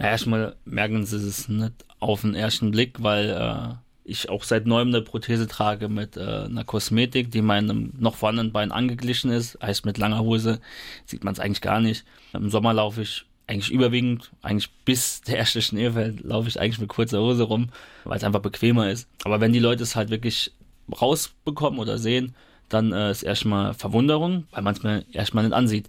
Ja, 0.00 0.06
erstmal 0.06 0.56
merken 0.64 1.06
sie 1.06 1.16
es 1.16 1.48
nicht 1.48 1.84
auf 2.00 2.22
den 2.22 2.34
ersten 2.34 2.72
Blick, 2.72 3.00
weil 3.00 3.30
äh, 3.30 3.74
ich 4.04 4.28
auch 4.28 4.42
seit 4.42 4.66
neuem 4.66 4.88
eine 4.88 5.02
Prothese 5.02 5.46
trage 5.46 5.88
mit 5.88 6.16
äh, 6.16 6.20
einer 6.20 6.64
Kosmetik, 6.64 7.30
die 7.30 7.42
meinem 7.42 7.92
noch 7.96 8.16
vorhandenen 8.16 8.52
Bein 8.52 8.72
angeglichen 8.72 9.30
ist. 9.30 9.56
Heißt, 9.62 9.86
mit 9.86 9.98
langer 9.98 10.20
Hose 10.20 10.60
sieht 11.06 11.22
man 11.22 11.32
es 11.32 11.40
eigentlich 11.40 11.60
gar 11.60 11.80
nicht. 11.80 12.04
Im 12.32 12.50
Sommer 12.50 12.74
laufe 12.74 13.02
ich 13.02 13.24
eigentlich 13.48 13.70
überwiegend, 13.70 14.30
eigentlich 14.42 14.70
bis 14.84 15.22
der 15.22 15.38
erste 15.38 15.62
Schnee 15.62 15.90
fällt, 15.90 16.22
laufe 16.22 16.48
ich 16.48 16.60
eigentlich 16.60 16.78
mit 16.78 16.88
kurzer 16.88 17.20
Hose 17.20 17.44
rum, 17.44 17.70
weil 18.04 18.18
es 18.18 18.24
einfach 18.24 18.40
bequemer 18.40 18.90
ist. 18.90 19.08
Aber 19.24 19.40
wenn 19.40 19.52
die 19.52 19.58
Leute 19.58 19.82
es 19.82 19.96
halt 19.96 20.10
wirklich 20.10 20.52
rausbekommen 21.00 21.80
oder 21.80 21.98
sehen, 21.98 22.34
dann 22.68 22.92
äh, 22.92 23.10
ist 23.10 23.22
erstmal 23.22 23.74
Verwunderung, 23.74 24.46
weil 24.50 24.62
man 24.62 24.74
es 24.74 24.82
mir 24.82 25.04
erstmal 25.10 25.44
nicht 25.44 25.54
ansieht. 25.54 25.88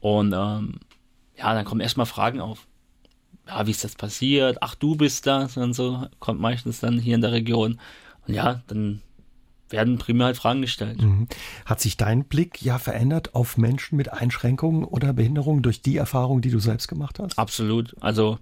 Und 0.00 0.34
ähm, 0.36 0.80
ja, 1.38 1.54
dann 1.54 1.64
kommen 1.64 1.80
erstmal 1.80 2.06
Fragen 2.06 2.40
auf 2.40 2.66
ja, 3.46 3.66
wie 3.66 3.70
ist 3.70 3.84
das 3.84 3.94
passiert? 3.94 4.58
Ach, 4.60 4.74
du 4.74 4.96
bist 4.96 5.26
das 5.26 5.56
und 5.56 5.72
so, 5.72 6.06
kommt 6.18 6.40
meistens 6.40 6.80
dann 6.80 6.98
hier 6.98 7.14
in 7.14 7.20
der 7.20 7.32
Region. 7.32 7.78
Und 8.26 8.34
ja, 8.34 8.62
dann 8.66 9.02
werden 9.70 9.98
primär 9.98 10.26
halt 10.26 10.36
Fragen 10.36 10.60
gestellt. 10.60 11.02
Mhm. 11.02 11.28
Hat 11.64 11.80
sich 11.80 11.96
dein 11.96 12.24
Blick 12.24 12.62
ja 12.62 12.78
verändert 12.78 13.34
auf 13.34 13.56
Menschen 13.56 13.96
mit 13.96 14.12
Einschränkungen 14.12 14.84
oder 14.84 15.12
Behinderungen 15.12 15.62
durch 15.62 15.82
die 15.82 15.96
Erfahrung, 15.96 16.40
die 16.40 16.50
du 16.50 16.58
selbst 16.58 16.88
gemacht 16.88 17.18
hast? 17.18 17.38
Absolut. 17.38 17.94
Also 18.00 18.38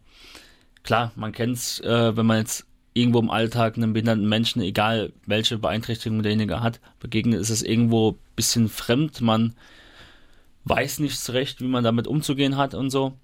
klar, 0.83 1.13
man 1.17 1.33
kennt 1.33 1.57
es, 1.57 1.81
äh, 1.81 2.17
wenn 2.17 2.27
man 2.27 2.39
jetzt 2.39 2.67
irgendwo 2.93 3.19
im 3.19 3.31
Alltag 3.31 3.77
einem 3.77 3.93
behinderten 3.93 4.29
Menschen, 4.29 4.63
egal 4.63 5.13
welche 5.27 5.59
Beeinträchtigung 5.59 6.23
derjenige 6.23 6.61
hat, 6.61 6.81
begegnet, 7.01 7.41
ist 7.41 7.51
es 7.51 7.63
irgendwo 7.63 8.13
ein 8.13 8.19
bisschen 8.37 8.69
fremd. 8.69 9.21
Man 9.21 9.55
weiß 10.65 11.01
nicht 11.01 11.19
so 11.19 11.33
recht, 11.33 11.61
wie 11.61 11.67
man 11.67 11.85
damit 11.85 12.07
umzugehen 12.07 12.57
hat 12.57 12.75
und 12.75 12.91
so. 12.91 13.15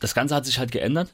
Das 0.00 0.14
Ganze 0.14 0.34
hat 0.34 0.46
sich 0.46 0.58
halt 0.58 0.70
geändert 0.70 1.12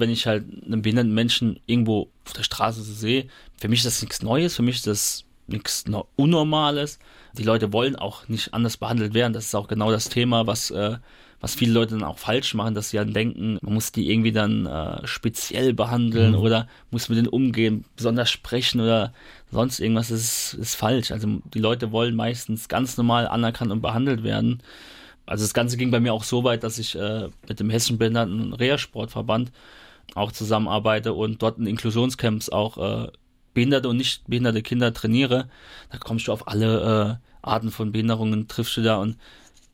wenn 0.00 0.10
ich 0.10 0.26
halt 0.26 0.44
einen 0.64 0.82
behinderten 0.82 1.14
Menschen 1.14 1.60
irgendwo 1.66 2.10
auf 2.26 2.32
der 2.32 2.42
Straße 2.42 2.82
sehe, 2.82 3.28
für 3.60 3.68
mich 3.68 3.80
ist 3.80 3.86
das 3.86 4.02
nichts 4.02 4.22
Neues, 4.22 4.56
für 4.56 4.62
mich 4.62 4.76
ist 4.76 4.86
das 4.86 5.24
nichts 5.50 5.84
Unnormales. 6.16 6.98
Die 7.36 7.42
Leute 7.42 7.72
wollen 7.72 7.96
auch 7.96 8.28
nicht 8.28 8.54
anders 8.54 8.76
behandelt 8.76 9.14
werden. 9.14 9.32
Das 9.32 9.46
ist 9.46 9.54
auch 9.54 9.68
genau 9.68 9.90
das 9.90 10.08
Thema, 10.08 10.46
was, 10.46 10.70
äh, 10.70 10.96
was 11.40 11.54
viele 11.54 11.72
Leute 11.72 11.94
dann 11.94 12.04
auch 12.04 12.18
falsch 12.18 12.54
machen, 12.54 12.74
dass 12.74 12.90
sie 12.90 12.96
dann 12.96 13.12
denken, 13.12 13.58
man 13.62 13.74
muss 13.74 13.92
die 13.92 14.10
irgendwie 14.10 14.32
dann 14.32 14.66
äh, 14.66 15.06
speziell 15.06 15.72
behandeln 15.72 16.32
mhm. 16.32 16.38
oder 16.38 16.68
muss 16.90 17.08
mit 17.08 17.18
denen 17.18 17.28
umgehen, 17.28 17.84
besonders 17.96 18.30
sprechen 18.30 18.80
oder 18.80 19.12
sonst 19.50 19.80
irgendwas. 19.80 20.08
Das 20.08 20.20
ist, 20.20 20.54
ist 20.54 20.74
falsch. 20.74 21.10
Also 21.12 21.40
die 21.54 21.60
Leute 21.60 21.92
wollen 21.92 22.14
meistens 22.14 22.68
ganz 22.68 22.96
normal 22.96 23.26
anerkannt 23.26 23.72
und 23.72 23.80
behandelt 23.80 24.22
werden. 24.22 24.62
Also 25.26 25.44
das 25.44 25.54
Ganze 25.54 25.76
ging 25.76 25.90
bei 25.90 26.00
mir 26.00 26.12
auch 26.12 26.24
so 26.24 26.42
weit, 26.42 26.64
dass 26.64 26.78
ich 26.78 26.96
äh, 26.96 27.28
mit 27.48 27.60
dem 27.60 27.70
Hessischen 27.70 27.98
Behinderten 27.98 28.52
Reha-Sportverband 28.52 29.52
auch 30.14 30.32
zusammenarbeite 30.32 31.12
und 31.12 31.40
dort 31.42 31.58
in 31.58 31.66
Inklusionscamps 31.66 32.48
auch 32.48 32.78
äh, 32.78 33.12
behinderte 33.54 33.88
und 33.88 33.96
nicht 33.96 34.26
behinderte 34.28 34.62
Kinder 34.62 34.92
trainiere, 34.92 35.48
da 35.90 35.98
kommst 35.98 36.28
du 36.28 36.32
auf 36.32 36.48
alle 36.48 37.20
äh, 37.20 37.46
Arten 37.46 37.70
von 37.70 37.92
Behinderungen, 37.92 38.48
triffst 38.48 38.76
du 38.76 38.82
da 38.82 38.96
und 38.96 39.16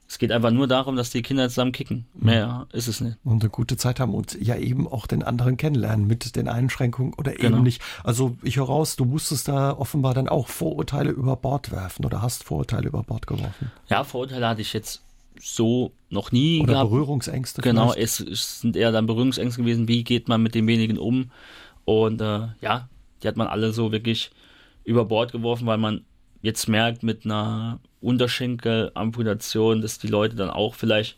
es 0.08 0.18
geht 0.18 0.30
einfach 0.30 0.52
nur 0.52 0.68
darum, 0.68 0.94
dass 0.94 1.10
die 1.10 1.22
Kinder 1.22 1.48
zusammen 1.48 1.72
kicken. 1.72 2.06
Mhm. 2.14 2.26
Mehr 2.26 2.66
ist 2.72 2.86
es 2.86 3.00
nicht. 3.00 3.18
Und 3.24 3.42
eine 3.42 3.50
gute 3.50 3.76
Zeit 3.76 3.98
haben 3.98 4.14
und 4.14 4.40
ja 4.40 4.56
eben 4.56 4.86
auch 4.86 5.06
den 5.06 5.22
anderen 5.22 5.56
kennenlernen 5.56 6.06
mit 6.06 6.36
den 6.36 6.48
Einschränkungen 6.48 7.12
oder 7.14 7.32
eben 7.32 7.42
genau. 7.42 7.58
nicht. 7.58 7.82
Also 8.04 8.36
ich 8.42 8.56
höre 8.56 8.66
raus, 8.66 8.96
du 8.96 9.04
musstest 9.04 9.48
da 9.48 9.72
offenbar 9.72 10.14
dann 10.14 10.28
auch 10.28 10.48
Vorurteile 10.48 11.10
über 11.10 11.36
Bord 11.36 11.72
werfen 11.72 12.04
oder 12.04 12.22
hast 12.22 12.44
Vorurteile 12.44 12.88
über 12.88 13.02
Bord 13.02 13.26
geworfen. 13.26 13.72
Ja, 13.88 14.04
Vorurteile 14.04 14.48
hatte 14.48 14.60
ich 14.60 14.72
jetzt 14.72 15.02
so 15.40 15.92
noch 16.08 16.32
nie 16.32 16.62
Oder 16.62 16.74
gehabt. 16.74 16.90
Berührungsängste. 16.90 17.62
Genau, 17.62 17.92
es, 17.92 18.20
es, 18.20 18.60
sind 18.60 18.76
eher 18.76 18.92
dann 18.92 19.06
Berührungsängste 19.06 19.60
gewesen, 19.60 19.88
wie 19.88 20.04
geht 20.04 20.28
man 20.28 20.42
mit 20.42 20.54
den 20.54 20.66
wenigen 20.66 20.98
um. 20.98 21.30
Und 21.84 22.20
äh, 22.20 22.48
ja, 22.60 22.88
die 23.22 23.28
hat 23.28 23.36
man 23.36 23.46
alle 23.46 23.72
so 23.72 23.92
wirklich 23.92 24.30
über 24.84 25.04
Bord 25.04 25.32
geworfen, 25.32 25.66
weil 25.66 25.78
man 25.78 26.04
jetzt 26.42 26.68
merkt 26.68 27.02
mit 27.02 27.24
einer 27.24 27.80
Unterschenkelamputation, 28.00 29.82
dass 29.82 29.98
die 29.98 30.08
Leute 30.08 30.36
dann 30.36 30.50
auch 30.50 30.74
vielleicht, 30.74 31.16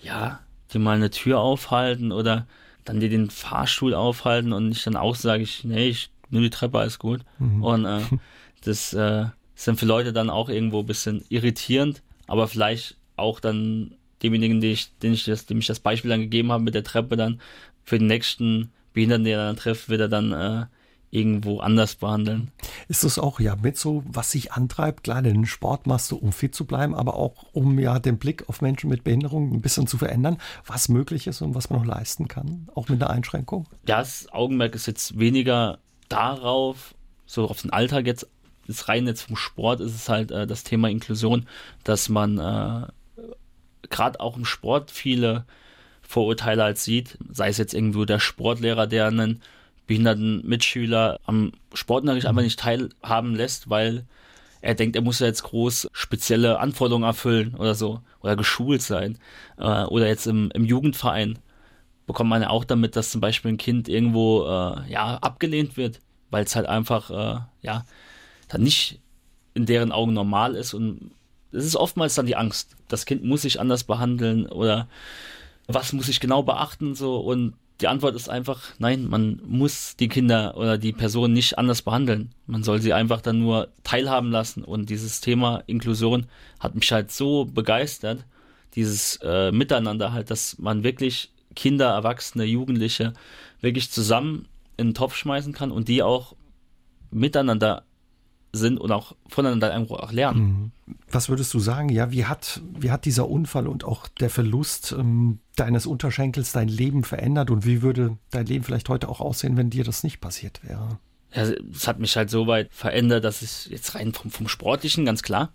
ja, 0.00 0.40
die 0.72 0.78
mal 0.78 0.96
eine 0.96 1.10
Tür 1.10 1.40
aufhalten 1.40 2.12
oder 2.12 2.46
dann 2.84 3.00
die 3.00 3.08
den 3.08 3.30
Fahrstuhl 3.30 3.94
aufhalten 3.94 4.52
und 4.52 4.70
ich 4.70 4.84
dann 4.84 4.96
auch 4.96 5.14
sage 5.14 5.42
ich, 5.42 5.64
nee, 5.64 5.88
ich 5.88 6.10
nehme 6.30 6.44
die 6.44 6.50
Treppe, 6.50 6.78
alles 6.78 6.98
gut. 6.98 7.20
Mhm. 7.38 7.62
Und 7.62 7.84
äh, 7.84 8.00
das 8.64 8.92
äh, 8.92 9.26
ist 9.54 9.68
dann 9.68 9.76
für 9.76 9.86
Leute 9.86 10.12
dann 10.12 10.30
auch 10.30 10.48
irgendwo 10.48 10.80
ein 10.80 10.86
bisschen 10.86 11.24
irritierend, 11.28 12.02
aber 12.26 12.48
vielleicht 12.48 12.96
auch 13.16 13.40
dann 13.40 13.94
demjenigen, 14.22 14.60
den 14.60 14.72
ich, 14.72 14.96
den 14.98 15.12
ich 15.12 15.24
das, 15.24 15.46
dem 15.46 15.58
ich 15.58 15.66
das 15.66 15.80
Beispiel 15.80 16.10
dann 16.10 16.20
gegeben 16.20 16.52
habe 16.52 16.62
mit 16.62 16.74
der 16.74 16.84
Treppe 16.84 17.16
dann 17.16 17.40
für 17.84 17.98
den 17.98 18.06
nächsten 18.06 18.70
Behinderten, 18.92 19.24
den 19.24 19.34
er 19.34 19.46
dann 19.46 19.56
trifft, 19.56 19.88
wird 19.88 20.00
er 20.00 20.08
dann 20.08 20.32
äh, 20.32 20.66
irgendwo 21.10 21.60
anders 21.60 21.94
behandeln. 21.96 22.50
Ist 22.88 23.04
das 23.04 23.18
auch 23.18 23.40
ja 23.40 23.56
mit 23.56 23.78
so, 23.78 24.02
was 24.06 24.30
sich 24.30 24.52
antreibt? 24.52 25.04
Klar, 25.04 25.22
den 25.22 25.46
Sport 25.46 25.86
machst 25.86 26.10
du, 26.10 26.16
um 26.16 26.32
fit 26.32 26.54
zu 26.54 26.66
bleiben, 26.66 26.94
aber 26.94 27.14
auch 27.14 27.46
um 27.52 27.78
ja 27.78 27.98
den 27.98 28.18
Blick 28.18 28.48
auf 28.48 28.60
Menschen 28.60 28.90
mit 28.90 29.04
Behinderung 29.04 29.52
ein 29.52 29.60
bisschen 29.60 29.86
zu 29.86 29.96
verändern, 29.96 30.38
was 30.66 30.88
möglich 30.88 31.26
ist 31.26 31.40
und 31.40 31.54
was 31.54 31.70
man 31.70 31.80
noch 31.80 31.86
leisten 31.86 32.28
kann, 32.28 32.68
auch 32.74 32.88
mit 32.88 33.02
einer 33.02 33.10
Einschränkung? 33.10 33.66
Ja, 33.86 33.98
das 33.98 34.30
Augenmerk 34.32 34.74
ist 34.74 34.86
jetzt 34.86 35.18
weniger 35.18 35.78
darauf, 36.08 36.94
so 37.26 37.48
auf 37.48 37.62
den 37.62 37.70
Alltag 37.70 38.06
jetzt, 38.06 38.28
ist 38.66 38.88
rein 38.88 39.06
jetzt 39.06 39.22
vom 39.22 39.36
Sport 39.36 39.80
ist 39.80 39.94
es 39.94 40.08
halt 40.08 40.30
äh, 40.30 40.46
das 40.46 40.64
Thema 40.64 40.90
Inklusion, 40.90 41.46
dass 41.84 42.10
man 42.10 42.38
äh, 42.38 42.86
gerade 43.88 44.20
auch 44.20 44.36
im 44.36 44.44
Sport 44.44 44.90
viele 44.90 45.46
Vorurteile 46.02 46.64
als 46.64 46.84
sieht, 46.84 47.18
sei 47.30 47.48
es 47.48 47.58
jetzt 47.58 47.74
irgendwo 47.74 48.04
der 48.04 48.18
Sportlehrer, 48.18 48.86
der 48.86 49.06
einen 49.06 49.42
behinderten 49.88 50.46
Mitschüler 50.46 51.18
am 51.24 51.50
Sportunterricht 51.74 52.26
einfach 52.26 52.42
nicht 52.42 52.60
teilhaben 52.60 53.34
lässt, 53.34 53.68
weil 53.68 54.06
er 54.60 54.74
denkt, 54.74 54.94
er 54.94 55.02
muss 55.02 55.18
ja 55.18 55.26
jetzt 55.26 55.42
groß 55.42 55.88
spezielle 55.92 56.60
Anforderungen 56.60 57.04
erfüllen 57.04 57.54
oder 57.56 57.74
so 57.74 58.00
oder 58.20 58.36
geschult 58.36 58.82
sein. 58.82 59.18
Äh, 59.56 59.84
oder 59.84 60.06
jetzt 60.06 60.26
im, 60.26 60.50
im 60.54 60.64
Jugendverein 60.64 61.38
bekommt 62.06 62.30
man 62.30 62.42
ja 62.42 62.50
auch 62.50 62.64
damit, 62.64 62.94
dass 62.96 63.10
zum 63.10 63.20
Beispiel 63.20 63.52
ein 63.52 63.58
Kind 63.58 63.88
irgendwo 63.88 64.44
äh, 64.44 64.90
ja 64.90 65.18
abgelehnt 65.18 65.76
wird, 65.76 66.00
weil 66.30 66.44
es 66.44 66.54
halt 66.54 66.66
einfach 66.66 67.10
äh, 67.10 67.40
ja 67.62 67.84
dann 68.48 68.62
nicht 68.62 69.00
in 69.54 69.66
deren 69.66 69.90
Augen 69.90 70.12
normal 70.12 70.54
ist 70.54 70.74
und 70.74 71.12
es 71.50 71.64
ist 71.64 71.76
oftmals 71.76 72.14
dann 72.14 72.26
die 72.26 72.36
Angst. 72.36 72.76
Das 72.88 73.06
Kind 73.06 73.24
muss 73.24 73.42
sich 73.42 73.58
anders 73.58 73.84
behandeln 73.84 74.46
oder 74.46 74.86
was 75.66 75.92
muss 75.92 76.08
ich 76.08 76.20
genau 76.20 76.42
beachten 76.42 76.94
so 76.94 77.18
und 77.18 77.54
die 77.80 77.88
Antwort 77.88 78.16
ist 78.16 78.28
einfach, 78.28 78.60
nein, 78.78 79.06
man 79.08 79.40
muss 79.46 79.94
die 79.96 80.08
Kinder 80.08 80.56
oder 80.56 80.78
die 80.78 80.92
Person 80.92 81.32
nicht 81.32 81.58
anders 81.58 81.82
behandeln. 81.82 82.30
Man 82.46 82.64
soll 82.64 82.80
sie 82.80 82.92
einfach 82.92 83.20
dann 83.20 83.38
nur 83.38 83.68
teilhaben 83.84 84.32
lassen. 84.32 84.64
Und 84.64 84.90
dieses 84.90 85.20
Thema 85.20 85.62
Inklusion 85.66 86.26
hat 86.58 86.74
mich 86.74 86.90
halt 86.90 87.12
so 87.12 87.44
begeistert, 87.44 88.24
dieses 88.74 89.16
äh, 89.22 89.52
Miteinander 89.52 90.12
halt, 90.12 90.30
dass 90.30 90.58
man 90.58 90.82
wirklich 90.82 91.30
Kinder, 91.54 91.90
Erwachsene, 91.90 92.44
Jugendliche 92.44 93.12
wirklich 93.60 93.90
zusammen 93.90 94.46
in 94.76 94.88
den 94.88 94.94
Topf 94.94 95.16
schmeißen 95.16 95.52
kann 95.52 95.70
und 95.70 95.88
die 95.88 96.02
auch 96.02 96.34
miteinander 97.10 97.84
sind 98.52 98.78
und 98.78 98.92
auch 98.92 99.14
voneinander 99.26 99.72
irgendwo 99.72 99.96
auch 99.96 100.12
lernen. 100.12 100.72
Mhm. 100.86 100.96
Was 101.10 101.28
würdest 101.28 101.52
du 101.52 101.58
sagen? 101.58 101.88
Ja, 101.90 102.10
wie 102.10 102.24
hat, 102.24 102.60
wie 102.78 102.90
hat 102.90 103.04
dieser 103.04 103.28
Unfall 103.28 103.66
und 103.66 103.84
auch 103.84 104.08
der 104.08 104.30
Verlust 104.30 104.94
ähm, 104.98 105.40
deines 105.56 105.86
Unterschenkels 105.86 106.52
dein 106.52 106.68
Leben 106.68 107.04
verändert 107.04 107.50
und 107.50 107.66
wie 107.66 107.82
würde 107.82 108.16
dein 108.30 108.46
Leben 108.46 108.64
vielleicht 108.64 108.88
heute 108.88 109.08
auch 109.08 109.20
aussehen, 109.20 109.56
wenn 109.56 109.70
dir 109.70 109.84
das 109.84 110.02
nicht 110.02 110.20
passiert 110.20 110.60
wäre? 110.62 110.98
Ja, 111.34 111.52
es 111.72 111.86
hat 111.86 111.98
mich 111.98 112.16
halt 112.16 112.30
so 112.30 112.46
weit 112.46 112.68
verändert, 112.72 113.24
dass 113.24 113.42
es 113.42 113.66
jetzt 113.66 113.94
rein 113.94 114.12
vom, 114.14 114.30
vom 114.30 114.48
Sportlichen, 114.48 115.04
ganz 115.04 115.22
klar, 115.22 115.52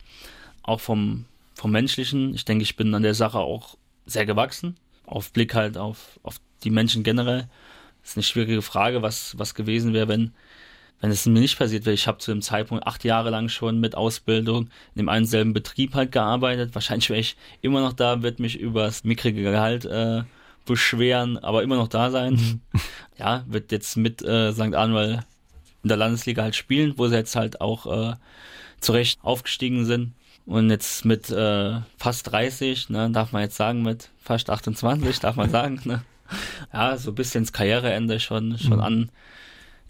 auch 0.62 0.80
vom, 0.80 1.26
vom 1.56 1.72
Menschlichen, 1.72 2.36
ich 2.36 2.46
denke, 2.46 2.64
ich 2.64 2.76
bin 2.76 2.94
an 2.94 3.04
der 3.04 3.16
Sache 3.16 3.40
auch 3.40 3.78
sehr 4.06 4.26
gewachsen, 4.26 4.76
auf 5.06 5.32
Blick 5.32 5.56
halt 5.56 5.78
auf, 5.78 6.20
auf 6.22 6.40
die 6.64 6.70
Menschen 6.70 7.04
generell. 7.04 7.48
Das 8.02 8.12
ist 8.12 8.18
eine 8.18 8.24
schwierige 8.24 8.62
Frage, 8.62 9.02
was, 9.02 9.38
was 9.38 9.56
gewesen 9.56 9.94
wäre, 9.94 10.08
wenn 10.08 10.34
wenn 11.04 11.12
es 11.12 11.26
mir 11.26 11.42
nicht 11.42 11.60
passiert 11.60 11.86
wäre, 11.86 11.94
ich 11.94 12.08
habe 12.08 12.20
zu 12.20 12.32
dem 12.32 12.42
Zeitpunkt 12.42 12.88
acht 12.88 13.04
Jahre 13.04 13.30
lang 13.30 13.50
schon 13.50 13.78
mit 13.82 13.94
Ausbildung 13.94 14.70
in 14.96 15.00
dem 15.00 15.10
einen 15.10 15.26
selben 15.26 15.52
Betrieb 15.52 15.96
halt 15.96 16.14
gearbeitet. 16.14 16.74
Wahrscheinlich 16.76 17.10
wäre 17.10 17.20
ich 17.20 17.36
immer 17.62 17.82
noch 17.82 17.92
da, 17.92 18.22
wird 18.22 18.40
mich 18.40 18.58
über 18.58 18.86
das 18.86 19.04
mickrige 19.04 19.44
Gehalt 19.44 19.84
äh, 19.84 20.24
beschweren, 20.66 21.38
aber 21.38 21.62
immer 21.62 21.76
noch 21.76 21.90
da 21.90 22.10
sein. 22.10 22.36
Mhm. 22.36 22.62
ja, 23.20 23.44
wird 23.48 23.74
jetzt 23.74 23.98
mit 23.98 24.22
äh, 24.22 24.54
St. 24.54 24.76
Anuel 24.76 25.26
in 25.84 25.90
der 25.90 25.98
Landesliga 25.98 26.42
halt 26.42 26.56
spielen, 26.56 26.94
wo 26.96 27.10
sie 27.10 27.16
jetzt 27.16 27.36
halt 27.36 27.60
auch 27.60 27.86
äh, 27.86 28.16
zurecht 28.80 29.20
aufgestiegen 29.24 29.84
sind. 29.84 30.14
Und 30.46 30.70
jetzt 30.70 31.04
mit 31.04 31.30
äh, 31.30 31.82
fast 31.98 32.32
30, 32.32 32.92
ne, 32.92 33.10
darf 33.12 33.34
man 33.34 33.42
jetzt 33.42 33.58
sagen, 33.58 33.82
mit 33.82 34.10
fast 34.20 34.50
28, 34.50 35.20
darf 35.20 35.36
man 35.36 35.50
sagen, 35.50 35.82
ne? 35.84 36.06
Ja, 36.72 36.96
so 36.96 37.12
ein 37.12 37.16
bisschen 37.16 37.42
ins 37.42 37.52
Karriereende 37.52 38.22
schon, 38.22 38.58
schon 38.58 38.78
mhm. 38.78 38.84
an 38.84 39.10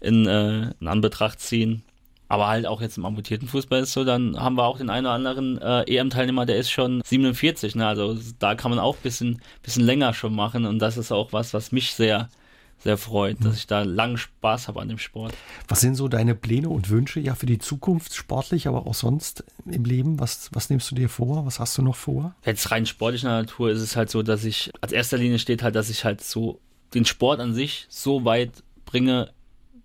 in, 0.04 0.26
äh, 0.26 0.70
in 0.80 0.88
Anbetracht 0.88 1.40
ziehen. 1.40 1.82
Aber 2.28 2.48
halt 2.48 2.66
auch 2.66 2.80
jetzt 2.80 2.96
im 2.96 3.04
amputierten 3.04 3.48
Fußball 3.48 3.82
ist 3.82 3.92
so, 3.92 4.04
dann 4.04 4.40
haben 4.40 4.56
wir 4.56 4.64
auch 4.64 4.78
den 4.78 4.90
einen 4.90 5.06
oder 5.06 5.14
anderen 5.14 5.60
äh, 5.60 5.82
EM-Teilnehmer, 5.82 6.46
der 6.46 6.56
ist 6.56 6.70
schon 6.70 7.02
47, 7.04 7.74
ne? 7.74 7.86
Also 7.86 8.18
da 8.38 8.54
kann 8.54 8.70
man 8.70 8.80
auch 8.80 8.96
ein 8.96 9.02
bisschen, 9.02 9.42
bisschen 9.62 9.84
länger 9.84 10.14
schon 10.14 10.34
machen 10.34 10.64
und 10.64 10.78
das 10.78 10.96
ist 10.96 11.12
auch 11.12 11.32
was, 11.32 11.52
was 11.52 11.70
mich 11.70 11.92
sehr, 11.92 12.30
sehr 12.78 12.96
freut, 12.98 13.44
dass 13.44 13.56
ich 13.56 13.66
da 13.66 13.82
langen 13.82 14.16
Spaß 14.16 14.68
habe 14.68 14.80
an 14.80 14.88
dem 14.88 14.98
Sport. 14.98 15.34
Was 15.68 15.80
sind 15.80 15.94
so 15.94 16.08
deine 16.08 16.34
Pläne 16.34 16.68
und 16.68 16.90
Wünsche 16.90 17.20
ja 17.20 17.34
für 17.34 17.46
die 17.46 17.58
Zukunft, 17.58 18.14
sportlich, 18.14 18.68
aber 18.68 18.86
auch 18.86 18.94
sonst 18.94 19.44
im 19.66 19.84
Leben? 19.84 20.18
Was, 20.18 20.50
was 20.52 20.70
nimmst 20.70 20.90
du 20.90 20.94
dir 20.94 21.08
vor? 21.08 21.46
Was 21.46 21.60
hast 21.60 21.76
du 21.78 21.82
noch 21.82 21.96
vor? 21.96 22.34
Jetzt 22.44 22.70
rein 22.70 22.86
sportlicher 22.86 23.28
Natur 23.28 23.70
ist 23.70 23.80
es 23.80 23.96
halt 23.96 24.10
so, 24.10 24.22
dass 24.22 24.44
ich, 24.44 24.70
als 24.80 24.92
erster 24.92 25.18
Linie 25.18 25.38
steht 25.38 25.62
halt, 25.62 25.74
dass 25.74 25.88
ich 25.90 26.04
halt 26.04 26.22
so 26.22 26.60
den 26.94 27.04
Sport 27.04 27.40
an 27.40 27.54
sich 27.54 27.86
so 27.88 28.24
weit 28.24 28.62
bringe, 28.84 29.30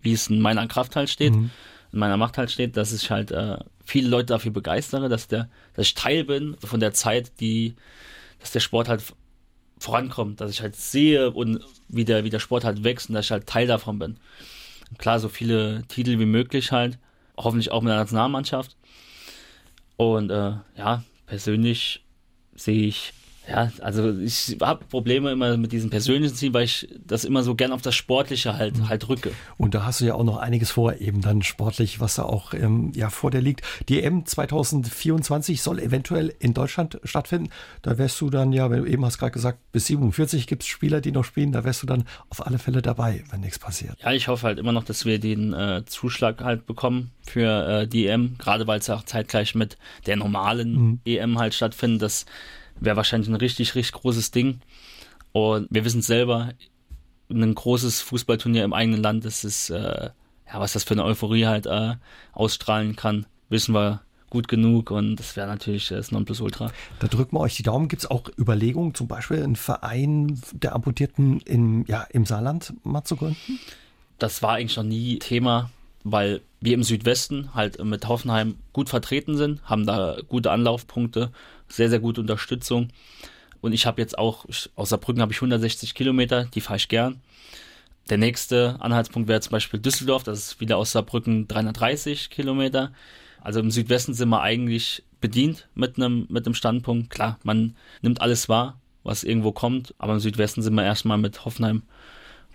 wie 0.02 0.14
es 0.14 0.28
in 0.28 0.40
meiner 0.42 0.68
Kraft 0.68 0.96
halt 0.96 1.10
steht. 1.10 1.36
Mhm 1.36 1.52
in 1.92 2.00
meiner 2.00 2.18
Macht 2.18 2.38
halt 2.38 2.52
steht, 2.52 2.78
dass 2.78 2.94
ich 2.94 3.10
halt 3.10 3.32
äh, 3.32 3.58
viele 3.84 4.10
Leute 4.10 4.28
dafür 4.28 4.52
begeistere, 4.52 5.10
dass 5.10 5.28
der, 5.28 5.50
dass 5.74 5.88
ich 5.88 5.94
Teil 5.96 6.24
bin 6.24 6.56
von 6.64 6.80
der 6.80 6.94
Zeit, 6.94 7.40
die, 7.40 7.76
dass 8.40 8.52
der 8.52 8.60
Sport 8.60 8.90
halt 8.90 9.04
vorankommt, 9.80 10.42
dass 10.42 10.52
ich 10.52 10.62
halt 10.62 10.76
sehe 10.76 11.32
und 11.32 11.64
wie 11.88 12.06
der, 12.06 12.24
wie 12.24 12.30
der 12.30 12.40
Sport 12.40 12.64
halt 12.64 12.84
wächst 12.84 13.10
und 13.10 13.16
dass 13.16 13.26
ich 13.26 13.32
halt 13.32 13.48
Teil 13.48 13.66
davon 13.66 13.98
bin. 13.98 14.18
Klar, 14.98 15.20
so 15.20 15.30
viele 15.30 15.84
Titel 15.88 16.20
wie 16.20 16.26
möglich 16.26 16.72
halt, 16.72 17.00
hoffentlich 17.38 17.72
auch 17.72 17.82
mit 17.82 17.90
der 17.90 18.00
Nationalmannschaft. 18.00 18.76
Und 19.98 20.30
äh, 20.30 20.54
ja, 20.78 21.04
persönlich 21.26 22.06
sehe 22.56 22.88
ich 22.88 23.14
ja, 23.50 23.72
also 23.82 24.18
ich 24.20 24.58
habe 24.62 24.86
Probleme 24.86 25.32
immer 25.32 25.58
mit 25.58 25.72
diesem 25.72 25.90
persönlichen 25.90 26.36
Ziel, 26.36 26.54
weil 26.54 26.66
ich 26.66 26.88
das 27.06 27.26
immer 27.26 27.42
so 27.42 27.56
gern 27.56 27.72
auf 27.72 27.82
das 27.82 27.96
Sportliche 27.96 28.56
halt, 28.56 28.78
mhm. 28.78 28.90
halt 28.90 29.10
rücke. 29.10 29.32
Und 29.58 29.74
da 29.74 29.86
hast 29.86 30.02
du 30.02 30.06
ja 30.06 30.14
auch 30.14 30.24
noch 30.24 30.38
einiges 30.38 30.72
vor, 30.72 30.96
eben 30.96 31.22
dann 31.22 31.42
sportlich, 31.42 32.00
was 32.00 32.16
da 32.16 32.24
auch 32.24 32.54
ähm, 32.54 32.92
ja, 32.96 33.10
vor 33.10 33.32
dir 33.32 33.42
liegt. 33.42 33.62
Die 33.90 34.04
EM 34.04 34.26
2024 34.26 35.62
soll 35.62 35.80
eventuell 35.80 36.34
in 36.40 36.54
Deutschland 36.54 37.00
stattfinden. 37.04 37.50
Da 37.82 37.98
wärst 37.98 38.22
du 38.22 38.30
dann 38.30 38.54
ja, 38.54 38.70
wenn 38.70 38.84
du 38.84 38.86
eben 38.86 39.04
hast 39.04 39.18
gerade 39.18 39.32
gesagt, 39.32 39.60
bis 39.72 39.88
47 39.88 40.46
gibt 40.46 40.62
es 40.62 40.68
Spieler, 40.68 41.02
die 41.02 41.12
noch 41.12 41.26
spielen, 41.26 41.52
da 41.52 41.64
wärst 41.64 41.82
du 41.82 41.88
dann 41.88 42.06
auf 42.30 42.46
alle 42.46 42.60
Fälle 42.60 42.84
dabei, 42.84 43.24
wenn 43.32 43.40
nichts 43.40 43.58
passiert. 43.58 43.96
Ja, 44.04 44.12
ich 44.12 44.28
hoffe 44.28 44.46
halt 44.46 44.60
immer 44.60 44.74
noch, 44.74 44.84
dass 44.84 45.06
wir 45.06 45.20
den 45.20 45.54
äh, 45.54 45.84
Zuschlag 45.86 46.44
halt 46.44 46.68
bekommen 46.68 47.12
für 47.24 47.82
äh, 47.82 47.88
die 47.88 48.06
EM, 48.06 48.36
gerade 48.38 48.68
weil 48.68 48.80
es 48.80 48.90
auch 48.90 49.04
zeitgleich 49.04 49.56
mit 49.56 49.78
der 50.06 50.18
normalen 50.18 50.74
mhm. 50.74 51.00
EM 51.06 51.40
halt 51.40 51.56
stattfindet, 51.56 52.04
dass 52.04 52.26
wäre 52.80 52.96
wahrscheinlich 52.96 53.30
ein 53.30 53.36
richtig, 53.36 53.76
richtig 53.76 53.94
großes 53.94 54.32
Ding. 54.32 54.62
Und 55.32 55.68
wir 55.70 55.86
wissen 55.86 56.00
es 56.00 56.08
selber, 56.08 56.54
ein 57.30 57.56
großes 57.56 58.02
Fußballturnier 58.02 58.64
im 58.64 58.74
eigenen 58.74 59.04
Land, 59.04 59.26
das 59.26 59.44
ist, 59.44 59.70
äh, 59.70 60.10
ja, 60.48 60.60
was 60.60 60.74
das 60.74 60.84
für 60.84 60.96
eine 60.96 61.06
Euphorie 61.06 61.46
halt 61.46 61.68
äh, 61.68 61.96
ausstrahlen 62.34 62.96
kann, 62.96 63.26
wissen 63.50 63.76
wir 63.76 64.02
gut 64.30 64.48
genug 64.48 64.92
und 64.92 65.16
das 65.16 65.36
wäre 65.36 65.48
natürlich 65.48 65.88
das 65.90 66.12
Nonplusultra. 66.12 66.72
Da 67.00 67.08
drücken 67.08 67.36
wir 67.36 67.42
euch 67.42 67.56
die 67.56 67.64
Daumen. 67.64 67.88
Gibt 67.88 68.04
es 68.04 68.12
auch 68.12 68.24
Überlegungen, 68.38 68.94
zum 68.94 69.08
Beispiel 69.08 69.44
einen 69.44 69.56
Verein 69.56 70.40
der 70.52 70.76
Amputierten 70.76 71.40
in, 71.42 71.86
ja, 71.86 72.04
im 72.12 72.26
Saarland 72.26 72.74
mal 72.84 73.04
zu 73.04 73.16
gründen? 73.16 73.60
Das 74.20 74.42
war 74.42 74.54
eigentlich 74.54 74.78
noch 74.78 74.84
nie 74.84 75.18
Thema, 75.20 75.72
weil 76.12 76.42
wir 76.62 76.74
im 76.74 76.84
Südwesten 76.84 77.54
halt 77.54 77.84
mit 77.84 78.08
Hoffenheim 78.08 78.56
gut 78.74 78.90
vertreten 78.90 79.38
sind, 79.38 79.62
haben 79.64 79.86
da 79.86 80.18
gute 80.28 80.52
Anlaufpunkte 80.52 81.32
sehr, 81.68 81.90
sehr 81.90 82.00
gute 82.00 82.22
Unterstützung. 82.22 82.90
Und 83.62 83.74
ich 83.74 83.86
habe 83.86 84.02
jetzt 84.02 84.18
auch, 84.18 84.46
aus 84.76 84.90
Saarbrücken 84.90 85.22
habe 85.22 85.32
ich 85.32 85.38
160 85.38 85.94
Kilometer, 85.94 86.46
die 86.46 86.62
fahre 86.62 86.78
ich 86.78 86.88
gern. 86.88 87.22
Der 88.10 88.18
nächste 88.18 88.78
Anhaltspunkt 88.80 89.28
wäre 89.28 89.42
zum 89.42 89.52
Beispiel 89.52 89.80
Düsseldorf, 89.80 90.24
das 90.24 90.40
ist 90.40 90.60
wieder 90.60 90.78
aus 90.78 90.94
Saarbrücken 90.94 91.48
330 91.48 92.30
Kilometer. 92.30 92.92
Also 93.42 93.60
im 93.60 93.72
Südwesten 93.72 94.14
sind 94.14 94.30
wir 94.30 94.42
eigentlich 94.42 95.04
bedient 95.22 95.68
mit 95.76 95.98
einem, 95.98 96.26
mit 96.30 96.56
Standpunkt. 96.56 97.10
Klar, 97.10 97.40
man 97.44 97.76
nimmt 98.02 98.22
alles 98.22 98.50
wahr, 98.50 98.80
was 99.04 99.24
irgendwo 99.24 99.52
kommt, 99.52 99.94
aber 99.98 100.14
im 100.14 100.20
Südwesten 100.20 100.62
sind 100.62 100.74
wir 100.74 100.84
erstmal 100.84 101.18
mit 101.18 101.46
Hoffenheim 101.46 101.84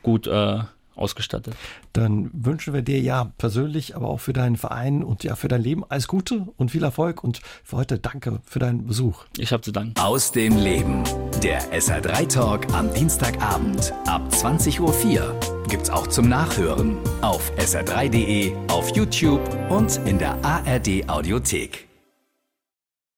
gut 0.03 0.27
äh, 0.27 0.61
ausgestattet. 0.97 1.55
Dann 1.93 2.31
wünschen 2.33 2.75
wir 2.75 2.83
dir 2.83 3.01
ja 3.01 3.33
persönlich, 3.39 3.97
aber 3.97 4.09
auch 4.09 4.21
für 4.21 4.33
deinen 4.33 4.57
Verein 4.57 5.03
und 5.03 5.25
ja 5.25 5.37
für 5.37 5.49
dein 5.49 5.63
Leben 5.63 5.85
alles 5.89 6.09
Gute 6.09 6.47
und 6.57 6.71
viel 6.71 6.85
Erfolg 6.85 7.23
und 7.25 7.41
für 7.63 7.77
heute 7.77 7.99
danke 7.99 8.41
für 8.45 8.59
deinen 8.59 8.87
Besuch. 8.87 9.25
Ich 9.39 9.53
habe 9.53 9.63
zu 9.63 9.73
danken. 9.73 9.99
Aus 9.99 10.33
dem 10.33 10.57
Leben. 10.57 11.05
Der 11.43 11.61
SR3 11.73 12.29
Talk 12.29 12.73
am 12.73 12.93
Dienstagabend 12.95 13.93
ab 14.07 14.23
20.04 14.31 14.81
Uhr 14.81 15.41
gibt's 15.69 15.91
auch 15.91 16.07
zum 16.07 16.29
Nachhören 16.29 16.97
auf 17.21 17.53
sr3.de, 17.59 18.55
auf 18.69 18.95
YouTube 18.97 19.43
und 19.71 20.01
in 20.07 20.19
der 20.19 20.43
ARD 20.45 21.09
Audiothek. 21.09 21.94